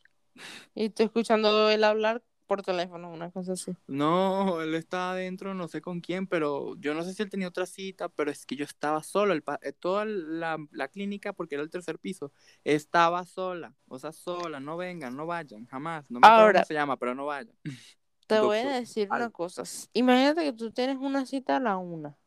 Y 0.76 0.86
estoy 0.86 1.08
escuchando 1.08 1.70
él 1.70 1.84
hablar 1.84 2.24
por 2.44 2.62
teléfono, 2.62 3.10
una 3.12 3.32
cosa 3.32 3.54
así. 3.54 3.76
No, 3.88 4.62
él 4.62 4.76
estaba 4.76 5.12
adentro, 5.12 5.54
no 5.54 5.68
sé 5.68 5.82
con 5.82 6.00
quién, 6.02 6.28
pero 6.28 6.76
yo 6.78 6.94
no 6.94 7.04
sé 7.04 7.14
si 7.14 7.24
él 7.24 7.30
tenía 7.30 7.48
otra 7.48 7.66
cita, 7.66 8.10
pero 8.10 8.30
es 8.32 8.46
que 8.46 8.56
yo 8.56 8.66
estaba 8.66 9.02
solo, 9.04 9.34
el 9.34 9.42
pa- 9.42 9.60
eh, 9.62 9.74
toda 9.74 10.06
la, 10.06 10.58
la 10.72 10.88
clínica, 10.88 11.34
porque 11.34 11.56
era 11.56 11.64
el 11.64 11.70
tercer 11.70 12.00
piso, 12.00 12.32
estaba 12.64 13.26
sola, 13.26 13.74
o 13.88 13.98
sea, 14.00 14.12
sola, 14.12 14.60
no 14.60 14.78
vengan, 14.78 15.16
no 15.16 15.26
vayan, 15.26 15.66
jamás. 15.68 16.10
No 16.12 16.20
me 16.20 16.28
acuerdo 16.28 16.44
Ahora- 16.46 16.60
cómo 16.62 16.66
se 16.68 16.74
llama, 16.74 16.98
pero 16.98 17.16
no 17.16 17.26
vayan. 17.26 17.56
Te 18.28 18.40
voy 18.40 18.58
a 18.60 18.72
decir 18.80 19.10
una 19.12 19.30
cosa. 19.30 19.64
Imagínate 19.94 20.44
que 20.44 20.54
tú 20.54 20.72
tienes 20.72 20.98
una 20.98 21.26
cita 21.26 21.58
a 21.58 21.60
la 21.60 21.78
una. 21.78 22.18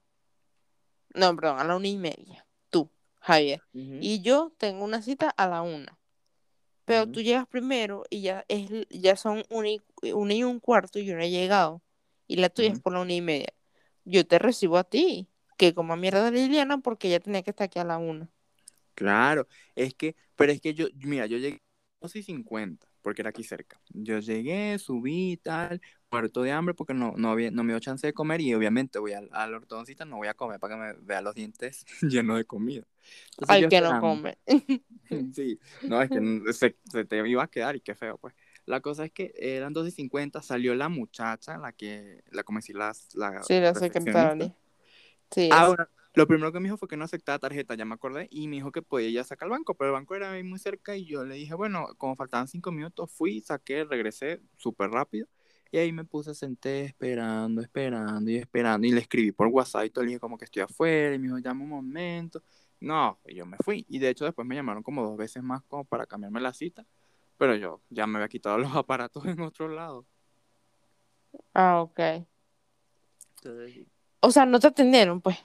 No, 1.14 1.34
perdón, 1.34 1.58
a 1.58 1.64
la 1.64 1.76
una 1.76 1.88
y 1.88 1.96
media. 1.96 2.46
Tú, 2.70 2.90
Javier. 3.20 3.62
Y 3.72 4.20
yo 4.20 4.52
tengo 4.58 4.84
una 4.84 5.00
cita 5.00 5.30
a 5.30 5.48
la 5.48 5.62
una. 5.62 5.98
Pero 6.86 7.06
tú 7.10 7.20
llegas 7.20 7.46
primero 7.46 8.04
y 8.08 8.22
ya 8.22 8.44
es 8.48 8.70
ya 8.90 9.16
son 9.16 9.44
una 9.50 9.68
y, 9.68 9.82
una 10.14 10.34
y 10.34 10.44
un 10.44 10.60
cuarto 10.60 10.98
y 10.98 11.04
yo 11.04 11.16
no 11.16 11.22
he 11.22 11.30
llegado. 11.30 11.82
Y 12.28 12.36
la 12.36 12.48
tuya 12.48 12.70
es 12.72 12.80
por 12.80 12.94
la 12.94 13.00
una 13.00 13.12
y 13.12 13.20
media. 13.20 13.52
Yo 14.04 14.26
te 14.26 14.38
recibo 14.38 14.78
a 14.78 14.84
ti. 14.84 15.28
Que 15.58 15.74
como 15.74 15.96
mierda 15.96 16.30
Liliana 16.30 16.78
porque 16.78 17.08
ella 17.08 17.20
tenía 17.20 17.42
que 17.42 17.50
estar 17.50 17.66
aquí 17.66 17.78
a 17.78 17.84
la 17.84 17.98
una. 17.98 18.30
Claro, 18.94 19.46
es 19.74 19.94
que, 19.94 20.16
pero 20.36 20.52
es 20.52 20.60
que 20.60 20.74
yo, 20.74 20.86
mira, 20.96 21.26
yo 21.26 21.38
llegué 21.38 21.56
a 21.56 21.60
12 22.02 22.20
y 22.20 22.22
50, 22.22 22.86
porque 23.06 23.22
era 23.22 23.30
aquí 23.30 23.44
cerca. 23.44 23.80
Yo 23.90 24.18
llegué, 24.18 24.80
subí 24.80 25.34
y 25.34 25.36
tal, 25.36 25.80
muerto 26.10 26.42
de 26.42 26.50
hambre 26.50 26.74
porque 26.74 26.92
no, 26.92 27.12
no, 27.16 27.30
había, 27.30 27.52
no 27.52 27.62
me 27.62 27.72
dio 27.72 27.78
chance 27.78 28.04
de 28.04 28.12
comer 28.12 28.40
y 28.40 28.52
obviamente 28.52 28.98
voy 28.98 29.12
al, 29.12 29.28
al 29.30 29.54
ortodoncista, 29.54 30.04
no 30.04 30.16
voy 30.16 30.26
a 30.26 30.34
comer 30.34 30.58
para 30.58 30.74
que 30.74 30.80
me 30.80 30.92
vea 31.06 31.20
los 31.20 31.36
dientes 31.36 31.86
llenos 32.02 32.36
de 32.36 32.44
comida. 32.44 32.82
Entonces 33.30 33.48
Ay, 33.48 33.68
que 33.68 33.80
no 33.80 34.00
come. 34.00 34.36
Sí, 35.32 35.60
no, 35.82 36.02
es 36.02 36.10
que 36.10 36.52
se, 36.52 36.76
se 36.90 37.04
te 37.04 37.28
iba 37.28 37.44
a 37.44 37.46
quedar 37.46 37.76
y 37.76 37.80
qué 37.80 37.94
feo, 37.94 38.18
pues. 38.18 38.34
La 38.64 38.80
cosa 38.80 39.04
es 39.04 39.12
que 39.12 39.32
eran 39.36 39.72
2 39.72 39.86
y 39.86 39.92
50, 39.92 40.42
salió 40.42 40.74
la 40.74 40.88
muchacha, 40.88 41.58
la 41.58 41.70
que, 41.70 42.24
la, 42.32 42.42
como 42.42 42.58
decir, 42.58 42.74
la, 42.74 42.92
la 43.14 43.40
Sí, 43.44 43.60
la 43.60 43.72
secretaria. 43.72 44.52
Sí, 45.30 45.48
Ah, 45.52 45.68
bueno, 45.68 45.86
lo 46.16 46.26
primero 46.26 46.50
que 46.50 46.60
me 46.60 46.64
dijo 46.64 46.78
fue 46.78 46.88
que 46.88 46.96
no 46.96 47.04
aceptaba 47.04 47.38
tarjeta, 47.38 47.74
ya 47.74 47.84
me 47.84 47.94
acordé, 47.94 48.26
y 48.30 48.48
me 48.48 48.56
dijo 48.56 48.72
que 48.72 48.80
podía 48.80 49.10
ya 49.10 49.22
sacar 49.22 49.48
el 49.48 49.50
banco, 49.50 49.74
pero 49.74 49.90
el 49.90 49.92
banco 49.92 50.14
era 50.14 50.32
ahí 50.32 50.42
muy 50.42 50.58
cerca 50.58 50.96
y 50.96 51.04
yo 51.04 51.26
le 51.26 51.34
dije, 51.34 51.54
bueno, 51.54 51.88
como 51.98 52.16
faltaban 52.16 52.48
cinco 52.48 52.72
minutos, 52.72 53.12
fui, 53.12 53.42
saqué, 53.42 53.84
regresé 53.84 54.40
súper 54.56 54.90
rápido, 54.90 55.28
y 55.70 55.76
ahí 55.76 55.92
me 55.92 56.04
puse, 56.06 56.34
senté 56.34 56.84
esperando, 56.84 57.60
esperando 57.60 58.30
y 58.30 58.36
esperando, 58.36 58.86
y 58.86 58.92
le 58.92 59.00
escribí 59.00 59.30
por 59.30 59.48
WhatsApp 59.48 59.84
y 59.84 59.90
todo, 59.90 60.04
le 60.04 60.08
dije 60.08 60.20
como 60.20 60.38
que 60.38 60.46
estoy 60.46 60.62
afuera, 60.62 61.14
y 61.14 61.18
me 61.18 61.26
dijo, 61.26 61.38
llama 61.38 61.64
un 61.64 61.68
momento, 61.68 62.42
no, 62.80 63.18
y 63.26 63.34
yo 63.34 63.44
me 63.44 63.58
fui, 63.58 63.84
y 63.86 63.98
de 63.98 64.08
hecho 64.08 64.24
después 64.24 64.48
me 64.48 64.54
llamaron 64.54 64.82
como 64.82 65.02
dos 65.02 65.18
veces 65.18 65.42
más 65.42 65.62
como 65.64 65.84
para 65.84 66.06
cambiarme 66.06 66.40
la 66.40 66.54
cita, 66.54 66.86
pero 67.36 67.54
yo 67.56 67.82
ya 67.90 68.06
me 68.06 68.16
había 68.16 68.28
quitado 68.28 68.56
los 68.58 68.74
aparatos 68.74 69.26
en 69.26 69.38
otro 69.40 69.68
lado. 69.68 70.06
Ah, 71.52 71.82
ok. 71.82 72.00
Entonces, 73.36 73.86
O 74.20 74.30
sea, 74.30 74.46
no 74.46 74.58
te 74.58 74.68
atendieron, 74.68 75.20
pues. 75.20 75.36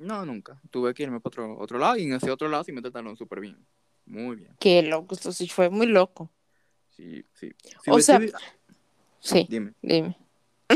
No, 0.00 0.24
nunca, 0.26 0.60
tuve 0.70 0.92
que 0.94 1.02
irme 1.04 1.20
para 1.20 1.30
otro, 1.30 1.58
otro 1.58 1.78
lado, 1.78 1.96
y 1.96 2.04
en 2.04 2.14
ese 2.14 2.30
otro 2.30 2.48
lado 2.48 2.64
sí 2.64 2.72
me 2.72 2.82
trataron 2.82 3.16
súper 3.16 3.40
bien, 3.40 3.64
muy 4.06 4.36
bien. 4.36 4.56
Qué 4.58 4.82
loco, 4.82 5.14
esto 5.14 5.32
sí 5.32 5.48
fue 5.48 5.70
muy 5.70 5.86
loco. 5.86 6.30
Sí, 6.90 7.24
sí. 7.34 7.52
Si 7.82 7.90
O 7.90 7.94
hubiese 7.94 8.28
sea- 8.28 8.38
Sí, 9.20 9.46
dime. 9.48 9.74
dime. 9.82 10.16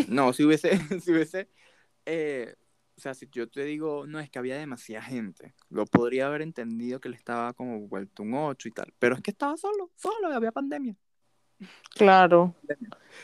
No, 0.08 0.32
si 0.32 0.44
hubiese, 0.44 0.70
si 1.02 1.12
hubiese, 1.12 1.48
eh, 2.04 2.54
o 2.96 3.00
sea, 3.00 3.14
si 3.14 3.28
yo 3.32 3.48
te 3.48 3.64
digo, 3.64 4.06
no, 4.06 4.20
es 4.20 4.28
que 4.30 4.38
había 4.38 4.56
demasiada 4.58 5.02
gente, 5.04 5.54
lo 5.70 5.86
podría 5.86 6.26
haber 6.26 6.42
entendido 6.42 7.00
que 7.00 7.08
le 7.08 7.16
estaba 7.16 7.52
como 7.54 7.80
vuelto 7.88 8.22
un 8.22 8.34
8 8.34 8.68
y 8.68 8.72
tal, 8.72 8.92
pero 8.98 9.14
es 9.16 9.22
que 9.22 9.30
estaba 9.30 9.56
solo, 9.56 9.90
solo, 9.96 10.28
había 10.28 10.52
pandemia. 10.52 10.94
Claro. 11.94 12.54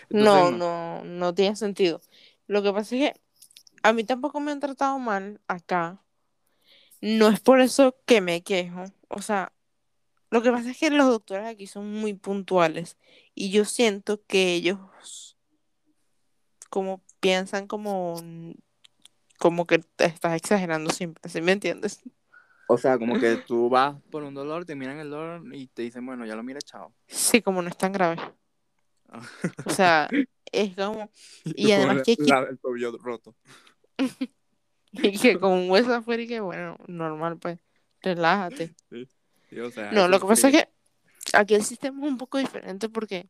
Entonces, 0.09 0.11
No, 0.11 0.51
no, 0.51 1.05
no 1.05 1.35
tiene 1.35 1.57
sentido. 1.57 2.01
Lo 2.47 2.63
que 2.63 2.73
pasa 2.73 2.97
es 2.97 3.13
que 3.13 3.21
a 3.83 3.93
mí 3.93 4.05
tampoco 4.05 4.41
me 4.41 4.53
han 4.53 4.61
tratado 4.61 4.99
mal 4.99 5.41
acá. 5.49 6.03
No 7.01 7.29
es 7.29 7.41
por 7.41 7.61
eso 7.61 7.97
que 8.05 8.21
me 8.21 8.43
quejo. 8.43 8.85
O 9.09 9.23
sea, 9.23 9.53
lo 10.31 10.43
que 10.43 10.51
pasa 10.51 10.71
es 10.71 10.79
que 10.79 10.91
los 10.91 11.07
doctores 11.09 11.47
aquí 11.47 11.67
son 11.67 11.93
muy 11.93 12.15
puntuales 12.15 12.97
y 13.35 13.51
yo 13.51 13.65
siento 13.65 14.23
que 14.27 14.55
ellos 14.55 15.37
como 16.69 17.03
piensan 17.19 17.67
como 17.67 18.23
como 19.39 19.67
que 19.67 19.79
te 19.79 20.05
estás 20.05 20.35
exagerando 20.37 20.91
siempre, 20.91 21.29
¿sí 21.31 21.41
me 21.41 21.53
entiendes? 21.53 22.01
O 22.69 22.79
sea, 22.79 22.99
como 22.99 23.19
que 23.19 23.37
tú 23.37 23.69
vas 23.69 23.97
por 24.11 24.23
un 24.23 24.35
dolor, 24.35 24.65
te 24.65 24.77
miran 24.77 24.99
el 25.01 25.11
dolor 25.11 25.43
y 25.53 25.67
te 25.67 25.83
dicen, 25.83 26.07
bueno, 26.07 26.25
ya 26.27 26.37
lo 26.37 26.45
mira, 26.45 26.61
chao. 26.61 26.95
Sí, 27.09 27.43
como 27.43 27.63
no 27.63 27.69
es 27.69 27.77
tan 27.77 27.91
grave. 27.91 28.21
Ah. 29.09 29.27
O 29.65 29.71
sea, 29.71 30.09
es 30.53 30.77
como 30.77 31.11
Y 31.45 31.73
además 31.73 32.03
que 32.05 32.13
aquí- 32.13 32.31
el 32.49 32.59
tobillo 32.61 32.97
roto. 32.99 33.35
y 34.93 35.19
que 35.19 35.39
con 35.39 35.53
un 35.53 35.71
hueso 35.71 35.95
afuera 35.95 36.23
y 36.23 36.29
que 36.29 36.41
bueno, 36.41 36.77
normal 36.87 37.39
pues, 37.39 37.59
relájate. 38.03 38.75
Sí, 39.51 39.61
o 39.61 39.71
sea, 39.71 39.93
No, 39.93 40.09
lo 40.09 40.21
que 40.21 40.27
pasa 40.27 40.49
es 40.49 40.55
que 40.55 40.69
aquí 41.37 41.55
el 41.55 41.65
sistema 41.65 42.05
es 42.07 42.13
un 42.13 42.19
poco 42.19 42.39
diferente 42.39 42.89
porque 42.89 43.29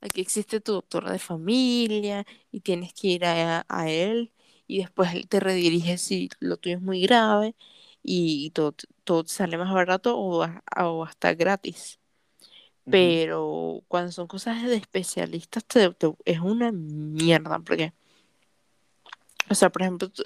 aquí 0.00 0.20
existe 0.20 0.60
tu 0.60 0.72
doctor 0.72 1.08
de 1.10 1.18
familia 1.18 2.26
y 2.52 2.60
tienes 2.60 2.92
que 2.94 3.08
ir 3.08 3.24
a, 3.24 3.64
a 3.68 3.90
él 3.90 4.32
y 4.66 4.78
después 4.78 5.12
él 5.14 5.28
te 5.28 5.40
redirige 5.40 5.98
si 5.98 6.28
lo 6.40 6.56
tuyo 6.56 6.76
es 6.76 6.82
muy 6.82 7.02
grave 7.02 7.54
y 8.02 8.50
todo, 8.50 8.74
todo 9.04 9.24
te 9.24 9.32
sale 9.32 9.56
más 9.58 9.72
barato 9.72 10.18
o, 10.18 10.44
o 10.76 11.04
hasta 11.04 11.34
gratis. 11.34 11.98
Pero 12.90 13.82
cuando 13.88 14.12
son 14.12 14.26
cosas 14.28 14.62
de 14.64 14.76
especialistas 14.76 15.64
te- 15.66 15.90
te- 15.94 16.14
es 16.24 16.40
una 16.40 16.72
mierda 16.72 17.58
porque, 17.60 17.94
o 19.50 19.54
sea, 19.54 19.70
por 19.70 19.82
ejemplo, 19.82 20.08
tú- 20.10 20.22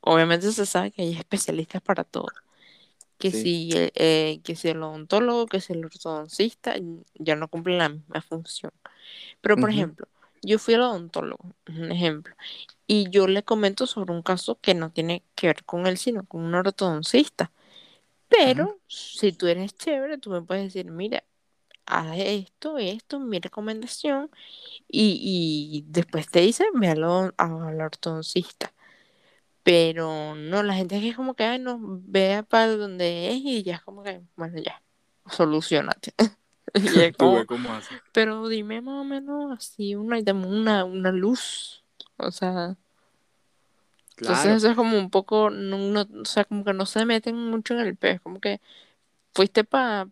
obviamente 0.00 0.50
se 0.52 0.66
sabe 0.66 0.90
que 0.92 1.02
hay 1.02 1.14
especialistas 1.16 1.82
para 1.82 2.04
todo. 2.04 2.28
Que 3.18 3.32
Sí. 3.32 3.38
si, 3.42 3.70
el- 3.72 3.92
eh, 3.96 4.40
que 4.44 4.56
si 4.56 4.68
el 4.68 4.82
odontólogo, 4.82 5.46
que 5.46 5.60
si 5.60 5.74
el 5.74 5.84
ortodoncista, 5.84 6.74
ya 7.14 7.36
no 7.36 7.48
cumplen 7.48 7.78
la 7.78 7.88
misma 7.90 8.22
función. 8.22 8.72
Pero, 9.42 9.58
por 9.58 9.70
Ujú. 9.70 9.70
ejemplo, 9.70 10.08
yo 10.42 10.58
fui 10.58 10.74
al 10.74 10.82
odontólogo, 10.82 11.54
un 11.68 11.92
ejemplo, 11.92 12.34
y 12.86 13.10
yo 13.10 13.28
le 13.28 13.44
comento 13.44 13.86
sobre 13.86 14.12
un 14.14 14.22
caso 14.22 14.58
que 14.60 14.74
no 14.74 14.92
tiene 14.92 15.24
que 15.36 15.48
ver 15.48 15.64
con 15.64 15.86
él, 15.86 15.98
sino 15.98 16.24
con 16.26 16.42
un 16.44 16.54
ortodoncista. 16.54 17.52
Pero 18.28 18.80
si 18.88 19.32
tú 19.32 19.46
eres 19.48 19.74
chévere, 19.76 20.18
tú 20.18 20.30
me 20.30 20.42
puedes 20.42 20.64
decir, 20.64 20.90
mira, 20.90 21.24
haz 21.90 22.16
esto, 22.18 22.78
esto, 22.78 23.20
mi 23.20 23.40
recomendación, 23.40 24.30
y, 24.88 25.82
y 25.84 25.84
después 25.88 26.28
te 26.28 26.40
dice, 26.40 26.64
ve 26.74 26.88
al, 26.88 27.04
al 27.36 27.80
ortodoncista. 27.80 28.72
Pero 29.62 30.34
no, 30.34 30.62
la 30.62 30.74
gente 30.74 31.06
es 31.06 31.16
como 31.16 31.34
que, 31.34 31.44
ay, 31.44 31.58
no, 31.58 31.78
vea 31.80 32.42
para 32.42 32.76
donde 32.76 33.30
es 33.30 33.36
y 33.36 33.62
ya 33.62 33.76
es 33.76 33.82
como 33.82 34.02
que, 34.02 34.22
bueno, 34.36 34.58
ya, 34.58 34.82
solucionate. 35.26 36.14
Pero 38.12 38.48
dime 38.48 38.80
más 38.80 39.00
o 39.00 39.04
menos 39.04 39.52
así, 39.58 39.94
una, 39.94 40.18
una, 40.32 40.84
una 40.84 41.12
luz. 41.12 41.82
O 42.16 42.30
sea. 42.30 42.76
Entonces 44.16 44.56
eso 44.56 44.70
es 44.70 44.76
como 44.76 44.98
un 44.98 45.08
poco, 45.08 45.48
no, 45.48 46.02
o 46.02 46.24
sea, 46.26 46.44
como 46.44 46.62
que 46.62 46.74
no 46.74 46.84
se 46.84 47.06
meten 47.06 47.36
mucho 47.36 47.72
en 47.72 47.80
el 47.80 47.96
pez, 47.96 48.20
como 48.20 48.38
que 48.38 48.60
fuiste 49.32 49.64
para 49.64 50.08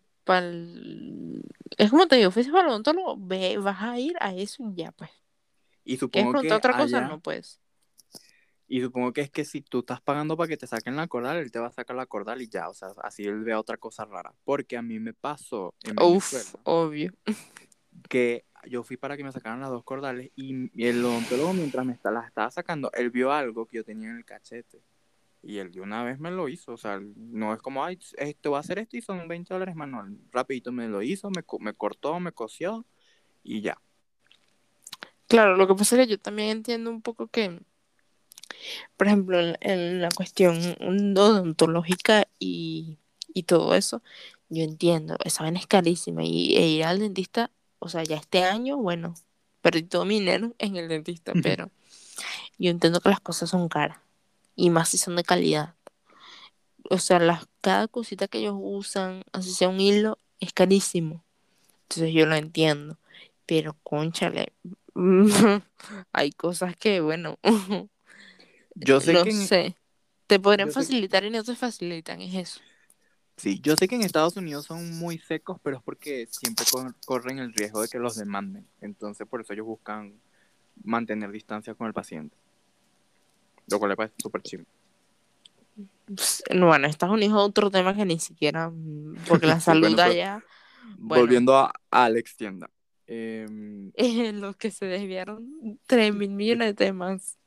Es 1.77 1.91
como 1.91 2.07
te 2.07 2.17
digo, 2.17 2.31
fuiste 2.31 2.53
para 2.53 2.65
el 2.65 2.71
odontólogo, 2.71 3.17
ve, 3.19 3.57
vas 3.59 3.83
a 3.83 3.99
ir 3.99 4.17
a 4.21 4.35
eso 4.35 4.63
y 4.71 4.75
ya, 4.75 4.93
pues. 4.93 5.11
Y 5.85 5.97
supongo 5.97 6.41
que 6.41 6.53
otra 6.53 6.77
cosa? 6.77 7.01
No 7.03 7.21
puedes. 7.21 7.61
Y 8.71 8.83
supongo 8.83 9.15
que 9.15 9.23
es 9.23 9.31
que 9.31 9.47
si 9.47 9.63
tú 9.63 9.79
estás 9.79 10.03
pagando 10.03 10.37
para 10.37 10.49
que 10.49 10.59
te 10.59 10.67
saquen 10.67 10.95
la 10.95 11.07
cordal, 11.07 11.39
él 11.39 11.51
te 11.51 11.59
va 11.59 11.69
a 11.69 11.73
sacar 11.73 11.97
la 11.97 12.05
cordal 12.05 12.43
y 12.43 12.49
ya, 12.49 12.69
o 12.69 12.75
sea, 12.75 12.89
así 13.03 13.25
él 13.25 13.43
ve 13.43 13.55
otra 13.55 13.79
cosa 13.79 14.05
rara. 14.05 14.35
Porque 14.45 14.77
a 14.77 14.83
mí 14.83 15.01
me 15.01 15.15
pasó 15.15 15.75
en 15.83 15.97
Uf, 16.03 16.55
obvio. 16.65 17.15
Que 18.11 18.45
yo 18.67 18.83
fui 18.83 18.99
para 18.99 19.17
que 19.17 19.25
me 19.25 19.33
sacaran 19.33 19.61
las 19.61 19.71
dos 19.71 19.85
cordales 19.85 20.31
y 20.37 20.71
el 20.87 21.03
odontólogo 21.03 21.55
mientras 21.55 21.87
me 21.87 21.99
las 22.03 22.27
estaba 22.27 22.51
sacando, 22.51 22.91
él 22.93 23.09
vio 23.09 23.33
algo 23.33 23.65
que 23.65 23.79
yo 23.79 23.85
tenía 23.85 24.11
en 24.11 24.19
el 24.19 24.25
cachete. 24.27 24.83
Y 25.49 25.61
él 25.61 25.73
de 25.73 25.81
una 25.81 26.05
vez 26.05 26.21
me 26.21 26.31
lo 26.31 26.47
hizo, 26.51 26.73
o 26.73 26.77
sea, 26.77 27.01
no 27.01 27.55
es 27.55 27.63
como, 27.63 27.83
ay, 27.83 27.99
esto 28.19 28.51
va 28.51 28.59
a 28.59 28.61
hacer 28.61 28.79
esto 28.81 28.99
y 28.99 29.01
son 29.01 29.27
20 29.27 29.55
dólares 29.55 29.75
más, 29.75 29.89
no, 29.89 30.05
rapidito 30.31 30.73
me 30.73 30.89
lo 30.89 31.01
hizo, 31.01 31.31
me, 31.31 31.43
me 31.61 31.73
cortó, 31.73 32.21
me 32.21 32.33
cosió 32.33 32.85
y 33.43 33.63
ya. 33.63 33.81
Claro, 35.27 35.57
lo 35.57 35.67
que 35.67 35.75
pasa 35.75 35.97
es 35.97 36.07
que 36.07 36.11
yo 36.11 36.19
también 36.19 36.51
entiendo 36.51 36.91
un 36.91 37.01
poco 37.01 37.29
que 37.29 37.63
por 38.99 39.07
ejemplo, 39.07 39.39
en, 39.63 40.03
la 40.03 40.11
cuestión 40.11 40.59
odontológica 41.17 42.29
y, 42.39 42.99
y, 43.33 43.45
todo 43.45 43.75
eso, 43.75 44.03
yo 44.51 44.65
entiendo, 44.65 45.17
esa 45.25 45.45
vaina 45.45 45.61
es 45.61 45.67
carísima 45.67 46.25
y 46.25 46.59
e 46.59 46.69
ir 46.69 46.85
al 46.85 46.99
dentista, 46.99 47.51
o 47.79 47.89
sea, 47.89 48.03
ya 48.03 48.17
este 48.17 48.45
año, 48.45 48.77
bueno, 48.77 49.15
perdí 49.63 49.85
todo 49.85 50.05
mi 50.05 50.19
dinero 50.19 50.55
en 50.59 50.77
el 50.77 50.89
dentista, 50.89 51.33
pero 51.43 51.71
yo 52.59 52.71
entiendo 52.71 53.01
que 53.01 53.09
las 53.09 53.21
cosas 53.21 53.49
son 53.49 53.71
caras 53.71 54.08
y 54.59 54.71
más 54.71 54.89
si 54.89 54.99
son 54.99 55.15
de 55.15 55.23
calidad. 55.23 55.77
O 56.91 56.99
sea, 56.99 57.21
las, 57.21 57.47
cada 57.61 57.87
cosita 57.87 58.27
que 58.27 58.39
ellos 58.39 58.57
usan, 58.59 59.23
así 59.33 59.53
sea 59.53 59.69
un 59.69 59.81
hilo, 59.81 60.19
es 60.41 60.53
carísimo. 60.53 61.25
Entonces 61.83 62.13
yo 62.13 62.27
lo 62.27 62.35
entiendo. 62.35 62.99
Pero, 63.47 63.77
conchale, 63.85 64.53
hay 66.13 66.33
cosas 66.33 66.77
que, 66.77 67.01
bueno, 67.01 67.39
Yo 68.75 69.01
sé 69.01 69.13
no 69.13 69.25
que. 69.25 69.33
sé. 69.33 69.77
Te 70.27 70.41
podrían 70.41 70.71
facilitar 70.71 71.25
y 71.25 71.31
no 71.31 71.43
te 71.45 71.55
facilitan, 71.55 72.21
es 72.21 72.35
eso. 72.35 72.61
Sí, 73.37 73.61
yo 73.63 73.77
sé 73.77 73.87
que 73.87 73.95
en 73.95 74.03
Estados 74.03 74.37
Unidos 74.37 74.67
son 74.67 74.99
muy 74.99 75.19
secos, 75.19 75.59
pero 75.63 75.77
es 75.77 75.83
porque 75.85 76.27
siempre 76.31 76.67
corren 77.07 77.39
el 77.39 77.55
riesgo 77.55 77.81
de 77.81 77.89
que 77.89 77.99
los 77.99 78.17
demanden. 78.17 78.67
Entonces, 78.81 79.27
por 79.29 79.41
eso 79.41 79.53
ellos 79.53 79.67
buscan 79.67 80.21
mantener 80.83 81.31
distancia 81.31 81.75
con 81.75 81.87
el 81.87 81.95
paciente. 81.95 82.37
Lo 83.71 83.79
cual 83.79 83.91
le 83.91 83.97
parece 83.97 84.15
súper 84.19 84.43
chido. 84.43 84.65
Bueno, 86.51 86.87
Estados 86.87 87.15
Unidos 87.15 87.37
es 87.37 87.43
otro 87.49 87.71
tema 87.71 87.95
que 87.95 88.05
ni 88.05 88.19
siquiera. 88.19 88.71
Mm, 88.71 89.17
porque 89.29 89.47
la 89.47 89.61
salud 89.61 89.99
allá. 89.99 90.43
Volviendo 90.97 91.57
a 91.57 91.73
Alex 91.91 92.37
Tienda. 92.37 92.71
Eh, 93.07 93.47
los 94.35 94.57
que 94.57 94.71
se 94.71 94.87
desviaron 94.87 95.79
3 95.87 96.15
mil 96.15 96.31
millones 96.31 96.69
de 96.69 96.75
temas. 96.75 97.39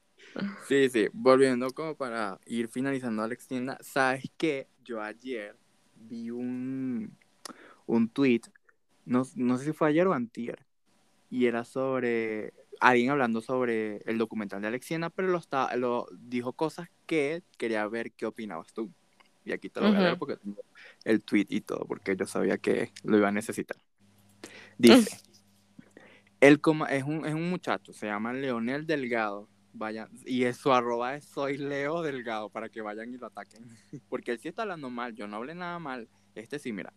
Sí, 0.68 0.90
sí, 0.90 1.10
volviendo 1.12 1.70
como 1.72 1.96
para 1.96 2.40
ir 2.46 2.70
finalizando 2.70 3.22
Alex 3.22 3.48
Tienda, 3.48 3.78
¿sabes 3.82 4.32
qué? 4.38 4.68
Yo 4.84 5.02
ayer 5.02 5.58
vi 5.96 6.32
un, 6.32 7.18
un 7.86 8.08
tweet, 8.08 8.42
no, 9.06 9.24
no 9.36 9.58
sé 9.58 9.66
si 9.66 9.74
fue 9.74 9.90
ayer 9.90 10.08
o 10.08 10.14
antier, 10.14 10.66
y 11.30 11.48
era 11.48 11.66
sobre 11.66 12.54
alguien 12.82 13.12
hablando 13.12 13.42
sobre 13.42 13.98
el 14.06 14.18
documental 14.18 14.62
de 14.62 14.68
Alex 14.68 14.88
Tienda, 14.88 15.10
pero 15.10 15.30
lo, 15.30 15.38
está, 15.38 15.74
lo 15.78 16.08
dijo 16.12 16.54
cosas 16.54 16.90
que 17.06 17.44
quería 17.58 17.88
ver 17.88 18.12
qué 18.12 18.26
opinabas 18.26 18.74
tú. 18.74 18.92
Y 19.46 19.54
aquí 19.54 19.70
te 19.70 19.80
lo 19.80 19.88
voy 19.88 19.96
a 19.98 20.02
leer 20.02 20.18
porque 20.18 20.38
tengo 20.38 20.62
el 21.04 21.24
tweet 21.24 21.48
y 21.50 21.62
todo, 21.62 21.86
porque 21.86 22.16
yo 22.16 22.26
sabía 22.26 22.58
que 22.58 22.92
lo 23.04 23.18
iba 23.18 23.30
a 23.30 23.32
necesitar. 23.32 23.78
Dice, 24.78 25.18
él 26.42 26.60
como, 26.60 26.86
es, 26.88 27.04
un, 27.04 27.26
es 27.26 27.34
un 27.34 27.50
muchacho, 27.50 27.94
se 27.94 28.08
llama 28.08 28.34
Leonel 28.34 28.86
Delgado, 28.86 29.48
Vayan, 29.74 30.10
y 30.26 30.52
su 30.52 30.74
arroba 30.74 31.16
es 31.16 31.26
soy 31.26 31.58
Leo 31.58 32.02
Delgado 32.02 32.50
para 32.50 32.68
que 32.68 32.82
vayan 32.82 33.14
y 33.14 33.18
lo 33.18 33.28
ataquen. 33.28 33.64
Porque 34.10 34.32
él 34.32 34.40
sí 34.40 34.50
está 34.50 34.64
hablando 34.64 34.90
mal, 34.90 35.16
yo 35.16 35.28
no 35.28 35.38
hablé 35.38 35.56
nada 35.56 35.80
mal. 35.80 36.10
Este 36.36 36.60
sí, 36.60 36.74
mira. 36.74 36.94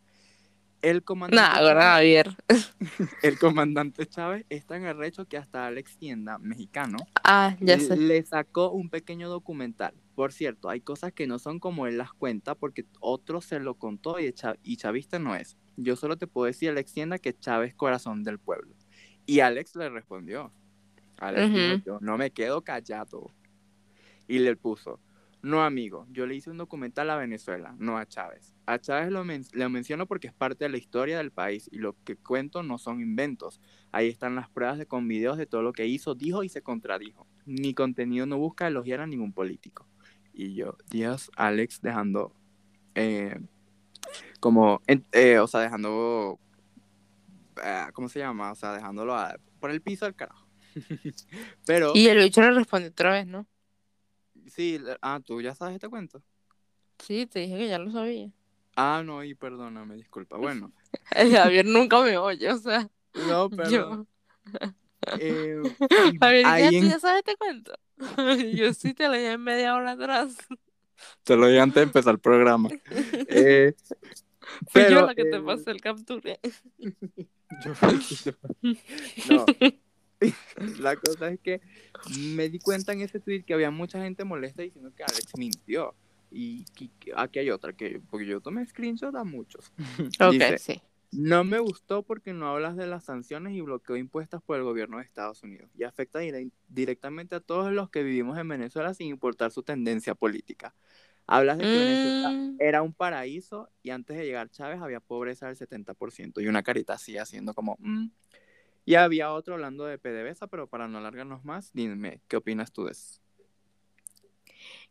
El 0.84 1.02
comandante. 1.02 1.64
Chávez, 1.70 2.26
el 3.22 3.38
comandante 3.38 4.06
Chávez 4.06 4.44
es 4.50 4.66
tan 4.66 4.84
arrecho 4.84 5.24
que 5.24 5.38
hasta 5.38 5.66
Alex 5.66 5.96
Tienda, 5.96 6.36
mexicano, 6.36 6.98
ah, 7.24 7.56
ya 7.58 7.80
sé. 7.80 7.96
le 7.96 8.22
sacó 8.22 8.70
un 8.70 8.90
pequeño 8.90 9.30
documental. 9.30 9.94
Por 10.14 10.34
cierto, 10.34 10.68
hay 10.68 10.82
cosas 10.82 11.14
que 11.14 11.26
no 11.26 11.38
son 11.38 11.58
como 11.58 11.86
él 11.86 11.96
las 11.96 12.12
cuenta 12.12 12.54
porque 12.54 12.84
otro 13.00 13.40
se 13.40 13.60
lo 13.60 13.76
contó 13.76 14.20
y, 14.20 14.34
y 14.62 14.76
Chavista 14.76 15.18
no 15.18 15.34
es. 15.34 15.56
Yo 15.78 15.96
solo 15.96 16.18
te 16.18 16.26
puedo 16.26 16.44
decir, 16.44 16.68
Alex 16.68 16.92
Tienda, 16.92 17.18
que 17.18 17.32
Chávez 17.32 17.70
es 17.70 17.74
corazón 17.74 18.22
del 18.22 18.38
pueblo. 18.38 18.74
Y 19.24 19.40
Alex 19.40 19.74
le 19.76 19.88
respondió. 19.88 20.52
Alex 21.16 21.82
yo 21.86 21.98
no 22.02 22.18
me 22.18 22.30
quedo 22.30 22.62
callado. 22.62 23.30
Y 24.28 24.38
le 24.38 24.54
puso, 24.54 25.00
no 25.44 25.62
amigo, 25.62 26.06
yo 26.10 26.26
le 26.26 26.34
hice 26.34 26.50
un 26.50 26.56
documental 26.56 27.10
a 27.10 27.16
Venezuela, 27.16 27.76
no 27.78 27.98
a 27.98 28.06
Chávez. 28.06 28.54
A 28.64 28.78
Chávez 28.78 29.10
lo, 29.10 29.24
menciono 29.68 30.06
porque 30.06 30.28
es 30.28 30.32
parte 30.32 30.64
de 30.64 30.70
la 30.70 30.78
historia 30.78 31.18
del 31.18 31.32
país 31.32 31.68
y 31.70 31.78
lo 31.78 31.94
que 32.02 32.16
cuento 32.16 32.62
no 32.62 32.78
son 32.78 33.02
inventos. 33.02 33.60
Ahí 33.92 34.08
están 34.08 34.36
las 34.36 34.48
pruebas 34.48 34.78
de, 34.78 34.86
con 34.86 35.06
videos 35.06 35.36
de 35.36 35.44
todo 35.44 35.60
lo 35.60 35.74
que 35.74 35.86
hizo, 35.86 36.14
dijo 36.14 36.44
y 36.44 36.48
se 36.48 36.62
contradijo. 36.62 37.26
Mi 37.44 37.74
contenido 37.74 38.24
no 38.24 38.38
busca 38.38 38.66
elogiar 38.66 39.00
a 39.00 39.06
ningún 39.06 39.34
político. 39.34 39.86
Y 40.32 40.54
yo, 40.54 40.78
Dios, 40.88 41.30
Alex 41.36 41.82
dejando, 41.82 42.34
eh, 42.94 43.38
como, 44.40 44.80
eh, 45.12 45.38
o 45.40 45.46
sea, 45.46 45.60
dejando, 45.60 46.38
eh, 47.62 47.84
¿cómo 47.92 48.08
se 48.08 48.20
llama? 48.20 48.50
O 48.50 48.54
sea, 48.54 48.72
dejándolo 48.72 49.14
por 49.60 49.70
el 49.70 49.82
piso 49.82 50.06
al 50.06 50.14
carajo. 50.14 50.48
Pero. 51.66 51.92
Y 51.94 52.06
el 52.06 52.18
bicho 52.18 52.40
le 52.40 52.50
respondió 52.50 52.88
otra 52.88 53.12
vez, 53.12 53.26
¿no? 53.26 53.46
Sí, 54.48 54.80
ah, 55.00 55.20
tú 55.24 55.40
ya 55.40 55.54
sabes 55.54 55.74
este 55.74 55.88
cuento. 55.88 56.22
Sí, 56.98 57.26
te 57.26 57.40
dije 57.40 57.58
que 57.58 57.68
ya 57.68 57.78
lo 57.78 57.90
sabía. 57.90 58.30
Ah, 58.76 59.02
no, 59.04 59.22
y 59.22 59.34
perdóname, 59.34 59.94
disculpa. 59.96 60.36
Bueno. 60.36 60.72
Javier 61.14 61.66
nunca 61.66 62.00
me 62.00 62.16
oye, 62.16 62.50
o 62.50 62.58
sea. 62.58 62.88
No, 63.28 63.50
pero. 63.50 63.70
Yo... 63.70 64.06
Eh, 65.18 65.62
Javier, 66.20 66.44
¿ya, 66.44 66.70
ya 66.70 66.98
sabes 66.98 67.18
este 67.18 67.36
cuento? 67.36 67.74
yo 68.54 68.72
sí 68.74 68.94
te 68.94 69.08
lo 69.08 69.14
dije 69.14 69.32
en 69.32 69.42
media 69.42 69.74
hora 69.74 69.92
atrás. 69.92 70.36
Te 71.22 71.36
lo 71.36 71.46
dije 71.46 71.60
antes 71.60 71.76
de 71.76 71.82
empezar 71.82 72.14
el 72.14 72.20
programa. 72.20 72.70
Eh, 73.28 73.74
Fui 74.68 74.82
pero, 74.82 75.00
yo 75.00 75.06
la 75.06 75.14
que 75.14 75.24
te 75.24 75.36
eh, 75.36 75.42
pasé 75.42 75.70
el 75.70 75.80
capture. 75.80 76.40
no. 79.30 79.46
la 80.80 80.96
cosa 80.96 81.30
es 81.30 81.40
que 81.40 81.60
me 82.18 82.48
di 82.48 82.58
cuenta 82.58 82.92
en 82.92 83.00
ese 83.02 83.20
tweet 83.20 83.42
que 83.42 83.54
había 83.54 83.70
mucha 83.70 84.00
gente 84.02 84.24
molesta 84.24 84.62
diciendo 84.62 84.92
que 84.94 85.02
Alex 85.02 85.32
mintió. 85.36 85.94
Y 86.30 86.64
aquí 87.16 87.38
hay 87.38 87.50
otra, 87.50 87.72
que 87.74 88.00
porque 88.10 88.26
yo 88.26 88.40
tomé 88.40 88.66
screenshot 88.66 89.14
a 89.14 89.24
muchos. 89.24 89.72
Ok, 90.20 90.58
sí. 90.58 90.80
No 91.16 91.44
me 91.44 91.60
gustó 91.60 92.02
porque 92.02 92.32
no 92.32 92.48
hablas 92.48 92.76
de 92.76 92.88
las 92.88 93.04
sanciones 93.04 93.54
y 93.54 93.60
bloqueo 93.60 93.96
impuestas 93.96 94.42
por 94.42 94.56
el 94.56 94.64
gobierno 94.64 94.98
de 94.98 95.04
Estados 95.04 95.44
Unidos 95.44 95.70
y 95.78 95.84
afecta 95.84 96.18
directamente 96.68 97.36
a 97.36 97.40
todos 97.40 97.72
los 97.72 97.88
que 97.88 98.02
vivimos 98.02 98.36
en 98.36 98.48
Venezuela 98.48 98.92
sin 98.94 99.06
importar 99.08 99.52
su 99.52 99.62
tendencia 99.62 100.16
política. 100.16 100.74
Hablas 101.26 101.58
de 101.58 101.64
que 101.64 101.70
Venezuela 101.70 102.30
mm. 102.30 102.56
era 102.58 102.82
un 102.82 102.92
paraíso 102.92 103.70
y 103.82 103.90
antes 103.90 104.16
de 104.16 104.24
llegar 104.24 104.50
Chávez 104.50 104.80
había 104.82 104.98
pobreza 104.98 105.46
del 105.46 105.56
70% 105.56 106.42
y 106.42 106.48
una 106.48 106.64
carita 106.64 106.94
así 106.94 107.16
haciendo 107.16 107.54
como, 107.54 107.76
mm, 107.78 108.06
y 108.84 108.94
había 108.96 109.32
otro 109.32 109.54
hablando 109.54 109.84
de 109.84 109.98
PDVSA, 109.98 110.46
pero 110.48 110.66
para 110.66 110.88
no 110.88 110.98
alargarnos 110.98 111.44
más, 111.44 111.70
dime, 111.72 112.20
¿qué 112.28 112.36
opinas 112.36 112.72
tú 112.72 112.84
de 112.84 112.92
eso? 112.92 113.20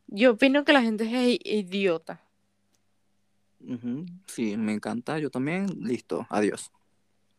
Yo 0.08 0.32
opino 0.32 0.64
que 0.66 0.74
la 0.74 0.82
gente 0.82 1.06
es 1.06 1.40
idiota. 1.44 2.22
Sí, 4.28 4.58
me 4.58 4.74
encanta, 4.74 5.18
yo 5.20 5.30
también. 5.30 5.68
Listo, 5.80 6.28
adiós. 6.30 6.72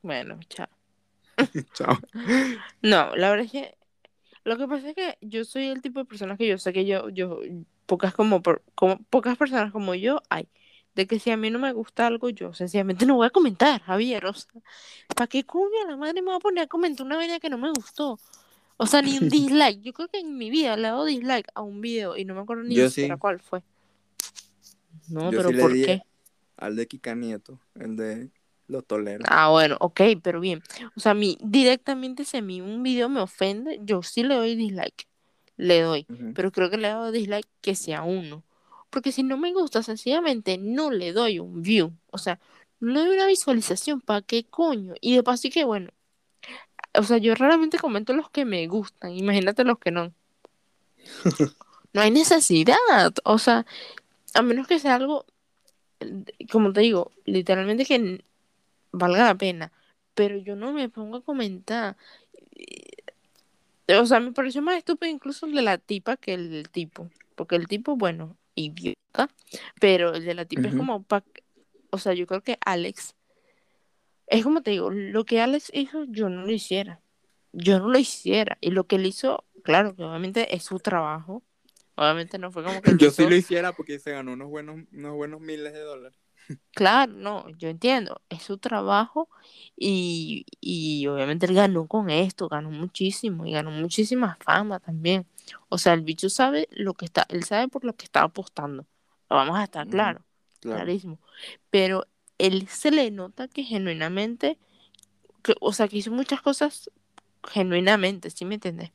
Bueno, 0.02 0.40
chao. 0.48 0.68
Chao. 1.74 1.98
No, 2.82 3.14
la 3.16 3.30
verdad 3.30 3.46
es 3.46 3.52
que 3.52 3.76
lo 4.44 4.56
que 4.56 4.68
pasa 4.68 4.88
es 4.90 4.94
que 4.94 5.18
yo 5.20 5.44
soy 5.44 5.66
el 5.66 5.82
tipo 5.82 5.98
de 5.98 6.04
persona 6.04 6.36
que 6.36 6.46
yo 6.46 6.58
sé 6.58 6.72
que 6.72 6.86
yo, 6.86 7.08
yo, 7.10 7.40
pocas 7.86 8.14
como, 8.14 8.42
por- 8.42 8.62
como 8.74 8.98
pocas 9.04 9.36
personas 9.36 9.72
como 9.72 9.94
yo 9.94 10.20
hay. 10.30 10.48
De 10.94 11.06
que 11.06 11.18
si 11.18 11.30
a 11.30 11.36
mí 11.36 11.50
no 11.50 11.58
me 11.58 11.72
gusta 11.72 12.06
algo, 12.06 12.28
yo 12.30 12.54
sencillamente 12.54 13.04
no 13.04 13.16
voy 13.16 13.26
a 13.26 13.30
comentar, 13.30 13.80
Javier. 13.82 14.26
O 14.26 14.34
sea, 14.34 14.52
¿para 15.14 15.26
qué 15.26 15.44
coño 15.44 15.88
la 15.88 15.96
madre 15.96 16.22
me 16.22 16.30
va 16.30 16.36
a 16.36 16.40
poner 16.40 16.64
a 16.64 16.66
comentar 16.66 17.04
una 17.04 17.16
vaina 17.16 17.40
que 17.40 17.50
no 17.50 17.58
me 17.58 17.70
gustó? 17.72 18.18
O 18.76 18.86
sea, 18.86 19.02
ni 19.02 19.18
un 19.18 19.28
dislike. 19.30 19.80
Yo 19.82 19.92
creo 19.92 20.08
que 20.08 20.20
en 20.20 20.36
mi 20.36 20.50
vida 20.50 20.76
le 20.76 20.88
he 20.88 20.90
dado 20.90 21.04
dislike 21.04 21.48
a 21.54 21.62
un 21.62 21.80
video 21.80 22.16
y 22.16 22.24
no 22.24 22.34
me 22.34 22.40
acuerdo 22.40 22.62
ni 22.62 22.76
siquiera 22.76 23.14
sí. 23.14 23.20
cuál 23.20 23.40
fue. 23.40 23.62
No, 25.08 25.30
Yo 25.30 25.38
pero 25.38 25.48
sí 25.50 25.56
¿por 25.56 25.72
qué? 25.72 26.02
Al 26.56 26.76
de 26.76 26.86
Kika 26.86 27.14
Nieto, 27.14 27.58
el 27.74 27.96
de 27.96 28.30
Lo 28.68 28.82
Tolero. 28.82 29.24
Ah, 29.28 29.50
bueno, 29.50 29.76
ok, 29.80 30.00
pero 30.22 30.40
bien. 30.40 30.62
O 30.96 31.00
sea, 31.00 31.12
a 31.12 31.14
mí 31.14 31.36
directamente 31.42 32.24
si 32.24 32.36
a 32.36 32.42
mí 32.42 32.60
un 32.60 32.82
video 32.82 33.08
me 33.08 33.20
ofende, 33.20 33.80
yo 33.82 34.02
sí 34.02 34.22
le 34.22 34.36
doy 34.36 34.54
dislike. 34.54 35.08
Le 35.56 35.82
doy. 35.82 36.06
Pero 36.34 36.52
creo 36.52 36.70
que 36.70 36.78
le 36.78 36.88
doy 36.88 37.12
dislike 37.12 37.46
que 37.60 37.74
sea 37.74 38.02
uno. 38.02 38.42
Porque 38.94 39.10
si 39.10 39.24
no 39.24 39.36
me 39.36 39.52
gusta, 39.52 39.82
sencillamente 39.82 40.56
no 40.56 40.92
le 40.92 41.12
doy 41.12 41.40
un 41.40 41.62
view. 41.62 41.92
O 42.12 42.18
sea, 42.18 42.38
no 42.78 42.92
le 42.92 43.00
doy 43.00 43.16
una 43.16 43.26
visualización. 43.26 44.00
¿Para 44.00 44.22
qué 44.22 44.44
coño? 44.44 44.94
Y 45.00 45.16
de 45.16 45.24
paso 45.24 45.48
y 45.48 45.50
que 45.50 45.64
bueno. 45.64 45.90
O 46.94 47.02
sea, 47.02 47.18
yo 47.18 47.34
raramente 47.34 47.76
comento 47.76 48.12
los 48.12 48.30
que 48.30 48.44
me 48.44 48.64
gustan. 48.68 49.10
Imagínate 49.10 49.64
los 49.64 49.78
que 49.80 49.90
no. 49.90 50.14
No 51.92 52.02
hay 52.02 52.10
necesidad. 52.12 52.76
O 53.24 53.38
sea, 53.38 53.66
a 54.34 54.42
menos 54.42 54.68
que 54.68 54.78
sea 54.78 54.96
algo, 54.96 55.26
como 56.52 56.72
te 56.72 56.80
digo, 56.80 57.12
literalmente 57.24 57.84
que 57.84 58.24
valga 58.92 59.24
la 59.26 59.34
pena. 59.36 59.72
Pero 60.14 60.36
yo 60.38 60.56
no 60.56 60.72
me 60.72 60.88
pongo 60.88 61.18
a 61.18 61.22
comentar. 61.22 61.96
O 63.88 64.06
sea, 64.06 64.20
me 64.20 64.32
pareció 64.32 64.62
más 64.62 64.76
estúpido 64.76 65.12
incluso 65.12 65.46
el 65.46 65.54
de 65.54 65.62
la 65.62 65.78
tipa 65.78 66.16
que 66.16 66.34
el 66.34 66.50
del 66.50 66.68
tipo. 66.70 67.10
Porque 67.36 67.56
el 67.56 67.68
tipo, 67.68 67.96
bueno, 67.96 68.36
idiota. 68.54 69.28
Pero 69.80 70.14
el 70.14 70.24
de 70.24 70.34
la 70.34 70.44
tipa 70.44 70.68
es 70.68 70.74
como 70.74 71.02
pa... 71.02 71.24
O 71.90 71.98
sea, 71.98 72.14
yo 72.14 72.26
creo 72.26 72.42
que 72.42 72.58
Alex... 72.64 73.14
Es 74.26 74.42
como 74.42 74.62
te 74.62 74.70
digo, 74.70 74.90
lo 74.90 75.24
que 75.24 75.40
Alex 75.40 75.70
hizo, 75.74 76.04
yo 76.04 76.28
no 76.28 76.46
lo 76.46 76.50
hiciera. 76.50 77.00
Yo 77.52 77.78
no 77.78 77.88
lo 77.88 77.98
hiciera. 77.98 78.56
Y 78.60 78.70
lo 78.70 78.84
que 78.84 78.96
él 78.96 79.06
hizo, 79.06 79.44
claro, 79.62 79.94
que 79.94 80.02
obviamente 80.02 80.54
es 80.56 80.64
su 80.64 80.78
trabajo. 80.78 81.42
Obviamente 81.94 82.38
no 82.38 82.50
fue 82.50 82.64
como 82.64 82.80
que 82.82 82.92
Yo 82.98 83.10
sí 83.10 83.28
lo 83.28 83.36
hiciera 83.36 83.72
porque 83.72 83.98
se 83.98 84.12
ganó 84.12 84.32
unos 84.32 84.48
buenos, 84.48 84.80
unos 84.92 85.14
buenos 85.14 85.40
miles 85.40 85.72
de 85.72 85.80
dólares. 85.80 86.18
Claro, 86.72 87.12
no, 87.12 87.48
yo 87.56 87.68
entiendo, 87.68 88.20
es 88.28 88.42
su 88.42 88.58
trabajo 88.58 89.30
y, 89.76 90.44
y 90.60 91.06
obviamente 91.06 91.46
él 91.46 91.54
ganó 91.54 91.86
con 91.86 92.10
esto, 92.10 92.48
ganó 92.48 92.70
muchísimo 92.70 93.46
y 93.46 93.52
ganó 93.52 93.70
muchísima 93.70 94.36
fama 94.40 94.78
también. 94.78 95.26
O 95.68 95.78
sea, 95.78 95.92
el 95.94 96.02
bicho 96.02 96.28
sabe 96.30 96.68
lo 96.72 96.94
que 96.94 97.04
está, 97.04 97.26
él 97.28 97.44
sabe 97.44 97.68
por 97.68 97.84
lo 97.84 97.94
que 97.94 98.04
está 98.04 98.22
apostando. 98.22 98.86
Vamos 99.28 99.58
a 99.58 99.64
estar 99.64 99.86
claro, 99.88 100.24
Claro. 100.60 100.76
clarísimo. 100.78 101.18
Pero 101.70 102.06
él 102.38 102.68
se 102.68 102.90
le 102.90 103.10
nota 103.10 103.48
que 103.48 103.62
genuinamente, 103.64 104.58
que, 105.42 105.54
o 105.60 105.72
sea, 105.72 105.88
que 105.88 105.98
hizo 105.98 106.10
muchas 106.10 106.40
cosas 106.42 106.90
genuinamente, 107.48 108.30
¿sí 108.30 108.44
me 108.44 108.54
entiendes? 108.54 108.90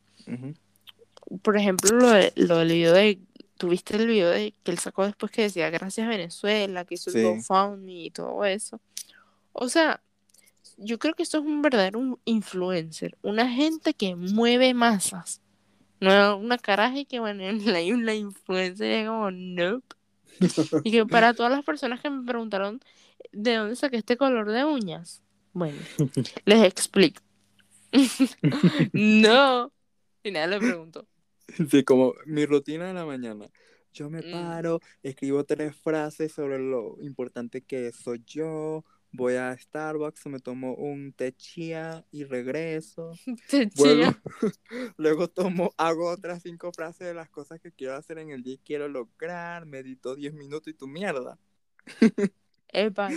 Por 1.42 1.58
ejemplo, 1.58 1.92
lo, 1.98 2.10
de- 2.10 2.34
lo 2.36 2.58
del 2.58 2.70
video 2.70 2.94
de, 2.94 3.20
tuviste 3.58 3.96
el 3.98 4.08
video 4.08 4.30
de 4.30 4.54
que 4.64 4.72
él 4.72 4.80
sacó 4.80 5.06
después 5.06 5.32
que 5.32 5.44
decía 5.44 5.70
gracias 5.70 6.08
Venezuela, 6.08 6.86
que 6.86 6.96
hizo 6.96 7.12
Sí. 7.12 7.20
el 7.20 7.26
GoFundMe 7.38 8.06
y 8.06 8.12
todo 8.12 8.44
eso. 8.46 8.80
O 9.54 9.70
sea, 9.70 10.02
yo 10.78 10.98
creo 10.98 11.14
que 11.14 11.24
esto 11.24 11.38
es 11.40 11.44
un 11.44 11.62
verdadero 11.62 12.20
influencer, 12.26 13.18
una 13.22 13.50
gente 13.52 13.94
que 13.94 14.16
mueve 14.16 14.74
masas. 14.74 15.42
No 16.00 16.38
una 16.38 16.58
caraja 16.58 16.98
y 17.00 17.06
que 17.06 17.20
bueno, 17.20 17.44
hay 17.76 17.92
una 17.92 18.14
influencer 18.16 18.92
y 18.92 18.94
es 19.02 19.08
como 19.08 19.32
nope. 19.32 19.96
Y 20.84 20.92
que 20.92 21.06
para 21.06 21.34
todas 21.34 21.52
las 21.52 21.64
personas 21.64 22.00
que 22.02 22.10
me 22.10 22.26
preguntaron 22.26 22.80
de 23.32 23.56
dónde 23.56 23.76
saqué 23.76 23.98
este 23.98 24.18
color 24.18 24.52
de 24.52 24.66
uñas, 24.66 25.22
bueno, 25.54 25.78
les 26.46 26.64
explico. 26.64 27.22
no. 28.94 29.72
Y 30.24 30.32
nada 30.32 30.48
le 30.48 30.60
pregunto. 30.60 31.08
Sí, 31.70 31.84
como 31.84 32.14
mi 32.26 32.46
rutina 32.46 32.88
de 32.88 32.94
la 32.94 33.06
mañana. 33.06 33.50
Yo 33.94 34.10
me 34.10 34.22
Mm. 34.22 34.32
paro, 34.32 34.80
escribo 35.02 35.44
tres 35.46 35.76
frases 35.76 36.32
sobre 36.32 36.60
lo 36.60 36.98
importante 37.02 37.62
que 37.64 37.92
soy 37.92 38.24
yo, 38.26 38.86
voy 39.12 39.36
a 39.36 39.58
Starbucks, 39.58 40.26
me 40.28 40.40
tomo 40.40 40.74
un 40.76 41.14
té 41.14 41.34
chía 41.34 42.06
y 42.12 42.24
regreso. 42.24 43.12
Te 43.50 43.70
Vuelvo, 43.76 44.04
chía. 44.04 44.22
luego 44.98 45.28
tomo, 45.28 45.74
hago 45.78 46.10
otras 46.10 46.42
cinco 46.44 46.72
frases 46.72 47.08
de 47.08 47.14
las 47.14 47.30
cosas 47.30 47.60
que 47.60 47.72
quiero 47.72 47.96
hacer 47.96 48.20
en 48.20 48.30
el 48.30 48.44
día 48.44 48.56
y 48.56 48.60
quiero 48.60 48.88
lograr, 48.88 49.66
medito 49.66 50.16
10 50.16 50.34
minutos 50.34 50.68
y 50.68 50.74
tu 50.74 50.88
mierda. 50.88 51.38
Epa, 52.72 53.10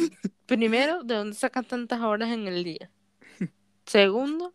primero, 0.47 1.05
¿de 1.05 1.15
dónde 1.15 1.37
sacas 1.37 1.67
tantas 1.67 2.01
horas 2.01 2.31
en 2.31 2.47
el 2.49 2.65
día? 2.65 2.91
Segundo, 3.85 4.55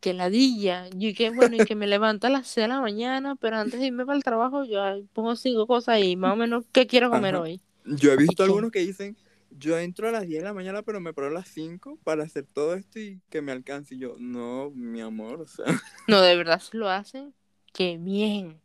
que 0.00 0.14
ladilla. 0.14 0.88
Yo 0.90 1.10
que 1.14 1.30
bueno, 1.30 1.56
y 1.56 1.64
que 1.64 1.74
me 1.74 1.86
levanto 1.86 2.26
a 2.26 2.30
las 2.30 2.46
6 2.48 2.64
de 2.64 2.68
la 2.68 2.80
mañana, 2.80 3.36
pero 3.36 3.56
antes 3.56 3.80
de 3.80 3.86
irme 3.86 4.06
para 4.06 4.16
el 4.16 4.24
trabajo, 4.24 4.64
yo 4.64 4.80
pongo 5.12 5.36
cinco 5.36 5.66
cosas 5.66 5.96
ahí, 5.96 6.16
más 6.16 6.32
o 6.32 6.36
menos, 6.36 6.64
¿qué 6.72 6.86
quiero 6.86 7.10
comer 7.10 7.34
Ajá. 7.34 7.42
hoy? 7.44 7.60
Yo 7.84 8.12
he 8.12 8.16
visto 8.16 8.44
algunos 8.44 8.70
que 8.70 8.80
dicen, 8.80 9.16
yo 9.50 9.78
entro 9.78 10.08
a 10.08 10.12
las 10.12 10.26
10 10.26 10.40
de 10.40 10.44
la 10.44 10.54
mañana, 10.54 10.82
pero 10.82 11.00
me 11.00 11.12
paro 11.12 11.28
a 11.28 11.32
las 11.32 11.48
5 11.48 11.98
para 12.04 12.24
hacer 12.24 12.46
todo 12.52 12.74
esto 12.74 12.98
y 12.98 13.20
que 13.30 13.42
me 13.42 13.52
alcance. 13.52 13.94
Y 13.94 13.98
yo, 13.98 14.16
no, 14.18 14.70
mi 14.70 15.00
amor, 15.00 15.40
o 15.40 15.46
sea, 15.46 15.66
No, 16.06 16.20
de 16.20 16.36
verdad, 16.36 16.60
si 16.60 16.76
lo 16.76 16.88
hacen, 16.88 17.34
qué 17.72 17.98
bien. 17.98 18.60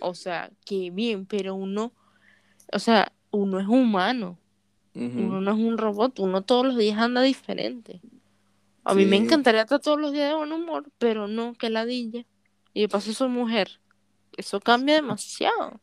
O 0.00 0.14
sea, 0.14 0.50
qué 0.64 0.90
bien, 0.90 1.26
pero 1.26 1.54
uno, 1.54 1.92
o 2.72 2.78
sea, 2.78 3.12
uno 3.30 3.60
es 3.60 3.68
humano, 3.68 4.38
uno 4.94 5.40
no 5.40 5.52
es 5.52 5.58
un 5.58 5.78
robot, 5.78 6.18
uno 6.18 6.42
todos 6.42 6.66
los 6.66 6.76
días 6.76 6.98
anda 6.98 7.22
diferente. 7.22 8.00
A 8.82 8.94
mí 8.94 9.04
me 9.04 9.16
encantaría 9.16 9.62
estar 9.62 9.80
todos 9.80 10.00
los 10.00 10.12
días 10.12 10.30
de 10.30 10.34
buen 10.34 10.52
humor, 10.52 10.90
pero 10.98 11.28
no, 11.28 11.54
que 11.54 11.70
ladilla. 11.70 12.26
Y 12.72 12.82
de 12.82 12.88
paso 12.88 13.12
soy 13.12 13.28
mujer. 13.28 13.80
Eso 14.36 14.60
cambia 14.60 14.96
demasiado. 14.96 15.80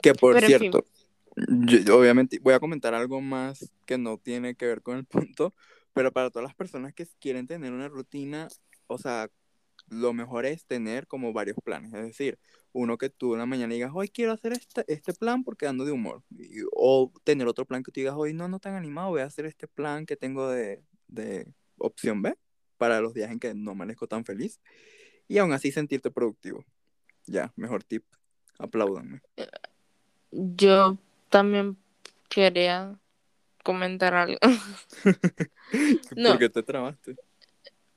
que 0.00 0.14
por 0.14 0.34
Pero 0.34 0.46
en 0.46 0.58
fin. 0.58 0.72
Obviamente 1.36 2.38
voy 2.40 2.54
a 2.54 2.60
comentar 2.60 2.94
algo 2.94 3.20
más 3.20 3.70
que 3.86 3.98
no 3.98 4.18
tiene 4.18 4.54
que 4.54 4.66
ver 4.66 4.82
con 4.82 4.96
el 4.98 5.04
punto, 5.34 5.54
pero 5.92 6.12
para 6.12 6.30
todas 6.30 6.46
las 6.46 6.54
personas 6.54 6.94
que 6.94 7.06
quieren 7.20 7.46
tener 7.46 7.72
una 7.72 7.88
rutina, 7.88 8.48
o 8.86 8.98
sea, 8.98 9.30
lo 9.88 10.12
mejor 10.12 10.46
es 10.46 10.64
tener 10.64 11.06
como 11.06 11.32
varios 11.32 11.56
planes, 11.62 11.92
es 11.92 12.02
decir, 12.02 12.38
uno 12.72 12.96
que 12.96 13.10
tú 13.10 13.34
en 13.34 13.40
la 13.40 13.46
mañana 13.46 13.74
digas, 13.74 13.92
hoy 13.94 14.08
quiero 14.08 14.32
hacer 14.32 14.52
este, 14.52 14.84
este 14.86 15.12
plan 15.12 15.44
porque 15.44 15.66
ando 15.66 15.84
de 15.84 15.92
humor, 15.92 16.22
o 16.74 17.12
tener 17.24 17.46
otro 17.46 17.66
plan 17.66 17.82
que 17.82 17.92
tú 17.92 18.00
digas, 18.00 18.14
hoy 18.16 18.32
no, 18.32 18.48
no 18.48 18.58
tan 18.58 18.74
animado, 18.74 19.10
voy 19.10 19.20
a 19.20 19.26
hacer 19.26 19.44
este 19.44 19.68
plan 19.68 20.06
que 20.06 20.16
tengo 20.16 20.48
de, 20.48 20.82
de 21.08 21.52
opción 21.76 22.22
B 22.22 22.34
para 22.78 23.00
los 23.00 23.12
días 23.12 23.30
en 23.30 23.38
que 23.38 23.54
no 23.54 23.72
amanezco 23.72 24.06
tan 24.06 24.24
feliz, 24.24 24.60
y 25.28 25.38
aún 25.38 25.52
así 25.52 25.72
sentirte 25.72 26.10
productivo. 26.10 26.64
Ya, 27.26 27.52
mejor 27.56 27.84
tip, 27.84 28.04
apláudanme. 28.58 29.20
Yo 30.32 30.98
también 31.32 31.78
quería 32.28 32.94
comentar 33.64 34.14
algo. 34.14 34.38
No. 36.14 36.32
¿Por 36.32 36.38
qué 36.38 36.50
te 36.50 36.62
trabaste? 36.62 37.16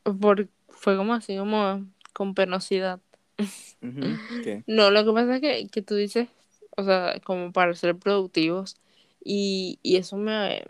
Por, 0.04 0.48
fue 0.70 0.96
como 0.96 1.14
así, 1.14 1.36
como 1.36 1.86
con 2.14 2.34
penosidad. 2.34 3.02
Ujú, 3.38 4.18
¿Qué? 4.42 4.64
No, 4.68 4.92
lo 4.92 5.04
que 5.04 5.12
pasa 5.12 5.36
es 5.36 5.42
que, 5.42 5.68
que 5.68 5.82
tú 5.82 5.96
dices, 5.96 6.30
o 6.78 6.86
sea, 6.86 7.20
como 7.26 7.52
para 7.52 7.74
ser 7.74 7.98
productivos, 7.98 8.78
y, 9.22 9.80
y 9.84 9.98
eso 9.98 10.16
me, 10.16 10.64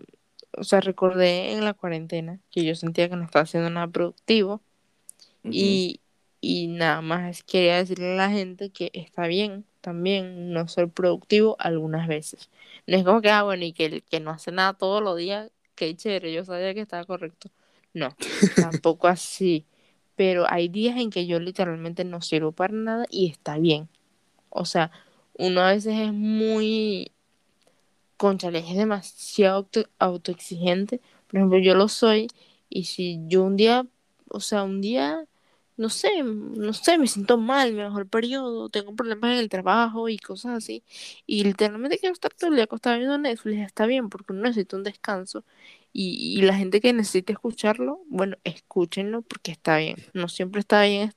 o 0.57 0.63
sea, 0.63 0.81
recordé 0.81 1.51
en 1.53 1.63
la 1.63 1.75
cuarentena 1.75 2.39
que 2.49 2.65
yo 2.65 2.73
sentía 2.73 3.07
que 3.07 3.15
no 3.15 3.25
estaba 3.25 3.43
haciendo 3.43 3.69
nada 3.69 3.87
productivo, 3.87 4.61
y, 5.43 5.99
y 6.41 6.67
nada 6.69 7.01
más 7.01 7.43
quería 7.43 7.77
decirle 7.77 8.13
a 8.13 8.15
la 8.15 8.29
gente 8.31 8.71
que 8.71 8.89
está 8.93 9.27
bien 9.27 9.63
también 9.85 10.51
no 10.51 10.67
ser 10.67 10.89
productivo 10.89 11.55
algunas 11.59 12.07
veces. 12.07 12.49
No 12.87 12.97
es 12.97 13.03
como 13.03 13.21
que, 13.21 13.29
ah, 13.29 13.43
bueno, 13.43 13.63
y 13.65 13.71
que 13.71 14.01
que 14.01 14.19
no 14.19 14.31
hace 14.31 14.51
nada 14.51 14.73
todos 14.73 15.03
los 15.03 15.15
días, 15.15 15.51
qué 15.75 15.95
chévere, 15.95 16.33
yo 16.33 16.43
sabía 16.43 16.73
que 16.73 16.81
estaba 16.81 17.05
correcto. 17.05 17.51
No, 17.93 18.15
tampoco 18.57 19.07
así. 19.07 19.65
Pero 20.15 20.45
hay 20.49 20.69
días 20.69 20.97
en 20.97 21.11
que 21.11 21.27
yo 21.27 21.39
literalmente 21.39 22.03
no 22.03 22.21
sirvo 22.21 22.51
para 22.51 22.73
nada 22.73 23.05
y 23.11 23.29
está 23.29 23.59
bien. 23.59 23.87
O 24.49 24.65
sea, 24.65 24.89
uno 25.37 25.61
a 25.61 25.71
veces 25.71 25.99
es 25.99 26.13
muy, 26.13 27.11
conchale, 28.17 28.59
es 28.59 28.75
demasiado 28.75 29.57
auto- 29.57 29.89
autoexigente. 29.99 30.99
Por 31.27 31.37
ejemplo, 31.37 31.59
yo 31.59 31.75
lo 31.75 31.87
soy 31.89 32.27
y 32.69 32.85
si 32.85 33.19
yo 33.27 33.43
un 33.43 33.55
día, 33.55 33.85
o 34.29 34.39
sea, 34.39 34.63
un 34.63 34.81
día, 34.81 35.25
no 35.77 35.89
sé, 35.89 36.23
no 36.23 36.73
sé, 36.73 36.97
me 36.97 37.07
siento 37.07 37.37
mal, 37.37 37.73
me 37.73 37.83
bajó 37.83 37.99
el 37.99 38.07
periodo, 38.07 38.69
tengo 38.69 38.95
problemas 38.95 39.31
en 39.33 39.37
el 39.39 39.49
trabajo 39.49 40.09
y 40.09 40.17
cosas 40.17 40.57
así. 40.57 40.83
Y 41.25 41.43
literalmente 41.43 41.97
quiero 41.99 42.13
estar 42.13 42.33
todo 42.33 42.49
el 42.49 42.55
día 42.55 42.65
acostada 42.65 42.97
viendo 42.97 43.17
Netflix, 43.17 43.61
está 43.65 43.85
bien, 43.85 44.09
porque 44.09 44.33
uno 44.33 44.43
necesita 44.43 44.77
un 44.77 44.83
descanso. 44.83 45.45
Y, 45.93 46.37
y 46.39 46.41
la 46.43 46.55
gente 46.55 46.81
que 46.81 46.93
necesite 46.93 47.33
escucharlo, 47.33 48.01
bueno, 48.07 48.37
escúchenlo 48.43 49.21
porque 49.21 49.51
está 49.51 49.77
bien. 49.77 49.97
No 50.13 50.27
siempre 50.29 50.59
está 50.61 50.83
bien 50.83 51.11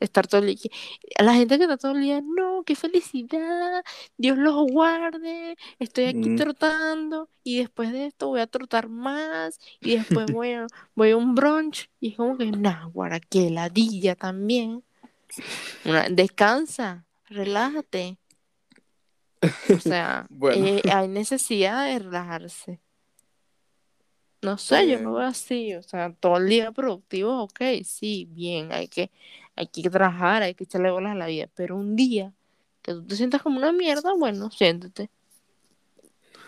estar 0.00 0.26
todo 0.26 0.40
el 0.40 0.56
día. 0.56 0.70
La 1.18 1.34
gente 1.34 1.58
que 1.58 1.64
está 1.64 1.76
todo 1.76 1.92
el 1.92 2.00
día, 2.02 2.20
no, 2.22 2.62
qué 2.64 2.74
felicidad, 2.76 3.82
Dios 4.16 4.38
los 4.38 4.66
guarde, 4.70 5.56
estoy 5.78 6.04
aquí 6.06 6.30
Mm, 6.30 6.36
trotando 6.36 7.28
y 7.42 7.58
después 7.58 7.92
de 7.92 8.06
esto 8.06 8.28
voy 8.28 8.40
a 8.40 8.46
trotar 8.46 8.88
más 8.88 9.58
y 9.80 9.96
después 9.96 10.26
voy 10.32 10.52
a, 10.52 10.66
voy 10.94 11.10
a 11.10 11.16
un 11.16 11.34
brunch 11.34 11.90
y 12.00 12.10
es 12.10 12.16
como 12.16 12.36
que, 12.36 12.50
nah, 12.50 12.86
guara, 12.86 13.20
qué 13.20 13.50
ladilla 13.50 14.14
también. 14.14 14.82
Una, 15.84 16.08
descansa, 16.08 17.06
relájate. 17.28 18.18
O 19.42 19.78
sea, 19.80 20.26
Bueno, 20.28 20.66
eh, 20.66 20.82
hay 20.90 21.08
necesidad 21.08 21.86
de 21.86 21.98
relajarse. 21.98 22.80
No 24.42 24.56
sé, 24.56 24.88
yo 24.88 24.98
lo 24.98 25.10
eh, 25.10 25.18
veo 25.18 25.28
así, 25.28 25.74
o 25.74 25.82
sea, 25.82 26.14
todo 26.14 26.38
el 26.38 26.48
día 26.48 26.72
productivo, 26.72 27.42
ok, 27.42 27.60
sí, 27.84 28.26
bien, 28.30 28.72
hay 28.72 28.88
que, 28.88 29.10
hay 29.56 29.66
que 29.68 29.90
trabajar, 29.90 30.42
hay 30.42 30.54
que 30.54 30.64
echarle 30.64 30.90
bolas 30.90 31.12
a 31.12 31.16
la 31.16 31.26
vida, 31.26 31.48
pero 31.54 31.76
un 31.76 31.96
día 31.96 32.32
que 32.82 32.92
tú 32.92 33.06
te 33.06 33.16
sientas 33.16 33.42
como 33.42 33.58
una 33.58 33.72
mierda, 33.72 34.12
bueno, 34.18 34.50
siéntete. 34.50 35.10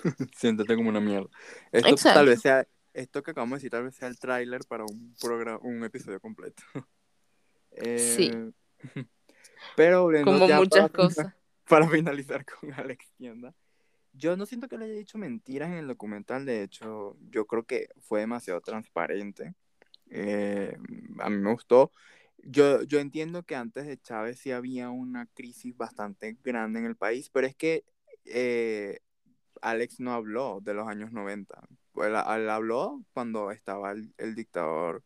siéntete 0.37 0.77
como 0.77 0.89
una 0.89 1.01
mierda. 1.01 1.29
Esto 1.71 1.95
tal 2.03 2.27
vez 2.27 2.41
sea, 2.41 2.67
esto 2.95 3.23
que 3.23 3.33
acabamos 3.33 3.57
de 3.57 3.59
decir, 3.59 3.71
tal 3.71 3.85
vez 3.85 3.95
sea 3.95 4.09
el 4.09 4.19
tráiler 4.19 4.63
para 4.67 4.85
un 4.85 5.15
programa, 5.21 5.59
un 5.63 5.85
episodio 5.85 6.21
completo. 6.21 6.63
Sí, 7.75 8.31
Eh, 8.31 8.53
pero 9.77 10.11
como 10.25 10.47
ya 10.47 10.47
para, 10.47 10.59
muchas 10.59 10.91
cosas. 10.91 11.35
para 11.67 11.89
finalizar 11.89 12.45
con 12.45 12.71
Alex 12.75 13.13
Tienda. 13.17 13.55
Yo 14.13 14.37
no 14.37 14.45
siento 14.45 14.69
que 14.69 14.77
le 14.77 14.85
haya 14.85 14.95
dicho 14.95 15.17
mentiras 15.17 15.71
en 15.71 15.79
el 15.79 15.87
documental, 15.87 16.45
de 16.45 16.63
hecho, 16.65 17.17
yo 17.31 17.47
creo 17.47 17.65
que 17.65 17.89
fue 18.03 18.21
demasiado 18.21 18.61
transparente. 18.61 19.55
Eh, 20.11 20.77
a 21.19 21.31
mí 21.31 21.37
me 21.39 21.51
gustó. 21.51 21.93
Yo, 22.43 22.82
yo 22.82 22.99
entiendo 22.99 23.45
que 23.45 23.55
antes 23.55 23.86
de 23.86 24.01
Chávez 24.01 24.38
sí 24.40 24.51
había 24.53 24.90
una 24.90 25.26
crisis 25.26 25.76
bastante 25.76 26.36
grande 26.43 26.80
en 26.80 26.86
el 26.86 26.97
país, 26.97 27.30
pero 27.30 27.47
es 27.47 27.55
que 27.55 27.84
eh, 28.24 28.99
Alex 29.61 30.01
no 30.01 30.12
habló 30.12 30.61
de 30.61 30.74
los 30.74 30.88
años 30.88 31.12
90. 31.12 31.61
Él, 31.97 32.14
él 32.14 32.51
habló 32.51 33.03
cuando 33.12 33.51
estaba 33.51 33.93
el, 33.93 34.12
el 34.18 34.34
dictador, 34.34 35.05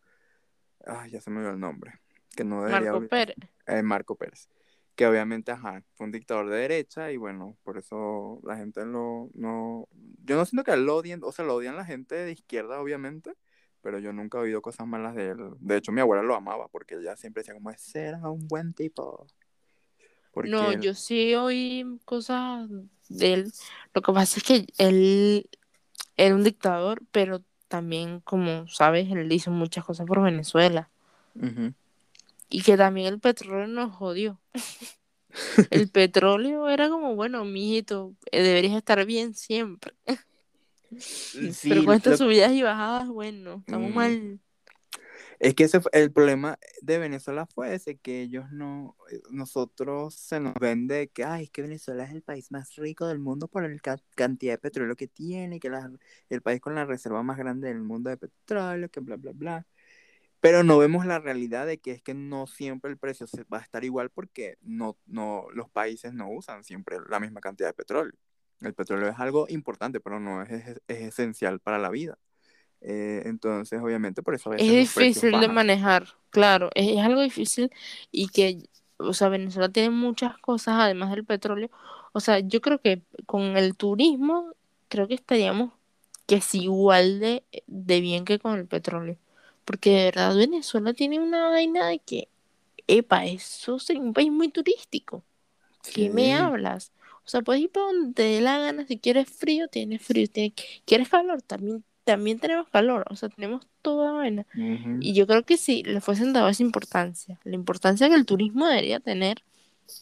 ay, 0.87 1.11
ya 1.11 1.21
se 1.21 1.31
me 1.31 1.39
olvidó 1.39 1.53
el 1.53 1.61
nombre, 1.61 2.01
que 2.35 2.45
no 2.45 2.65
debería 2.65 2.93
Marco 2.93 3.09
Pérez. 3.09 3.37
eh, 3.67 3.83
Marco 3.83 4.17
Pérez 4.17 4.49
que 4.97 5.07
obviamente, 5.07 5.53
ajá, 5.53 5.83
fue 5.95 6.07
un 6.07 6.11
dictador 6.13 6.49
de 6.49 6.57
derecha 6.57 7.13
y 7.13 7.19
bueno, 7.19 7.57
por 7.63 7.77
eso 7.77 8.41
la 8.45 8.57
gente 8.57 8.85
lo, 8.87 9.29
no, 9.35 9.89
yo 10.25 10.37
no 10.37 10.47
siento 10.47 10.65
que 10.65 10.75
lo 10.77 10.97
odien, 10.97 11.21
o 11.23 11.33
sea, 11.33 11.45
lo 11.45 11.55
odian 11.55 11.77
la 11.77 11.85
gente 11.85 12.15
de 12.15 12.33
izquierda, 12.33 12.81
obviamente, 12.81 13.35
pero 13.87 14.01
yo 14.01 14.13
nunca 14.13 14.39
he 14.39 14.41
oído 14.41 14.61
cosas 14.61 14.85
malas 14.85 15.15
de 15.15 15.31
él. 15.31 15.39
De 15.61 15.77
hecho, 15.77 15.93
mi 15.93 16.01
abuela 16.01 16.21
lo 16.21 16.35
amaba 16.35 16.67
porque 16.67 16.97
ella 16.97 17.15
siempre 17.15 17.43
decía 17.43 17.55
como, 17.55 17.71
ese 17.71 18.07
era 18.07 18.19
un 18.29 18.49
buen 18.49 18.73
tipo, 18.73 19.29
porque 20.33 20.51
No, 20.51 20.73
él, 20.73 20.81
yo 20.81 20.93
sí 20.93 21.37
oí 21.37 21.87
cosas 22.05 22.69
de 23.09 23.33
él. 23.33 23.53
Lo 23.95 24.03
que 24.03 24.13
pasa 24.13 24.41
es 24.41 24.43
que 24.43 24.67
él 24.79 25.49
era 26.17 26.35
un 26.35 26.43
dictador, 26.43 27.01
pero 27.13 27.45
también, 27.69 28.19
como 28.23 28.67
sabes, 28.67 29.09
él 29.09 29.31
hizo 29.31 29.53
muchas 29.53 29.85
cosas 29.85 30.05
por 30.05 30.21
Venezuela. 30.21 30.91
Y 32.51 32.63
que 32.63 32.77
también 32.77 33.07
el 33.07 33.21
petróleo 33.21 33.69
nos 33.69 33.95
jodió. 33.95 34.41
El 35.71 35.89
petróleo 35.91 36.69
era 36.69 36.89
como, 36.89 37.15
bueno, 37.15 37.45
mijito, 37.45 38.17
eh, 38.33 38.43
deberías 38.43 38.75
estar 38.75 39.05
bien 39.07 39.35
siempre. 39.35 39.93
Pero 41.33 41.53
sí, 41.53 41.85
con 41.85 41.95
estas 41.95 42.13
lo- 42.21 42.27
subidas 42.27 42.53
y 42.53 42.63
bajadas, 42.63 43.09
bueno, 43.09 43.63
estamos 43.67 43.91
Mm. 43.91 43.95
mal. 43.95 44.41
Es 45.39 45.55
que 45.55 45.65
ese 45.65 45.81
el 45.93 46.13
problema 46.13 46.59
de 46.81 46.99
Venezuela 46.99 47.47
fue 47.47 47.75
ese, 47.75 47.97
que 47.99 48.23
ellos 48.23 48.51
no, 48.53 48.97
eh, 49.11 49.21
nosotros 49.31 50.15
se 50.15 50.41
nos 50.41 50.55
vende 50.55 51.09
que, 51.09 51.25
ay, 51.25 51.45
es 51.45 51.51
que 51.51 51.61
Venezuela 51.63 52.05
es 52.05 52.11
el 52.13 52.23
país 52.23 52.51
más 52.51 52.75
rico 52.77 53.07
del 53.07 53.19
mundo 53.19 53.47
por 53.47 53.63
la 53.69 53.99
cantidad 54.15 54.55
de 54.55 54.59
petróleo 54.59 54.97
que 54.97 55.09
tiene, 55.09 55.61
que 55.61 55.69
la- 55.69 55.91
el 56.31 56.41
país 56.43 56.61
con 56.61 56.75
la 56.75 56.87
reserva 56.87 57.23
más 57.23 57.37
grande 57.37 57.69
del 57.69 57.83
mundo 57.83 58.09
de 58.09 58.17
petróleo, 58.17 58.89
que 58.91 59.01
bla, 59.01 59.17
bla, 59.17 59.33
bla. 59.33 59.67
Pero 60.41 60.63
no 60.63 60.79
vemos 60.79 61.07
la 61.07 61.19
realidad 61.19 61.67
de 61.67 61.79
que 61.79 61.93
es 61.93 62.03
que 62.03 62.15
no 62.15 62.47
siempre 62.47 62.91
el 62.91 62.99
precio 62.99 63.27
se 63.27 63.45
va 63.45 63.59
a 63.59 63.63
estar 63.63 63.85
igual 63.85 64.11
porque 64.11 64.59
no, 64.63 64.97
no, 65.07 65.47
los 65.55 65.69
países 65.71 66.15
no 66.15 66.31
usan 66.31 66.65
siempre 66.65 66.99
la 67.09 67.21
misma 67.21 67.41
cantidad 67.41 67.69
de 67.69 67.75
petróleo. 67.75 68.15
El 68.61 68.75
petróleo 68.75 69.09
es 69.11 69.19
algo 69.21 69.47
importante, 69.49 70.01
pero 70.01 70.21
no 70.21 70.43
es, 70.43 70.51
es- 70.51 70.83
es 70.89 71.03
esencial 71.03 71.61
para 71.61 71.79
la 71.79 71.91
vida. 71.91 72.19
Eh, 72.83 73.23
entonces, 73.27 73.81
obviamente, 73.83 74.23
por 74.23 74.35
eso 74.35 74.51
a 74.51 74.55
Es 74.57 74.69
veces 74.69 74.89
precios 74.95 75.27
difícil 75.27 75.41
de 75.41 75.49
manejar, 75.49 76.07
claro, 76.31 76.71
es, 76.75 76.89
es 76.97 77.01
algo 77.05 77.21
difícil 77.21 77.71
y 78.11 78.29
que, 78.29 78.69
o 78.99 79.13
sea, 79.13 79.29
Venezuela 79.29 79.69
tiene 79.69 79.91
muchas 79.91 80.39
cosas 80.39 80.77
además 80.81 81.11
del 81.11 81.25
petróleo. 81.27 81.71
O 82.13 82.21
sea, 82.21 82.39
yo 82.41 82.61
creo 82.63 82.81
que 82.81 83.03
con 83.27 83.43
el 83.59 83.77
turismo, 83.77 84.55
creo 84.89 85.09
que 85.09 85.15
estaríamos 85.15 85.73
que 86.27 86.37
es 86.37 86.55
igual 86.55 87.21
de, 87.21 87.45
de 87.67 88.01
bien 88.01 88.25
que 88.25 88.39
con 88.39 88.57
el 88.59 88.67
petróleo. 88.67 89.19
Porque 89.65 89.91
de 89.91 90.05
verdad 90.07 90.35
Venezuela 90.37 90.95
tiene 90.95 91.21
una 91.21 91.49
vaina 91.51 91.87
de 91.89 91.99
que, 92.01 92.29
epa, 92.89 93.27
eso 93.27 93.77
es 93.77 93.91
un 93.91 94.15
país 94.15 94.33
muy 94.33 94.49
turístico. 94.51 95.25
¿Qué 95.93 96.11
me 96.11 96.35
hablas? 96.35 96.93
O 97.27 97.29
sea, 97.29 97.43
puedes 97.43 97.63
ir 97.63 97.71
para 97.71 97.87
donde 97.87 98.15
te 98.15 98.23
dé 98.23 98.41
la 98.41 98.59
gana. 98.59 98.87
Si 98.87 98.99
quieres 98.99 99.29
frío, 99.29 99.67
tienes 99.69 100.01
frío. 100.03 100.27
Tienes- 100.29 100.55
¿Quieres 100.85 101.09
calor? 101.09 101.43
También, 101.43 101.83
también 102.05 102.39
tenemos 102.39 102.69
calor. 102.69 103.05
O 103.11 103.17
sea, 103.17 103.29
tenemos 103.29 103.67
toda 103.83 104.13
vaina. 104.13 104.47
Ujú. 104.55 104.99
Y 105.01 105.13
yo 105.13 105.27
creo 105.27 105.43
que 105.45 105.57
si 105.57 105.83
le 105.83 106.01
fuesen 106.01 106.33
dado 106.33 106.49
esa 106.49 106.63
importancia, 106.63 107.41
la 107.45 107.55
importancia 107.57 108.09
que 108.09 108.15
el 108.15 108.27
turismo 108.27 108.67
debería 108.67 109.01
tener, 109.01 109.43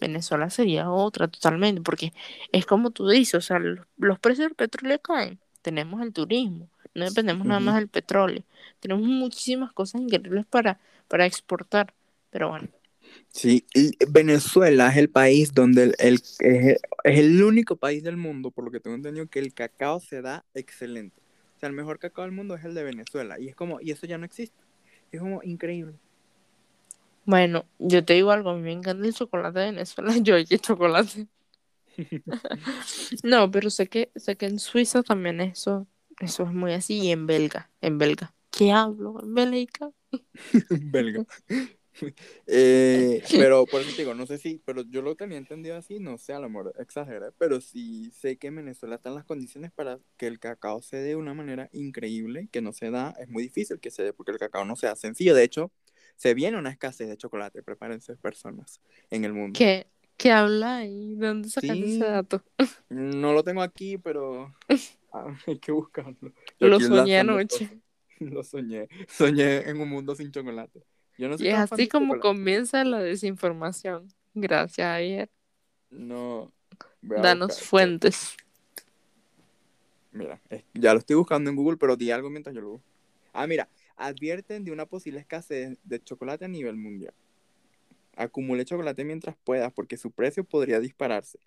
Venezuela 0.01 0.51
sería 0.51 0.91
otra 0.91 1.29
totalmente. 1.29 1.81
Porque 1.81 2.13
es 2.53 2.67
como 2.67 2.91
tú 2.91 3.09
dices, 3.09 3.35
o 3.35 3.41
sea, 3.41 3.59
los, 3.59 3.87
los 3.97 4.19
precios 4.19 4.49
del 4.49 4.55
petróleo 4.55 4.99
caen. 5.01 5.39
Tenemos 5.63 6.03
el 6.03 6.13
turismo. 6.13 6.69
No 6.95 7.07
dependemos 7.07 7.47
nada 7.47 7.59
más 7.61 7.77
del 7.77 7.89
petróleo. 7.89 8.45
Tenemos 8.81 9.03
muchísimas 9.07 9.73
cosas 9.73 10.03
increíbles 10.03 10.45
para, 10.47 10.79
para 11.09 11.25
exportar. 11.27 11.95
Pero 12.31 12.51
bueno, 12.51 12.69
Sí, 13.29 13.67
Venezuela 14.09 14.89
es 14.91 14.97
el 14.97 15.11
país 15.11 15.53
donde 15.53 15.85
el, 15.85 15.95
el- 15.99 16.15
es, 16.15 16.81
el 17.05 17.43
único 17.43 17.77
país 17.77 18.03
del 18.05 18.17
mundo, 18.17 18.51
por 18.51 18.65
lo 18.65 18.71
que 18.71 18.81
tengo 18.81 18.97
entendido, 18.97 19.27
que 19.29 19.41
el 19.41 19.53
cacao 19.55 20.01
se 20.01 20.23
da 20.23 20.45
excelente. 20.55 21.21
O 21.57 21.61
sea, 21.61 21.69
el 21.69 21.75
mejor 21.75 21.99
cacao 21.99 22.25
del 22.25 22.33
mundo 22.33 22.55
es 22.55 22.65
el 22.65 22.75
de 22.75 22.85
Venezuela. 22.85 23.39
Y 23.41 23.49
es 23.49 23.57
como, 23.57 23.81
y 23.81 23.91
eso 23.91 24.07
ya 24.07 24.19
no 24.19 24.25
existe. 24.25 24.57
Es 25.13 25.21
como 25.21 25.43
increíble. 25.43 25.95
Bueno, 27.27 27.65
yo 27.79 28.05
te 28.05 28.15
digo 28.15 28.31
algo, 28.33 28.51
a 28.51 28.55
mí 28.55 28.61
me 28.63 28.73
encanta 28.73 29.07
el 29.07 29.15
chocolate 29.15 29.59
de 29.61 29.67
Venezuela, 29.67 30.15
yo 30.23 30.37
que 30.47 30.59
chocolate. 30.59 31.29
No, 33.23 33.51
pero 33.51 33.71
sé 33.71 33.89
que, 33.89 34.11
sé 34.17 34.37
que 34.37 34.47
en 34.47 34.59
Suiza 34.59 35.03
también 35.03 35.41
eso, 35.41 35.87
eso 36.21 36.45
es 36.45 36.53
muy 36.53 36.73
así, 36.73 37.01
y 37.01 37.11
en 37.13 37.27
belga, 37.27 37.71
en 37.81 37.99
belga. 37.99 38.35
¿Qué 38.51 38.73
hablo? 38.73 39.21
En 39.23 39.35
belga. 39.35 39.91
Belga. 40.93 41.25
Eh, 42.47 43.23
pero 43.31 43.67
por 43.67 43.81
eso 43.81 43.91
te 43.95 44.03
digo, 44.03 44.15
no 44.15 44.27
sé 44.27 44.39
si, 44.39 44.61
pero 44.65 44.83
yo 44.83 45.03
lo 45.03 45.15
tenía 45.17 45.39
entendido 45.39 45.77
así, 45.77 45.99
no 45.99 46.19
sé, 46.19 46.33
a 46.33 46.41
lo 46.41 46.49
mejor 46.49 46.75
exageré, 46.79 47.33
pero 47.39 47.61
sí 47.61 48.11
sé 48.11 48.37
que 48.37 48.49
en 48.49 48.57
Venezuela 48.57 48.97
están 48.97 49.15
las 49.15 49.25
condiciones 49.25 49.73
para 49.73 49.99
que 50.17 50.27
el 50.27 50.39
cacao 50.39 50.83
se 50.83 50.97
dé 50.99 51.11
de 51.11 51.17
una 51.17 51.35
manera 51.35 51.69
increíble, 51.73 52.49
que 52.53 52.61
no 52.61 52.73
se 52.73 52.91
da, 52.91 53.15
es 53.19 53.29
muy 53.29 53.45
difícil 53.45 53.81
que 53.81 53.91
se 53.91 54.03
dé 54.03 54.13
porque 54.13 54.33
el 54.33 54.39
cacao 54.39 54.65
no 54.65 54.77
se 54.77 54.87
da 54.87 54.97
sencillo, 54.97 55.35
de 55.35 55.45
hecho, 55.45 55.73
se 56.17 56.35
viene 56.35 56.59
una 56.59 56.71
escasez 56.71 57.09
de 57.09 57.17
chocolate, 57.17 57.63
prepárense 57.63 58.17
personas 58.17 58.81
en 59.11 59.25
el 59.25 59.33
mundo. 59.33 59.59
¿Qué, 59.59 59.87
qué 60.17 60.31
habla? 60.33 60.79
¿De 60.79 61.17
dónde 61.17 61.49
sacaste 61.49 61.75
Sí. 61.75 61.97
ese 61.97 62.05
dato? 62.05 62.43
No 62.91 63.33
lo 63.33 63.43
tengo 63.43 63.63
aquí, 63.63 63.99
pero 63.99 64.55
ah, 65.13 65.27
hay 65.47 65.59
que 65.59 65.73
buscarlo. 65.73 66.33
Yo 66.61 66.69
Lo 66.69 66.81
soñé 66.81 67.19
anoche. 67.19 67.69
Lo 68.21 68.45
soñé, 68.45 68.89
soñé 69.09 69.69
en 69.69 69.81
un 69.81 69.89
mundo 69.89 70.15
sin 70.15 70.31
chocolate. 70.31 70.83
Yo 71.17 71.29
no 71.29 71.39
soy 71.39 71.47
Y 71.47 71.51
es 71.51 71.57
así 71.57 71.89
como 71.89 72.19
comienza 72.19 72.85
la 72.85 73.01
desinformación. 73.01 74.09
Gracias, 74.35 74.87
Javier. 74.87 75.31
No, 75.91 76.53
Danos 77.01 77.61
fuentes. 77.63 78.37
Mira, 80.11 80.41
ya 80.75 80.93
lo 80.93 81.01
estoy 81.01 81.17
buscando 81.17 81.51
en 81.51 81.57
Google, 81.57 81.77
pero 81.77 81.97
di 81.97 82.11
algo 82.11 82.31
mientras 82.31 82.55
yo 82.55 82.61
lo 82.61 82.71
busco. 82.71 82.87
Ah, 83.33 83.47
mira, 83.47 83.69
advierten 83.97 84.65
de 84.65 84.71
una 84.71 84.87
posible 84.87 85.19
escasez 85.19 85.77
de 85.83 86.03
chocolate 86.03 86.45
a 86.45 86.49
nivel 86.49 86.77
mundial. 86.77 87.13
Acumule 88.17 88.65
chocolate 88.65 89.05
mientras 89.05 89.37
puedas 89.43 89.73
porque 89.73 89.97
su 89.97 90.13
precio 90.13 90.45
podría 90.45 90.79
dispararse. 90.79 91.41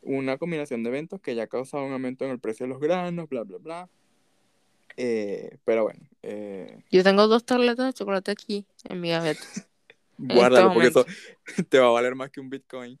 Una 0.00 0.38
combinación 0.38 0.82
de 0.82 0.88
eventos 0.88 1.20
que 1.20 1.34
ya 1.34 1.42
ha 1.42 1.46
causado 1.46 1.84
un 1.84 1.92
aumento 1.92 2.24
en 2.24 2.30
el 2.30 2.38
precio 2.38 2.64
de 2.64 2.70
los 2.70 2.80
granos, 2.80 3.28
bla, 3.28 3.42
bla, 3.42 3.58
bla. 3.58 3.90
Eh, 5.02 5.56
pero 5.64 5.84
bueno, 5.84 6.00
eh, 6.22 6.84
Yo 6.90 7.02
tengo 7.02 7.26
dos 7.26 7.46
tabletas 7.46 7.86
de 7.86 7.92
chocolate 7.94 8.30
aquí 8.32 8.66
en 8.84 9.00
mi 9.00 9.08
gaveta. 9.08 9.40
guárdalo 10.18 10.74
porque 10.74 10.88
eso 10.88 11.06
te 11.70 11.78
va 11.78 11.86
a 11.86 11.90
valer 11.90 12.14
más 12.14 12.30
que 12.30 12.40
un 12.40 12.50
Bitcoin. 12.50 12.98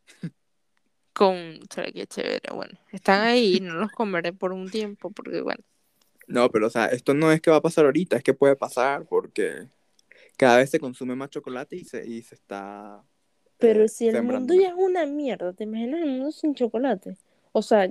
Con, 1.12 1.60
¿sabes 1.68 1.92
qué 1.92 2.06
chévere? 2.06 2.40
Bueno, 2.54 2.78
están 2.90 3.20
ahí 3.20 3.56
y 3.56 3.60
no 3.60 3.74
los 3.74 3.92
comeré 3.92 4.32
por 4.32 4.54
un 4.54 4.70
tiempo 4.70 5.10
porque, 5.10 5.42
bueno, 5.42 5.62
No, 6.26 6.48
pero 6.50 6.68
o 6.68 6.70
sea, 6.70 6.86
esto 6.86 7.12
no 7.12 7.30
es 7.32 7.42
que 7.42 7.50
va 7.50 7.58
a 7.58 7.62
pasar 7.62 7.84
ahorita, 7.84 8.16
es 8.16 8.22
que 8.22 8.32
puede 8.32 8.56
pasar 8.56 9.04
porque 9.04 9.68
cada 10.38 10.56
vez 10.56 10.70
se 10.70 10.80
consume 10.80 11.14
más 11.14 11.28
chocolate 11.28 11.76
y 11.76 11.84
se, 11.84 12.08
y 12.08 12.22
se 12.22 12.34
está... 12.34 13.04
Pero 13.58 13.84
eh, 13.84 13.88
si 13.88 14.08
el 14.08 14.14
sembrando 14.14 14.54
mundo 14.54 14.62
ya 14.62 14.70
es 14.70 14.74
una 14.74 15.04
mierda, 15.04 15.52
¿te 15.52 15.64
imaginas 15.64 16.00
el 16.00 16.08
mundo 16.08 16.32
sin 16.32 16.54
chocolate? 16.54 17.18
O 17.52 17.60
sea, 17.60 17.86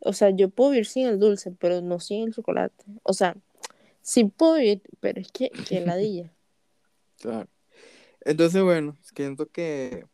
o 0.00 0.12
sea, 0.12 0.30
yo 0.30 0.48
puedo 0.48 0.70
vivir 0.70 0.86
sin 0.86 1.06
el 1.06 1.18
dulce, 1.18 1.52
pero 1.58 1.80
no 1.80 2.00
sin 2.00 2.28
el 2.28 2.34
chocolate. 2.34 2.84
O 3.02 3.12
sea, 3.12 3.36
sí 4.00 4.24
puedo 4.24 4.54
vivir, 4.54 4.82
pero 5.00 5.20
es 5.20 5.30
que, 5.32 5.50
que 5.50 5.80
ladilla. 5.86 6.32
Claro. 7.20 7.48
Entonces, 8.20 8.62
bueno, 8.62 8.96
siento 9.02 9.50
que 9.50 10.04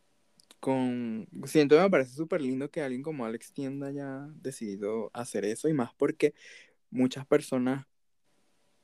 con... 0.61 1.29
Siento 1.47 1.77
que 1.77 1.83
me 1.83 1.91
parece 1.91 2.15
súper 2.15 2.41
lindo 2.41 2.71
que 2.71 2.83
alguien 2.83 3.03
como 3.03 3.25
Alex 3.25 3.53
Tienda 3.53 3.89
haya 3.89 4.29
decidido 4.37 5.11
hacer 5.13 5.45
eso 5.45 5.69
y 5.69 5.75
más 5.75 5.93
porque 5.95 6.35
muchas 6.91 7.27
personas 7.27 7.87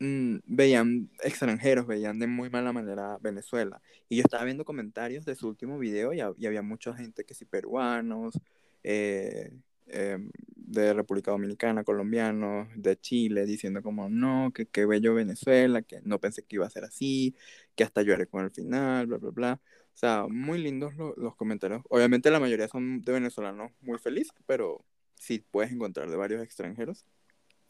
mm, 0.00 0.38
veían 0.44 1.10
extranjeros, 1.22 1.86
veían 1.86 2.18
de 2.18 2.26
muy 2.26 2.50
mala 2.50 2.72
manera 2.72 3.18
Venezuela. 3.20 3.80
Y 4.08 4.16
yo 4.16 4.22
estaba 4.24 4.44
viendo 4.44 4.64
comentarios 4.64 5.24
de 5.24 5.34
su 5.34 5.48
último 5.48 5.78
video 5.78 6.12
y, 6.12 6.20
y 6.38 6.46
había 6.46 6.62
mucha 6.62 6.94
gente 6.94 7.24
que 7.24 7.34
sí, 7.34 7.44
peruanos, 7.46 8.38
eh, 8.82 9.52
em, 9.92 10.30
de 10.56 10.92
República 10.94 11.30
Dominicana, 11.32 11.84
colombianos, 11.84 12.68
de 12.76 12.96
Chile, 12.98 13.44
diciendo 13.46 13.82
como, 13.82 14.08
no, 14.08 14.52
que 14.54 14.66
qué 14.66 14.86
bello 14.86 15.14
Venezuela, 15.14 15.82
que 15.82 16.00
no 16.04 16.20
pensé 16.20 16.42
que 16.44 16.56
iba 16.56 16.66
a 16.66 16.70
ser 16.70 16.84
así, 16.84 17.34
que 17.74 17.84
hasta 17.84 18.02
lloré 18.02 18.26
con 18.26 18.44
el 18.44 18.50
final, 18.52 19.06
bla, 19.06 19.18
bla, 19.18 19.30
bla. 19.30 19.60
O 19.94 19.96
sea, 20.00 20.26
muy 20.28 20.58
lindos 20.62 20.94
lo- 20.96 21.14
los 21.16 21.34
comentarios. 21.36 21.82
Obviamente 21.90 22.30
la 22.30 22.40
mayoría 22.40 22.68
son 22.68 23.02
de 23.02 23.12
venezolanos 23.12 23.72
muy 23.82 23.98
felices, 23.98 24.32
pero 24.46 24.84
sí 25.16 25.44
puedes 25.50 25.72
encontrar 25.72 26.08
de 26.08 26.16
varios 26.16 26.42
extranjeros 26.42 27.04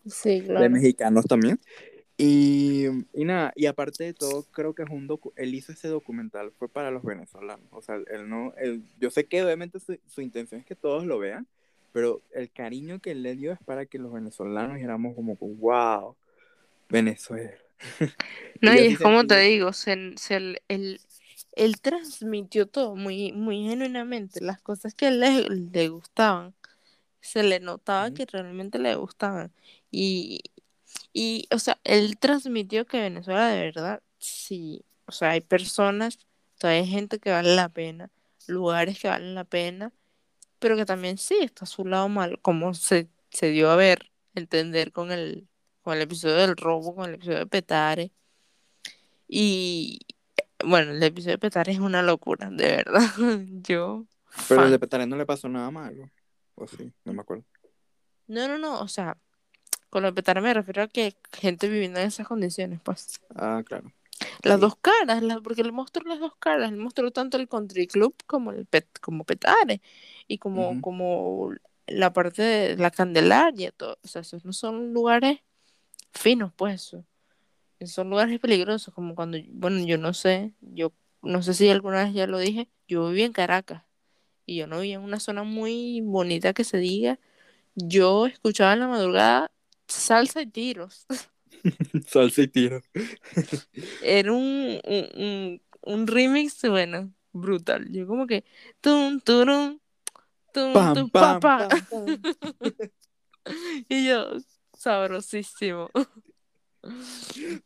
Sí, 0.07 0.41
de 0.41 0.47
claro. 0.47 0.71
mexicanos 0.71 1.25
también. 1.27 1.59
Y, 2.17 2.87
y 3.15 3.25
nada, 3.25 3.53
y 3.57 3.65
aparte 3.67 4.05
de 4.05 4.13
todo, 4.13 4.43
creo 4.53 4.75
que 4.75 4.83
es 4.83 4.91
un 4.91 5.07
docu 5.07 5.33
él 5.37 5.55
hizo 5.55 5.73
ese 5.73 5.89
documental, 5.89 6.53
fue 6.59 6.69
para 6.69 6.91
los 6.91 7.03
venezolanos. 7.03 7.67
O 7.71 7.81
sea, 7.81 7.97
él 7.97 8.29
no, 8.29 8.53
él, 8.59 8.83
yo 8.99 9.11
sé 9.11 9.25
que 9.25 9.43
obviamente 9.43 9.81
su, 9.81 9.99
su 10.07 10.21
intención 10.21 10.61
es 10.61 10.67
que 10.67 10.77
todos 10.77 11.07
lo 11.07 11.19
vean, 11.19 11.47
pero 11.93 12.23
el 12.33 12.51
cariño 12.53 13.01
que 13.01 13.13
él 13.13 13.23
le 13.23 13.37
dio 13.37 13.53
es 13.53 13.59
para 13.65 13.87
que 13.87 13.99
los 13.99 14.13
venezolanos 14.13 14.79
éramos 14.81 15.15
como, 15.15 15.37
wow, 15.37 16.17
Venezuela. 16.91 17.53
No, 18.61 18.73
Y 18.73 18.79
es 18.79 18.99
como 19.01 19.27
te 19.27 19.39
digo, 19.41 19.73
se, 19.73 20.13
se- 20.17 20.37
él, 20.37 20.63
él- 20.69 21.01
él 21.53 21.81
transmitió 21.81 22.67
todo 22.69 22.95
muy, 22.97 23.33
muy 23.33 23.65
genuinamente, 23.69 24.41
las 24.43 24.61
cosas 24.63 24.95
que 24.95 25.11
le, 25.11 25.49
le 25.49 25.89
gustaban, 25.89 26.55
se 27.21 27.43
le 27.45 27.61
notaba 27.61 28.13
que 28.13 28.27
realmente 28.27 28.79
le 28.79 28.95
gustaban. 28.97 29.53
Y, 29.91 30.43
y, 31.13 31.49
o 31.53 31.59
sea, 31.61 31.81
él 31.85 32.19
transmitió 32.19 32.87
que 32.87 33.01
Venezuela 33.01 33.49
de 33.51 33.61
verdad, 33.63 34.03
sí, 34.19 34.85
o 35.07 35.13
sea, 35.13 35.31
hay 35.33 35.41
personas, 35.43 36.19
todavía 36.59 36.83
hay 36.83 36.89
gente 36.89 37.19
que 37.21 37.31
vale 37.33 37.55
la 37.57 37.69
pena, 37.71 38.11
lugares 38.49 39.01
que 39.01 39.09
valen 39.09 39.35
la 39.37 39.45
pena, 39.45 39.93
pero 40.61 40.77
que 40.77 40.85
también 40.87 41.19
sí 41.19 41.37
está 41.41 41.65
a 41.65 41.67
su 41.69 41.85
lado 41.85 42.09
mal, 42.09 42.39
como 42.41 42.73
se, 42.75 43.09
se 43.31 43.51
dio 43.51 43.71
a 43.71 43.77
ver, 43.77 44.11
entender 44.37 44.93
con 44.93 45.11
el, 45.11 45.49
con 45.83 45.97
el 45.97 46.03
episodio 46.03 46.37
del 46.37 46.57
robo, 46.57 46.95
con 46.95 47.09
el 47.09 47.17
episodio 47.17 47.39
de 47.41 47.47
Petare. 47.47 48.13
Y 49.29 50.01
bueno, 50.65 50.93
el 50.93 51.03
episodio 51.03 51.35
de 51.35 51.39
Petare 51.39 51.73
es 51.73 51.79
una 51.79 52.03
locura, 52.03 52.51
de 52.51 52.77
verdad. 52.77 53.01
Yo, 53.63 54.07
Pero 54.49 54.61
el 54.61 54.65
fan. 54.67 54.71
de 54.71 54.79
Petare 54.79 55.07
no 55.07 55.17
le 55.17 55.27
pasó 55.27 55.49
nada 55.49 55.71
malo. 55.71 56.11
O 56.57 56.67
sí, 56.67 56.93
no 57.05 57.13
me 57.13 57.23
acuerdo. 57.23 57.45
No, 58.27 58.47
no, 58.49 58.59
no, 58.59 58.81
o 58.81 58.89
sea, 58.89 59.17
con 59.89 60.03
lo 60.03 60.09
de 60.09 60.15
Petare 60.15 60.41
me 60.41 60.53
refiero 60.55 60.83
a 60.83 60.89
que 60.89 61.17
gente 61.33 61.69
viviendo 61.69 61.99
en 62.01 62.07
esas 62.07 62.27
condiciones, 62.29 62.81
pues. 62.83 63.21
Ah, 63.35 63.63
claro. 63.65 63.93
Las 64.43 64.57
Sí. 64.57 64.61
dos 64.61 64.77
caras, 64.77 65.23
la- 65.23 65.41
porque 65.41 65.65
le 65.65 65.73
mostró 65.73 66.07
las 66.07 66.21
dos 66.21 66.37
caras, 66.39 66.71
le 66.73 66.79
mostró 66.79 67.11
tanto 67.11 67.39
el 67.39 67.49
country 67.49 67.87
club 67.87 68.15
como 68.27 68.51
el 68.53 68.67
pet, 68.67 68.87
como 69.01 69.25
Petare 69.25 69.81
y 70.31 70.39
como, 70.39 70.81
como 70.81 71.51
la 71.89 72.13
parte 72.13 72.43
de 72.43 72.77
la 72.77 72.93
Candelaria, 72.93 73.73
todo. 73.73 73.99
O 74.05 74.09
sea, 74.09 74.23
esos 74.23 74.45
no 74.45 74.53
son 74.53 74.93
lugares 74.95 75.41
finos, 76.15 76.53
pues. 76.57 76.97
Son 77.87 78.11
lugares 78.11 78.41
peligrosos, 78.41 78.95
como 78.95 79.15
cuando, 79.15 79.39
bueno, 79.53 79.85
yo 79.87 79.99
no 79.99 80.15
sé, 80.15 80.55
yo 80.61 80.93
no 81.23 81.43
sé 81.43 81.55
si 81.55 81.69
alguna 81.71 82.05
vez 82.05 82.15
ya 82.15 82.27
lo 82.27 82.39
dije, 82.39 82.69
yo 82.89 83.09
viví 83.09 83.23
en 83.25 83.33
Caracas 83.33 83.85
y 84.47 84.57
yo 84.59 84.67
no 84.69 84.81
vivía 84.81 84.97
en 84.97 85.03
una 85.03 85.21
zona 85.21 85.45
muy 85.45 86.03
bonita 86.03 86.55
que 86.55 86.65
se 86.65 86.79
diga. 86.79 87.21
Yo 87.77 88.27
escuchaba 88.27 88.75
en 88.75 88.81
la 88.81 88.89
madrugada 88.89 89.53
salsa 89.89 90.43
y 90.43 90.49
tiros. 90.49 91.07
Salsa 92.07 92.43
y 92.43 92.49
tiro. 92.49 92.81
Era 94.01 94.33
un, 94.33 94.81
un, 94.87 95.09
un, 95.17 95.63
un 95.83 96.07
remix, 96.07 96.63
bueno, 96.69 97.13
brutal. 97.33 97.91
Yo 97.93 98.07
como 98.07 98.27
que 98.27 98.45
tum, 98.81 99.21
turum, 99.21 99.80
tum, 100.53 100.73
Pam, 100.73 100.95
tum, 100.95 101.11
pam, 101.11 101.41
pa, 101.41 101.69
pa. 101.69 101.69
pam, 101.69 101.87
pam. 101.87 102.23
Y 103.89 104.07
yo, 104.07 104.33
sabrosísimo. 104.77 105.91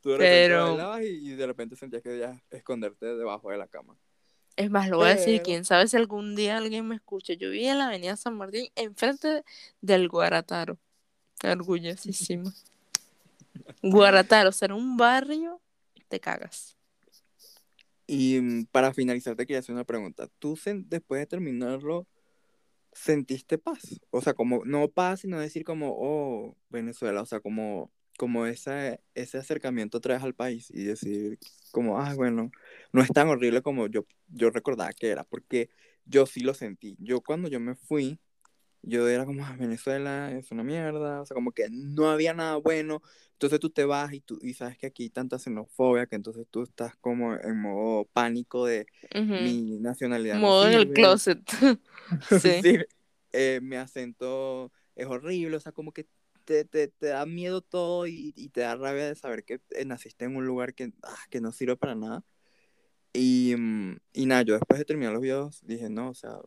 Tú 0.03 0.11
de 0.11 0.19
Pero- 0.19 1.01
y, 1.03 1.07
y 1.07 1.35
de 1.37 1.47
repente 1.47 1.77
sentías 1.77 2.03
que 2.03 2.09
debías 2.11 2.41
esconderte 2.51 3.07
debajo 3.17 3.51
de 3.51 3.59
la 3.59 3.67
cama. 3.67 3.97
Es 4.57 4.71
más, 4.71 4.89
lo 4.89 4.99
voy 4.99 5.09
a 5.09 5.15
decir, 5.17 5.43
quién 5.43 5.65
sabe 5.65 5.89
si 5.89 5.97
algún 5.97 6.37
día 6.37 6.57
alguien 6.59 6.87
me 6.87 6.95
escucha. 6.95 7.33
Yo 7.35 7.51
vivía 7.51 7.73
en 7.73 7.79
la 7.79 7.89
avenida 7.89 8.17
San 8.17 8.37
Martín, 8.37 8.69
enfrente 8.77 9.45
del 9.81 10.09
Guarataro. 10.09 10.79
Orgullosísima. 11.43 12.53
Guarataro, 13.83 14.53
será 14.53 14.75
un 14.77 14.97
barrio, 14.97 15.61
te 16.09 16.21
cagas. 16.21 16.77
Y 18.07 18.39
mm, 18.41 18.67
para 18.67 18.95
finalizar, 18.95 19.35
te 19.35 19.45
quería 19.45 19.59
hacer 19.59 19.75
una 19.75 19.85
pregunta. 19.85 20.29
¿Tú 20.39 20.57
después 20.87 21.21
de 21.21 21.27
terminarlo 21.27 22.07
sentiste 22.95 23.59
paz? 23.59 24.01
O 24.11 24.21
sea, 24.21 24.35
como, 24.35 24.65
no 24.65 24.89
paz, 24.89 25.21
sino 25.21 25.39
decir 25.39 25.65
como, 25.65 25.95
oh, 25.99 26.57
Venezuela, 26.71 27.23
o 27.23 27.27
sea, 27.27 27.41
como, 27.41 27.93
como 28.17 28.47
ese, 28.47 29.01
ese 29.15 29.39
acercamiento 29.39 29.99
otra 29.99 30.15
vez 30.15 30.23
al 30.25 30.35
país 30.35 30.71
y 30.71 30.85
decir 30.85 31.39
como, 31.73 32.01
ah, 32.01 32.15
bueno, 32.15 32.51
no 32.93 33.03
es 33.03 33.09
tan 33.11 33.29
horrible 33.29 33.63
como 33.63 33.89
yo, 33.89 34.07
yo 34.29 34.51
recordaba 34.51 34.93
que 34.93 35.09
era, 35.09 35.25
porque 35.25 35.71
yo 36.07 36.27
sí 36.27 36.41
lo 36.41 36.55
sentí. 36.55 36.97
Yo 37.01 37.21
cuando 37.21 37.49
yo 37.49 37.61
me 37.61 37.75
fui, 37.75 38.21
yo 38.83 39.09
era 39.09 39.25
como, 39.25 39.45
ah, 39.45 39.57
Venezuela 39.59 40.31
es 40.31 40.51
una 40.51 40.63
mierda, 40.63 41.23
o 41.23 41.27
sea, 41.27 41.35
como 41.35 41.53
que 41.53 41.69
no 41.71 42.11
había 42.11 42.35
nada 42.35 42.57
bueno. 42.57 43.03
Entonces 43.33 43.59
tú 43.59 43.71
te 43.71 43.85
vas 43.85 44.13
y, 44.13 44.21
tú, 44.21 44.39
y 44.43 44.55
sabes 44.55 44.79
que 44.79 44.87
aquí 44.87 45.05
hay 45.05 45.11
tanta 45.11 45.39
xenofobia 45.39 46.07
que 46.07 46.17
entonces 46.17 46.47
tú 46.51 46.63
estás 46.63 46.95
como 46.97 47.35
en 47.35 47.61
modo 47.61 48.05
pánico 48.13 48.67
de 48.67 48.87
Ujú. 49.15 49.35
mi 49.35 49.79
nacionalidad. 49.81 50.37
no 50.37 50.43
Modo 50.43 50.67
en 50.67 50.75
el 50.75 50.93
closet. 50.93 51.41
sí. 52.41 52.63
sí, 52.63 52.79
eh, 53.33 53.61
mi 53.63 53.77
acento 53.77 54.73
es 54.95 55.07
horrible, 55.07 55.57
o 55.57 55.61
sea, 55.61 55.73
como 55.73 55.93
que 55.93 56.07
te, 56.45 56.65
te, 56.65 56.89
te 56.89 57.07
da 57.07 57.27
miedo 57.27 57.63
todo 57.63 58.07
y, 58.07 58.33
y 58.37 58.49
te 58.51 58.61
da 58.61 58.77
rabia 58.77 59.07
de 59.07 59.15
saber 59.15 59.45
que 59.45 59.61
eh, 59.71 59.85
naciste 59.85 60.25
en 60.25 60.37
un 60.37 60.47
lugar 60.47 60.75
que, 60.75 60.93
ah, 61.03 61.17
que 61.31 61.41
no 61.41 61.53
sirve 61.53 61.77
para 61.77 61.95
nada. 61.95 62.25
Y, 63.13 63.55
mm, 63.57 63.99
y 64.13 64.27
nada, 64.27 64.43
yo 64.43 64.55
después 64.55 64.79
de 64.79 64.85
terminar 64.85 65.13
los 65.13 65.23
videos 65.23 65.61
dije, 65.65 65.89
no, 65.89 66.11
o 66.11 66.15
sea, 66.15 66.39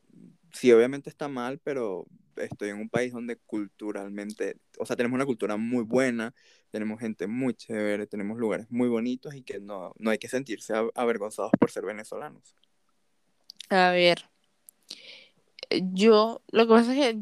sí, 0.54 0.72
obviamente 0.72 1.10
está 1.10 1.28
mal, 1.30 1.60
pero 1.64 2.06
estoy 2.36 2.70
en 2.70 2.78
un 2.78 2.90
país 2.90 3.14
donde 3.14 3.38
culturalmente, 3.38 4.58
o 4.78 4.86
sea, 4.86 4.96
tenemos 4.96 5.16
una 5.16 5.26
cultura 5.26 5.58
muy 5.58 5.84
buena, 5.84 6.34
tenemos 6.70 7.00
gente 7.00 7.28
muy 7.28 7.54
chévere, 7.54 8.08
tenemos 8.08 8.38
lugares 8.38 8.68
muy 8.70 8.90
bonitos 8.90 9.34
y 9.36 9.44
que 9.44 9.60
no, 9.60 9.94
no 9.98 10.12
hay 10.12 10.18
que 10.18 10.28
sentirse 10.28 10.74
avergonzados 10.96 11.52
por 11.60 11.72
ser 11.72 11.86
venezolanos. 11.86 12.56
A 13.70 13.92
ver. 13.92 14.30
Yo, 15.94 16.42
lo 16.52 16.68
que 16.68 16.74
pasa 16.74 16.94
es 16.94 17.16
que. 17.16 17.22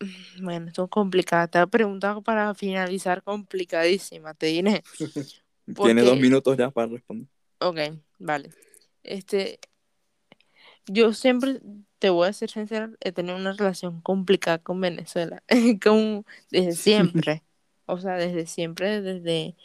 Bueno, 0.40 0.68
esto 0.68 0.84
es 0.84 0.90
complicado. 0.90 1.46
Te 1.48 1.58
he 1.58 1.66
preguntado 1.66 2.22
para 2.22 2.54
finalizar 2.54 3.22
complicadísima, 3.22 4.32
te 4.32 4.46
diré. 4.46 4.82
Tiene 5.76 6.02
dos 6.02 6.18
minutos 6.18 6.56
ya 6.56 6.70
para 6.70 6.86
responder. 6.86 7.28
Ok, 7.58 7.78
vale. 8.18 8.50
Este. 9.02 9.60
Yo 10.86 11.12
siempre, 11.12 11.60
te 11.98 12.10
voy 12.10 12.28
a 12.28 12.32
ser 12.32 12.50
sincera, 12.50 12.90
he 13.00 13.12
tenido 13.12 13.36
una 13.36 13.52
relación 13.52 14.00
complicada 14.00 14.58
con 14.58 14.80
Venezuela. 14.80 15.42
Como 15.82 16.24
desde 16.50 16.72
siempre. 16.72 17.42
O 17.86 17.98
sea, 17.98 18.14
desde 18.14 18.46
siempre, 18.46 19.00
desde, 19.02 19.56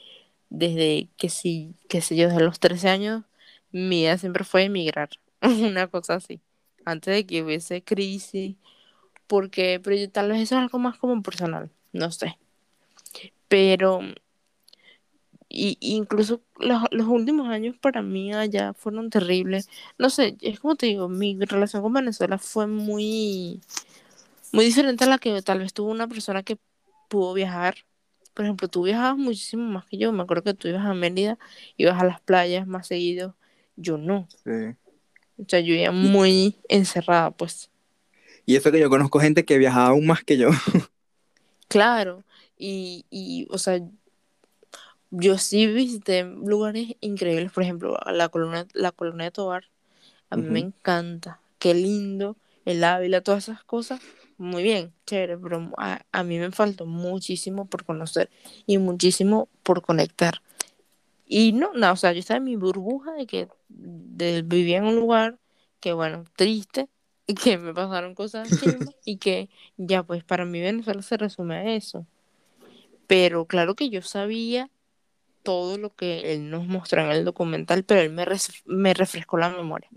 desde 0.49 1.09
que 1.17 1.29
sí, 1.29 1.75
que 1.87 2.01
sé 2.01 2.15
yo, 2.15 2.27
desde 2.27 2.43
los 2.43 2.59
13 2.59 2.89
años, 2.89 3.23
mi 3.71 4.01
idea 4.01 4.17
siempre 4.17 4.43
fue 4.43 4.63
emigrar. 4.63 5.09
Una 5.41 5.87
cosa 5.87 6.15
así. 6.15 6.41
Antes 6.85 7.13
de 7.15 7.25
que 7.25 7.43
hubiese 7.43 7.83
crisis. 7.83 8.55
Porque, 9.27 9.79
pero 9.83 9.95
yo- 9.97 10.09
tal 10.11 10.29
vez 10.31 10.41
eso 10.41 10.55
es 10.55 10.61
algo 10.61 10.79
más 10.79 10.97
como 10.97 11.21
personal. 11.23 11.71
No 11.93 12.11
sé. 12.11 12.37
Pero 13.47 14.01
y 15.47 15.77
incluso 15.79 16.41
los, 16.59 16.83
los 16.91 17.07
últimos 17.07 17.47
años 17.49 17.75
para 17.77 18.01
mí 18.01 18.33
allá 18.33 18.73
fueron 18.73 19.09
terribles. 19.09 19.69
No 19.97 20.09
sé, 20.09 20.35
es 20.41 20.59
como 20.59 20.75
te 20.75 20.87
digo, 20.87 21.07
mi 21.07 21.37
relación 21.39 21.81
con 21.83 21.93
Venezuela 21.93 22.37
fue 22.37 22.67
muy, 22.67 23.61
muy 24.53 24.65
diferente 24.65 25.05
a 25.05 25.07
la 25.07 25.17
que 25.19 25.41
tal 25.41 25.59
vez 25.59 25.73
tuvo 25.73 25.91
una 25.91 26.07
persona 26.07 26.43
que 26.43 26.57
pudo 27.09 27.33
viajar 27.33 27.75
por 28.33 28.45
ejemplo, 28.45 28.67
tú 28.67 28.83
viajabas 28.83 29.17
muchísimo 29.17 29.63
más 29.63 29.85
que 29.85 29.97
yo. 29.97 30.11
Me 30.11 30.23
acuerdo 30.23 30.43
que 30.43 30.53
tú 30.53 30.67
ibas 30.67 30.85
a 30.85 30.93
Mérida, 30.93 31.39
ibas 31.77 32.01
a 32.01 32.05
las 32.05 32.19
playas 32.21 32.67
más 32.67 32.85
seguido. 32.87 33.35
Yo 33.77 33.97
no. 33.97 34.27
Sí. 34.43 34.75
O 35.37 35.45
sea, 35.47 35.59
yo 35.59 35.73
iba 35.73 35.91
muy 35.91 36.55
encerrada, 36.69 37.31
pues. 37.31 37.69
Y 38.45 38.55
eso 38.55 38.71
que 38.71 38.79
yo 38.79 38.89
conozco 38.89 39.19
gente 39.19 39.45
que 39.45 39.57
viajaba 39.57 39.87
aún 39.87 40.05
más 40.07 40.23
que 40.23 40.37
yo. 40.37 40.49
Claro. 41.67 42.23
Y, 42.57 43.05
y 43.09 43.47
o 43.49 43.57
sea, 43.57 43.81
yo 45.11 45.37
sí 45.37 45.67
visité 45.67 46.23
lugares 46.23 46.95
increíbles. 47.01 47.51
Por 47.51 47.63
ejemplo, 47.63 47.97
la 48.05 48.29
columna, 48.29 48.67
la 48.73 48.91
columna 48.91 49.23
de 49.25 49.31
Tobar. 49.31 49.65
A 50.29 50.37
mí 50.37 50.47
me 50.49 50.59
encanta. 50.59 51.41
Qué 51.59 51.73
lindo. 51.73 52.37
El 52.65 52.83
Ávila, 52.83 53.21
todas 53.21 53.45
esas 53.49 53.63
cosas. 53.63 54.01
Muy 54.37 54.63
bien, 54.63 54.93
chévere. 55.05 55.37
Pero 55.37 55.71
a, 55.77 56.01
a 56.11 56.23
mí 56.23 56.39
me 56.39 56.51
faltó 56.51 56.85
muchísimo 56.85 57.65
por 57.67 57.85
conocer 57.85 58.29
y 58.65 58.77
muchísimo 58.77 59.49
por 59.63 59.81
conectar. 59.81 60.41
Y 61.27 61.53
no, 61.53 61.73
no, 61.73 61.91
o 61.91 61.95
sea, 61.95 62.11
yo 62.13 62.19
estaba 62.19 62.37
en 62.37 62.43
mi 62.43 62.55
burbuja 62.55 63.13
de 63.13 63.25
que 63.25 63.47
de, 63.69 64.41
vivía 64.43 64.77
en 64.77 64.85
un 64.85 64.95
lugar 64.95 65.39
que, 65.79 65.93
bueno, 65.93 66.23
triste, 66.35 66.87
y 67.27 67.33
que 67.33 67.57
me 67.57 67.73
pasaron 67.73 68.13
cosas 68.15 68.47
chimbas, 68.59 68.95
y 69.05 69.17
que 69.17 69.49
ya, 69.77 70.03
pues 70.03 70.23
para 70.23 70.45
mí 70.45 70.61
Venezuela 70.61 71.01
se 71.01 71.17
resume 71.17 71.55
a 71.55 71.75
eso. 71.75 72.05
Pero 73.07 73.45
claro 73.45 73.75
que 73.75 73.89
yo 73.89 74.01
sabía 74.01 74.69
todo 75.43 75.77
lo 75.77 75.95
que 75.95 76.33
él 76.33 76.49
nos 76.49 76.67
mostró 76.67 77.01
en 77.03 77.11
el 77.11 77.23
documental, 77.25 77.83
pero 77.83 78.01
él 78.01 78.11
me, 78.11 78.25
res- 78.25 78.63
me 78.65 78.93
refrescó 78.95 79.37
la 79.37 79.49
memoria. 79.49 79.89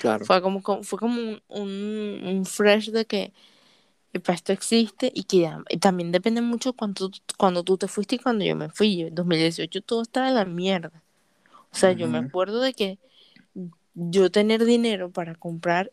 Claro. 0.00 0.24
Fue 0.24 0.40
como, 0.40 0.62
como- 0.62 0.82
fue 0.82 0.98
como 0.98 1.20
un, 1.20 1.42
un, 1.48 2.20
un 2.26 2.44
fresh 2.46 2.90
de 2.90 3.04
que 3.04 3.32
epa, 4.12 4.32
esto 4.32 4.52
existe 4.52 5.10
y 5.14 5.24
que 5.24 5.50
también 5.80 6.12
depende 6.12 6.40
mucho 6.40 6.72
cuando, 6.72 7.10
cuando 7.36 7.62
tú 7.62 7.76
te 7.76 7.88
fuiste 7.88 8.16
y 8.16 8.18
cuando 8.18 8.44
yo 8.44 8.56
me 8.56 8.68
fui. 8.68 9.02
En 9.02 9.14
2018 9.14 9.80
todo 9.82 10.02
estaba 10.02 10.28
en 10.28 10.34
la 10.34 10.44
mierda. 10.44 11.02
O 11.72 11.76
sea, 11.76 11.92
yo 11.92 12.08
me 12.08 12.18
acuerdo 12.18 12.60
de 12.60 12.72
que 12.72 12.98
yo 13.94 14.30
tener 14.30 14.64
dinero 14.64 15.10
para 15.10 15.34
comprar 15.34 15.92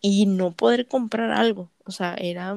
y 0.00 0.26
no 0.26 0.52
poder 0.52 0.86
comprar 0.86 1.32
algo. 1.32 1.70
O 1.84 1.90
sea, 1.90 2.14
era, 2.14 2.56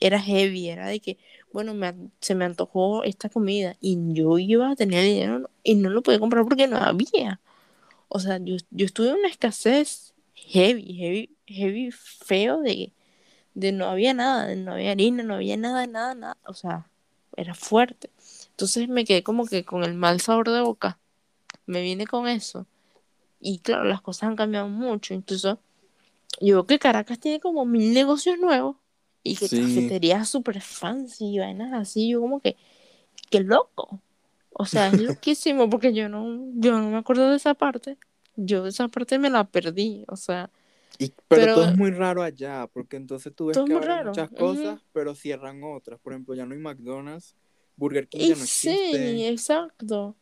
era 0.00 0.20
heavy, 0.20 0.68
era 0.68 0.88
de 0.88 1.00
que, 1.00 1.18
bueno, 1.52 1.74
me, 1.74 1.94
se 2.20 2.34
me 2.34 2.44
antojó 2.44 3.04
esta 3.04 3.28
comida 3.28 3.76
y 3.80 3.98
yo 4.14 4.38
iba 4.38 4.70
a 4.70 4.76
tener 4.76 5.04
dinero 5.04 5.50
y 5.62 5.74
no 5.74 5.90
lo 5.90 6.02
podía 6.02 6.18
comprar 6.18 6.44
porque 6.44 6.66
no 6.66 6.78
había. 6.78 7.40
O 8.08 8.18
sea, 8.18 8.38
yo, 8.38 8.56
yo 8.70 8.86
estuve 8.86 9.10
en 9.10 9.16
una 9.16 9.28
escasez 9.28 10.14
heavy, 10.34 10.94
heavy, 10.94 11.30
heavy, 11.46 11.90
feo 11.90 12.60
de, 12.60 12.92
de 13.54 13.72
no 13.72 13.86
había 13.86 14.14
nada, 14.14 14.46
de 14.46 14.56
no 14.56 14.72
había 14.72 14.92
harina, 14.92 15.22
no 15.22 15.34
había 15.34 15.56
nada, 15.56 15.86
nada, 15.86 16.14
nada. 16.14 16.36
O 16.46 16.54
sea, 16.54 16.88
era 17.36 17.54
fuerte. 17.54 18.10
Entonces 18.50 18.88
me 18.88 19.04
quedé 19.04 19.22
como 19.22 19.46
que 19.46 19.64
con 19.64 19.84
el 19.84 19.94
mal 19.94 20.20
sabor 20.20 20.50
de 20.50 20.60
boca. 20.60 20.98
Me 21.66 21.82
vine 21.82 22.06
con 22.06 22.28
eso. 22.28 22.66
Y 23.40 23.58
claro, 23.60 23.84
las 23.84 24.00
cosas 24.00 24.28
han 24.30 24.36
cambiado 24.36 24.68
mucho. 24.68 25.14
Incluso 25.14 25.58
yo 26.40 26.56
veo 26.56 26.66
que 26.66 26.78
Caracas 26.78 27.18
tiene 27.20 27.40
como 27.40 27.64
mil 27.64 27.94
negocios 27.94 28.38
nuevos 28.38 28.76
y 29.22 29.36
que 29.36 29.48
Sí. 29.48 29.60
cafeterías 29.60 30.28
súper 30.28 30.60
fancy 30.60 31.26
y 31.34 31.38
vainas 31.38 31.72
así. 31.72 32.08
Yo 32.10 32.20
como 32.20 32.40
que, 32.40 32.56
qué 33.30 33.40
loco. 33.40 34.00
O 34.52 34.66
sea, 34.66 34.88
es 34.88 34.94
loquísimo 35.00 35.70
porque 35.70 35.92
yo 35.94 36.08
no, 36.08 36.24
yo 36.56 36.72
no 36.80 36.90
me 36.90 36.98
acuerdo 36.98 37.30
de 37.30 37.36
esa 37.36 37.54
parte. 37.54 37.98
Yo 38.36 38.66
esa 38.66 38.88
parte 38.88 39.18
me 39.18 39.30
la 39.30 39.44
perdí. 39.44 40.04
O 40.08 40.16
sea, 40.16 40.50
Y, 40.98 41.08
pero, 41.28 41.42
Pero- 41.42 41.54
todo 41.56 41.64
es 41.70 41.76
muy 41.76 41.90
raro 41.90 42.22
allá, 42.22 42.68
porque 42.72 42.96
entonces 42.96 43.32
tú 43.34 43.46
ves 43.46 43.58
que 43.66 43.74
abren 43.74 44.06
muchas 44.06 44.30
cosas, 44.30 44.80
pero 44.92 45.14
cierran 45.14 45.62
otras. 45.64 45.98
Por 46.00 46.12
ejemplo, 46.12 46.34
ya 46.34 46.46
no 46.46 46.54
hay 46.54 46.60
McDonald's, 46.60 47.34
Burger 47.76 48.06
King 48.08 48.20
y 48.20 48.28
ya 48.28 48.36
no 48.36 48.44
sí, 48.46 48.68
existe. 48.70 49.28
exacto. 49.28 50.14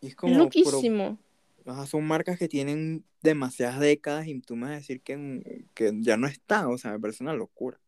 Y 0.00 0.06
es 0.06 0.10
Es 0.12 0.16
como, 0.16 0.32
pero, 0.34 0.44
loquísimo. 0.44 1.18
ajá, 1.66 1.86
son 1.86 2.04
marcas 2.06 2.38
que 2.38 2.48
tienen 2.48 3.04
demasiadas 3.22 3.80
décadas 3.80 4.26
y 4.28 4.38
tú 4.40 4.54
me 4.56 4.62
vas 4.62 4.70
a 4.72 4.76
decir 4.76 5.00
que, 5.00 5.64
que 5.74 5.92
ya 6.00 6.16
no 6.16 6.26
está. 6.28 6.68
O 6.68 6.78
sea, 6.78 6.92
me 6.92 7.00
parece 7.00 7.22
una 7.24 7.34
locura. 7.34 7.78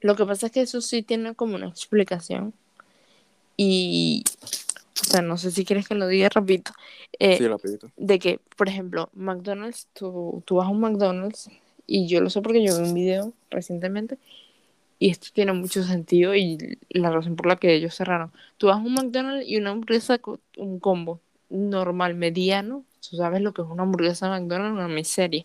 Lo 0.00 0.16
que 0.16 0.24
pasa 0.26 0.46
es 0.46 0.52
que 0.52 0.62
eso 0.62 0.80
sí 0.80 1.02
tiene 1.02 1.34
como 1.34 1.54
una 1.56 1.68
explicación. 1.68 2.54
Y, 3.56 4.24
o 5.00 5.04
sea, 5.04 5.22
no 5.22 5.36
sé 5.36 5.50
si 5.50 5.64
quieres 5.64 5.86
que 5.86 5.94
lo 5.94 6.08
diga 6.08 6.28
rapidito. 6.30 6.72
Eh, 7.18 7.36
sí, 7.38 7.46
rapidito. 7.46 7.90
de 7.96 8.18
que, 8.18 8.40
por 8.56 8.68
ejemplo, 8.68 9.10
McDonald's, 9.14 9.88
tú, 9.92 10.42
tú 10.46 10.56
vas 10.56 10.66
a 10.66 10.70
un 10.70 10.80
McDonald's, 10.80 11.50
y 11.92 12.06
yo 12.06 12.22
lo 12.22 12.30
sé 12.30 12.40
porque 12.40 12.64
yo 12.64 12.78
vi 12.78 12.88
un 12.88 12.94
video 12.94 13.34
recientemente, 13.50 14.16
y 14.98 15.10
esto 15.10 15.28
tiene 15.34 15.52
mucho 15.52 15.82
sentido, 15.82 16.34
y 16.34 16.78
la 16.88 17.10
razón 17.10 17.36
por 17.36 17.46
la 17.46 17.56
que 17.56 17.74
ellos 17.74 17.94
cerraron. 17.94 18.32
Tú 18.56 18.68
vas 18.68 18.76
a 18.76 18.80
un 18.80 18.94
McDonald's 18.94 19.46
y 19.46 19.58
una 19.58 19.72
hamburguesa, 19.72 20.18
un 20.56 20.80
combo 20.80 21.20
normal, 21.50 22.14
mediano, 22.14 22.84
tú 23.06 23.16
sabes 23.18 23.42
lo 23.42 23.52
que 23.52 23.60
es 23.60 23.68
una 23.68 23.82
hamburguesa 23.82 24.26
de 24.26 24.40
McDonald's, 24.40 24.72
una 24.72 24.88
miseria. 24.88 25.44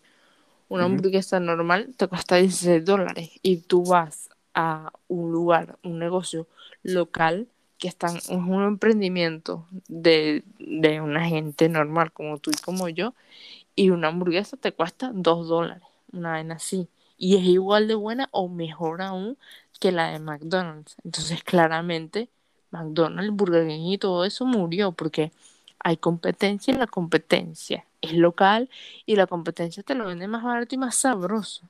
Una 0.69 0.85
hamburguesa 0.85 1.39
normal 1.41 1.93
te 1.97 2.07
cuesta 2.07 2.37
16 2.37 2.85
dólares, 2.85 3.31
y 3.41 3.57
tú 3.57 3.83
vas 3.83 4.29
a 4.53 4.93
un 5.09 5.31
lugar, 5.33 5.77
un 5.83 5.99
negocio 5.99 6.47
local, 6.83 7.47
que 7.77 7.89
están, 7.89 8.15
es 8.15 8.29
un 8.29 8.63
emprendimiento 8.63 9.67
de, 9.89 10.43
de 10.59 11.01
una 11.01 11.27
gente 11.27 11.67
normal 11.67 12.13
como 12.13 12.37
tú 12.37 12.51
y 12.51 12.57
como 12.63 12.87
yo, 12.87 13.13
y 13.75 13.89
una 13.89 14.07
hamburguesa 14.07 14.55
te 14.55 14.71
cuesta 14.71 15.11
2 15.13 15.47
dólares, 15.49 15.83
una 16.13 16.31
vaina 16.31 16.55
así. 16.55 16.89
Y 17.17 17.35
es 17.37 17.43
igual 17.43 17.87
de 17.87 17.95
buena 17.95 18.29
o 18.31 18.47
mejor 18.49 19.01
aún 19.01 19.37
que 19.79 19.91
la 19.91 20.11
de 20.11 20.19
McDonald's. 20.19 20.95
Entonces, 21.03 21.43
claramente, 21.43 22.29
McDonald's, 22.71 23.31
Burger 23.35 23.67
King 23.67 23.91
y 23.93 23.97
todo 23.97 24.25
eso 24.25 24.45
murió 24.45 24.91
porque 24.91 25.31
hay 25.79 25.97
competencia 25.97 26.73
y 26.73 26.77
la 26.77 26.87
competencia 26.87 27.85
es 28.01 28.13
local 28.13 28.69
y 29.05 29.15
la 29.15 29.27
competencia 29.27 29.83
te 29.83 29.95
lo 29.95 30.05
vende 30.07 30.27
más 30.27 30.43
barato 30.43 30.75
y 30.75 30.77
más 30.77 30.95
sabroso. 30.95 31.69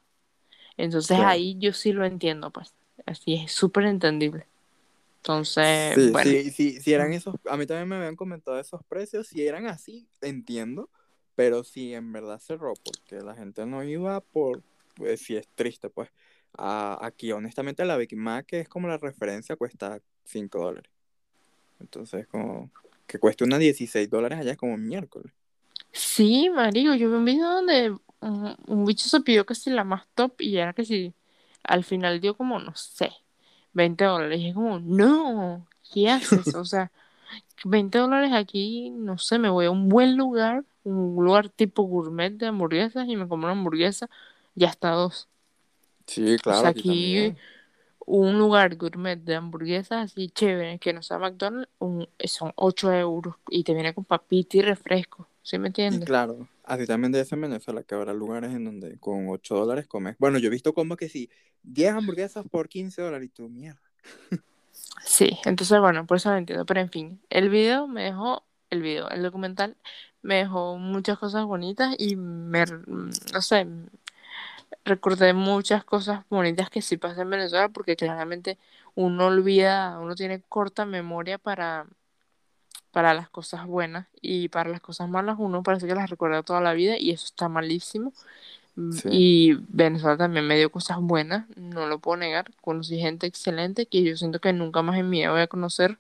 Entonces, 0.78 1.20
ahí 1.20 1.58
yo 1.60 1.74
sí 1.74 1.94
lo 1.94 2.06
entiendo, 2.06 2.52
pues. 2.52 2.74
Así 3.06 3.36
es 3.36 3.52
súper 3.52 3.86
entendible. 3.86 4.48
Entonces, 5.20 6.00
Sí, 6.00 6.12
bueno. 6.12 6.40
sí, 6.44 6.52
sí, 6.52 6.82
si 6.82 6.94
eran 6.94 7.14
esos, 7.14 7.36
a 7.50 7.58
mí 7.58 7.66
también 7.66 7.88
me 7.88 7.96
habían 7.96 8.16
comentado 8.16 8.60
esos 8.60 8.82
precios, 8.88 9.28
si 9.28 9.46
eran 9.48 9.68
así, 9.68 10.08
entiendo, 10.22 10.90
pero 11.38 11.64
si 11.64 11.94
en 11.94 12.12
verdad 12.12 12.40
cerró, 12.40 12.74
porque 12.84 13.24
la 13.24 13.36
gente 13.36 13.64
no 13.68 13.84
iba 13.84 14.22
por, 14.22 14.64
pues 14.96 15.22
si 15.22 15.38
es 15.38 15.48
triste, 15.56 15.88
pues, 15.88 16.10
a- 16.58 16.98
aquí 17.06 17.32
honestamente 17.32 17.86
la 17.86 17.96
Big 17.96 18.18
Mac, 18.18 18.48
que 18.48 18.62
es 18.62 18.68
como 18.68 18.88
la 18.88 18.98
referencia, 18.98 19.56
cuesta 19.56 20.02
5 20.26 20.60
dólares, 20.60 20.92
entonces 21.80 22.28
como, 22.28 22.72
que 23.08 23.20
cueste 23.20 23.44
una 23.44 23.60
16 23.60 24.10
dólares 24.10 24.40
allá 24.40 24.54
es 24.54 24.58
como 24.58 24.78
miércoles. 24.78 25.32
Sí, 25.92 26.50
marico, 26.50 26.96
yo 26.96 27.10
vi 27.10 27.16
un 27.16 27.26
video 27.26 27.50
donde 27.50 27.96
un, 28.22 28.56
un 28.68 28.86
bicho 28.86 29.08
se 29.08 29.22
pidió 29.22 29.46
que 29.46 29.56
si 29.56 29.70
la 29.70 29.84
más 29.84 30.08
top 30.16 30.42
y 30.42 30.58
era 30.58 30.74
que 30.74 30.86
si 30.86 31.14
al 31.64 31.84
final 31.84 32.20
dio 32.20 32.36
como, 32.36 32.60
no 32.60 32.76
sé, 32.76 33.12
20 33.74 34.06
dólares. 34.06 34.40
Y 34.40 34.50
es 34.50 34.56
como, 34.56 34.80
no, 34.80 35.68
¿qué 35.94 36.10
haces? 36.10 36.54
O 36.56 36.66
sea, 36.66 36.92
20 37.66 37.98
dólares 38.00 38.32
aquí, 38.34 38.90
no 38.92 39.18
sé, 39.18 39.40
me 39.40 39.50
voy 39.50 39.66
a 39.68 39.72
un 39.72 39.90
buen 39.90 40.18
lugar, 40.18 40.64
un 40.90 41.24
lugar 41.26 41.50
tipo 41.50 41.84
gourmet 41.84 42.32
de 42.34 42.48
hamburguesas 42.48 43.08
y 43.08 43.16
me 43.18 43.28
como 43.28 43.44
una 43.46 43.54
hamburguesa 43.54 44.10
y 44.56 44.66
hasta 44.66 44.92
dos. 44.92 45.30
Sí, 46.08 46.40
O 46.50 46.54
claro, 46.54 46.70
sea, 46.70 46.70
aquí 46.72 47.36
un 48.06 48.38
lugar 48.40 48.76
gourmet 48.78 49.18
de 49.20 49.36
hamburguesas 49.36 50.06
así 50.14 50.30
chévere, 50.30 50.80
que 50.80 50.94
no 50.94 51.04
sea 51.04 51.20
McDonald's, 51.20 51.70
un- 51.80 52.10
son 52.26 52.54
8 52.56 52.92
euros 52.94 53.36
y 53.50 53.64
te 53.64 53.74
viene 53.74 53.94
con 53.94 54.06
papita 54.06 54.58
y 54.58 54.62
refresco. 54.62 55.30
¿Sí 55.44 55.60
me 55.60 55.68
Y 55.90 56.00
entiendes? 56.00 56.02
claro, 56.02 56.50
así 56.64 56.86
también 56.86 57.12
debe 57.14 57.24
ser 57.26 57.38
en 57.38 57.44
Venezuela, 57.44 57.84
que 57.84 57.96
habrá 57.96 58.14
lugares 58.14 58.52
en 58.54 58.66
donde 58.66 59.00
con 59.00 59.28
8 59.30 59.56
dólares 59.56 59.88
comes. 59.88 60.18
Bueno, 60.20 60.38
yo 60.38 60.48
he 60.48 60.50
visto 60.50 60.74
como 60.74 60.98
que 60.98 61.08
sí, 61.10 61.30
10 61.64 61.92
hamburguesas 61.94 62.46
por 62.50 62.68
15 62.70 63.02
dólares 63.02 63.28
y 63.28 63.30
tú, 63.32 63.50
mierda. 63.50 63.82
Sí, 65.06 65.40
entonces 65.46 65.80
bueno, 65.80 66.06
por 66.06 66.18
eso 66.18 66.30
lo 66.32 66.38
entiendo. 66.38 66.66
Pero 66.66 66.80
en 66.82 66.90
fin, 66.92 67.22
el 67.30 67.50
video 67.50 67.88
me 67.88 68.04
dejó, 68.04 68.46
el 68.70 68.82
video, 68.82 69.10
el 69.10 69.24
documental 69.24 69.78
me 70.22 70.36
dejó 70.36 70.78
muchas 70.78 71.18
cosas 71.18 71.46
bonitas 71.46 71.96
y 71.98 72.16
me, 72.16 72.66
no 72.66 73.42
sé, 73.42 73.68
recordé 74.86 75.34
muchas 75.34 75.84
cosas 75.84 76.24
bonitas 76.30 76.70
que 76.70 76.82
sí 76.82 76.98
pasan 76.98 77.22
en 77.22 77.30
Venezuela 77.32 77.70
porque 77.70 77.96
claramente 77.96 78.58
uno 78.96 79.28
olvida, 79.28 80.00
uno 80.00 80.16
tiene 80.16 80.42
corta 80.42 80.86
memoria 80.86 81.38
para, 81.38 81.88
para 82.92 83.14
las 83.14 83.30
cosas 83.30 83.66
buenas 83.66 84.08
y 84.22 84.50
para 84.50 84.70
las 84.70 84.82
cosas 84.82 85.10
malas 85.10 85.36
uno 85.40 85.64
parece 85.64 85.88
que 85.88 85.96
las 85.96 86.10
recuerda 86.10 86.44
toda 86.44 86.62
la 86.62 86.74
vida 86.74 86.98
y 86.98 87.12
eso 87.12 87.26
está 87.26 87.50
malísimo. 87.50 88.14
Mm, 88.76 88.92
Sí. 88.92 89.10
Y 89.12 89.54
Venezuela 89.70 90.18
también 90.18 90.48
me 90.48 90.58
dio 90.58 90.72
cosas 90.72 91.00
buenas, 91.02 91.46
no 91.56 91.88
lo 91.88 92.00
puedo 92.00 92.18
negar. 92.18 92.52
Conocí 92.62 93.00
gente 93.00 93.28
excelente 93.28 93.88
que 93.88 94.04
yo 94.04 94.16
siento 94.18 94.40
que 94.40 94.54
nunca 94.54 94.82
más 94.82 94.98
en 94.98 95.10
mi 95.10 95.20
vida 95.20 95.32
voy 95.32 95.42
a 95.42 95.48
conocer 95.48 95.98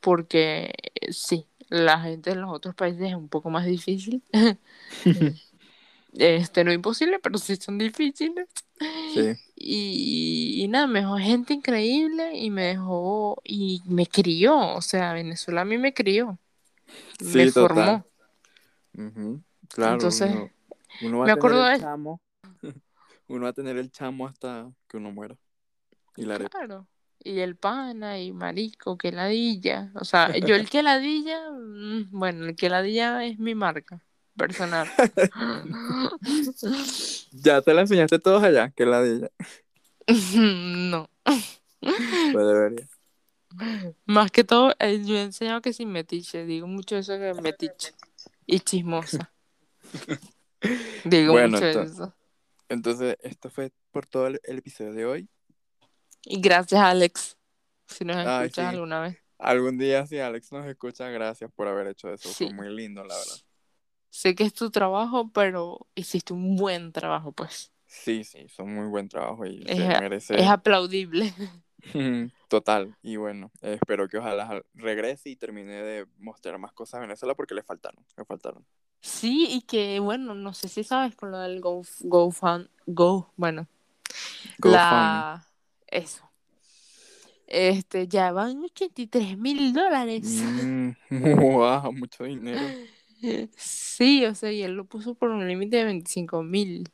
porque 0.00 0.72
eh, 1.00 1.12
sí, 1.12 1.46
la 1.68 2.00
gente 2.00 2.30
en 2.30 2.40
los 2.40 2.50
otros 2.52 2.74
países 2.74 3.08
es 3.08 3.14
un 3.14 3.28
poco 3.28 3.50
más 3.50 3.66
difícil. 3.66 4.22
Este, 6.18 6.64
no 6.64 6.72
imposible, 6.72 7.18
pero 7.18 7.36
sí 7.36 7.56
son 7.56 7.76
difíciles. 7.76 8.48
Sí. 9.12 9.34
Y, 9.54 10.62
y 10.64 10.68
nada, 10.68 10.86
me 10.86 11.00
dejó 11.00 11.18
gente 11.18 11.52
increíble 11.52 12.38
y 12.38 12.50
me 12.50 12.64
dejó 12.68 13.40
y 13.44 13.82
me 13.86 14.06
crió. 14.06 14.56
O 14.76 14.80
sea, 14.80 15.12
Venezuela 15.12 15.60
a 15.60 15.64
mí 15.66 15.76
me 15.76 15.92
crió. 15.92 16.38
me 17.20 17.46
Sí, 17.46 17.52
total. 17.52 18.04
formó. 18.94 19.42
Claro, 19.68 19.94
Entonces, 19.94 20.30
uno, 20.30 20.50
uno 21.02 21.18
va 21.18 21.24
me 21.26 21.32
a 21.32 21.34
acuerdo 21.34 21.58
tener 21.58 21.70
de- 21.70 21.74
el 21.76 21.80
chamo. 21.82 22.20
Uno 23.28 23.42
va 23.42 23.48
a 23.48 23.52
tener 23.52 23.76
el 23.76 23.90
chamo 23.90 24.26
hasta 24.26 24.70
que 24.88 24.96
uno 24.98 25.10
muera. 25.10 25.36
Y 26.16 26.24
la 26.24 26.36
arepa. 26.36 26.58
Claro. 26.58 26.86
Y 27.22 27.40
el 27.40 27.56
pana 27.56 28.20
y 28.20 28.32
marico, 28.32 28.96
que 28.96 29.10
ladilla. 29.12 29.90
O 29.96 30.04
sea, 30.04 30.36
yo 30.36 30.54
el 30.54 30.70
que 30.70 30.82
ladilla, 30.82 31.50
mm, 31.50 32.08
bueno, 32.10 32.46
el 32.46 32.56
que 32.56 32.68
ladilla 32.68 33.24
es 33.24 33.38
mi 33.38 33.54
marca 33.54 34.00
personal. 34.36 34.88
Ya 37.32 37.60
te 37.62 37.74
la 37.74 37.82
enseñaste 37.82 38.18
todos 38.18 38.42
allá, 38.42 38.70
que 38.70 38.86
la 38.86 39.02
de 39.02 39.16
ella. 39.16 39.30
no. 40.36 41.10
Pues 41.80 42.46
debería. 42.46 42.88
Más 44.04 44.30
que 44.30 44.44
todo, 44.44 44.74
eh, 44.78 45.02
yo 45.04 45.16
he 45.16 45.22
enseñado 45.22 45.62
que 45.62 45.72
sin 45.72 45.90
metiche. 45.90 46.44
Digo 46.44 46.66
mucho 46.66 46.96
eso 46.96 47.14
que 47.18 47.32
metiche. 47.42 47.92
Y 48.46 48.60
chismosa. 48.60 49.32
Digo 51.04 51.32
Bueno, 51.32 51.56
mucho 51.56 51.66
entonces- 51.66 51.94
eso. 51.94 52.14
Entonces, 52.68 53.16
esto 53.22 53.48
fue 53.48 53.70
por 53.92 54.06
todo 54.06 54.26
el, 54.26 54.40
el 54.44 54.58
episodio 54.58 54.92
de 54.92 55.06
hoy. 55.06 55.28
Y 56.28 56.40
gracias, 56.40 56.80
Alex. 56.80 57.36
Si 57.86 58.04
nos 58.04 58.16
Ay, 58.16 58.46
escuchas 58.46 58.70
sí. 58.70 58.74
alguna 58.74 59.00
vez. 59.00 59.18
Algún 59.38 59.78
día, 59.78 60.06
si 60.06 60.18
Alex 60.18 60.50
nos 60.50 60.66
escucha, 60.66 61.08
gracias 61.08 61.50
por 61.52 61.68
haber 61.68 61.86
hecho 61.86 62.12
eso. 62.12 62.28
Sí. 62.28 62.46
Fue 62.46 62.54
muy 62.54 62.74
lindo, 62.74 63.04
la 63.04 63.14
verdad. 63.14 63.36
Sé 64.10 64.34
que 64.34 64.44
es 64.44 64.52
tu 64.52 64.70
trabajo, 64.70 65.30
pero 65.32 65.86
hiciste 65.94 66.32
un 66.32 66.56
buen 66.56 66.90
trabajo, 66.92 67.30
pues. 67.32 67.72
Sí, 67.86 68.24
sí, 68.24 68.38
hizo 68.40 68.66
muy 68.66 68.88
buen 68.88 69.08
trabajo 69.08 69.46
y 69.46 69.62
Es 69.66 69.76
se 69.76 69.88
merece. 70.00 70.40
Es 70.40 70.48
aplaudible. 70.48 71.32
Total. 72.48 72.96
Y 73.02 73.16
bueno, 73.16 73.52
espero 73.60 74.08
que 74.08 74.18
ojalá 74.18 74.62
regrese 74.74 75.30
y 75.30 75.36
termine 75.36 75.82
de 75.82 76.06
mostrar 76.18 76.58
más 76.58 76.72
cosas 76.72 76.98
a 76.98 77.00
Venezuela 77.02 77.34
porque 77.34 77.54
le 77.54 77.62
faltaron. 77.62 78.04
Le 78.16 78.24
faltaron. 78.24 78.66
Sí, 79.00 79.46
y 79.50 79.62
que 79.62 80.00
bueno, 80.00 80.34
no 80.34 80.52
sé 80.52 80.68
si 80.68 80.82
sabes 80.82 81.14
con 81.14 81.30
lo 81.30 81.38
del 81.38 81.60
Go, 81.60 81.82
GoFund, 82.00 82.68
Go, 82.86 83.32
bueno, 83.36 83.68
GoFundMe. 84.58 84.72
la, 84.72 85.45
eso. 85.88 86.22
Este, 87.46 88.08
ya 88.08 88.32
van 88.32 88.62
83 88.64 89.38
mil 89.38 89.72
dólares. 89.72 90.42
Mm, 90.44 90.90
wow, 91.40 91.92
mucho 91.92 92.24
dinero. 92.24 92.60
Sí, 93.56 94.24
o 94.26 94.34
sea, 94.34 94.52
y 94.52 94.62
él 94.62 94.74
lo 94.74 94.84
puso 94.84 95.14
por 95.14 95.30
un 95.30 95.48
límite 95.48 95.78
de 95.78 95.84
25 95.84 96.42
mil. 96.42 96.90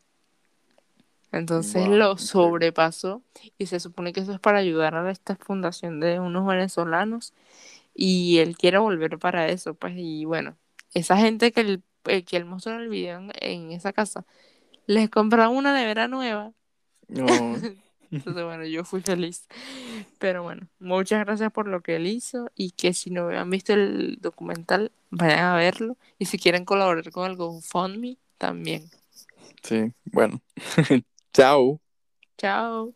Entonces 1.33 1.89
Wow, 1.89 1.97
lo 1.97 2.17
sobrepasó 2.19 3.23
y 3.59 3.67
se 3.67 3.81
supone 3.81 4.13
que 4.13 4.21
eso 4.21 4.33
es 4.33 4.39
para 4.41 4.59
ayudar 4.59 4.95
a 4.95 5.11
esta 5.11 5.37
fundación 5.37 5.99
de 5.99 6.21
unos 6.21 6.47
venezolanos 6.47 7.33
y 7.95 8.39
él 8.39 8.57
quiere 8.57 8.79
volver 8.79 9.19
para 9.19 9.49
eso, 9.49 9.75
pues, 9.75 9.95
y 9.97 10.25
bueno, 10.25 10.57
esa 10.95 11.17
gente 11.17 11.53
que 11.53 11.61
él, 11.63 11.83
eh, 12.05 12.23
que 12.25 12.37
él 12.37 12.45
mostró 12.45 12.75
en 12.75 12.81
el 12.81 12.89
video 12.89 13.19
en, 13.19 13.33
en 13.41 13.73
esa 13.73 13.93
casa, 13.93 14.25
les 14.87 15.11
compraron 15.11 15.57
una 15.57 15.75
nevera 15.75 16.09
nueva. 16.09 16.53
No, 17.09 17.29
Entonces, 18.13 18.45
bueno, 18.45 18.65
yo 18.67 18.85
fui 18.85 19.01
feliz. 19.01 19.47
Pero 20.19 20.43
bueno, 20.43 20.69
muchas 20.79 21.25
gracias 21.25 21.53
por 21.53 21.69
lo 21.69 21.81
que 21.83 21.97
él 21.97 22.07
hizo 22.07 22.51
y 22.55 22.73
que 22.73 22.95
si 22.95 23.11
no 23.11 23.29
han 23.29 23.51
visto 23.51 23.73
el 23.73 24.19
documental, 24.21 24.93
vayan 25.11 25.41
a 25.41 25.57
verlo. 25.57 25.97
Y 26.19 26.27
si 26.27 26.39
quieren 26.39 26.65
colaborar 26.65 27.11
con 27.11 27.31
el 27.31 27.37
GoFundMe, 27.37 28.19
también. 28.39 28.91
sí, 29.63 29.93
bueno. 30.05 30.41
Chao. 31.33 31.81
Chao. 32.37 32.95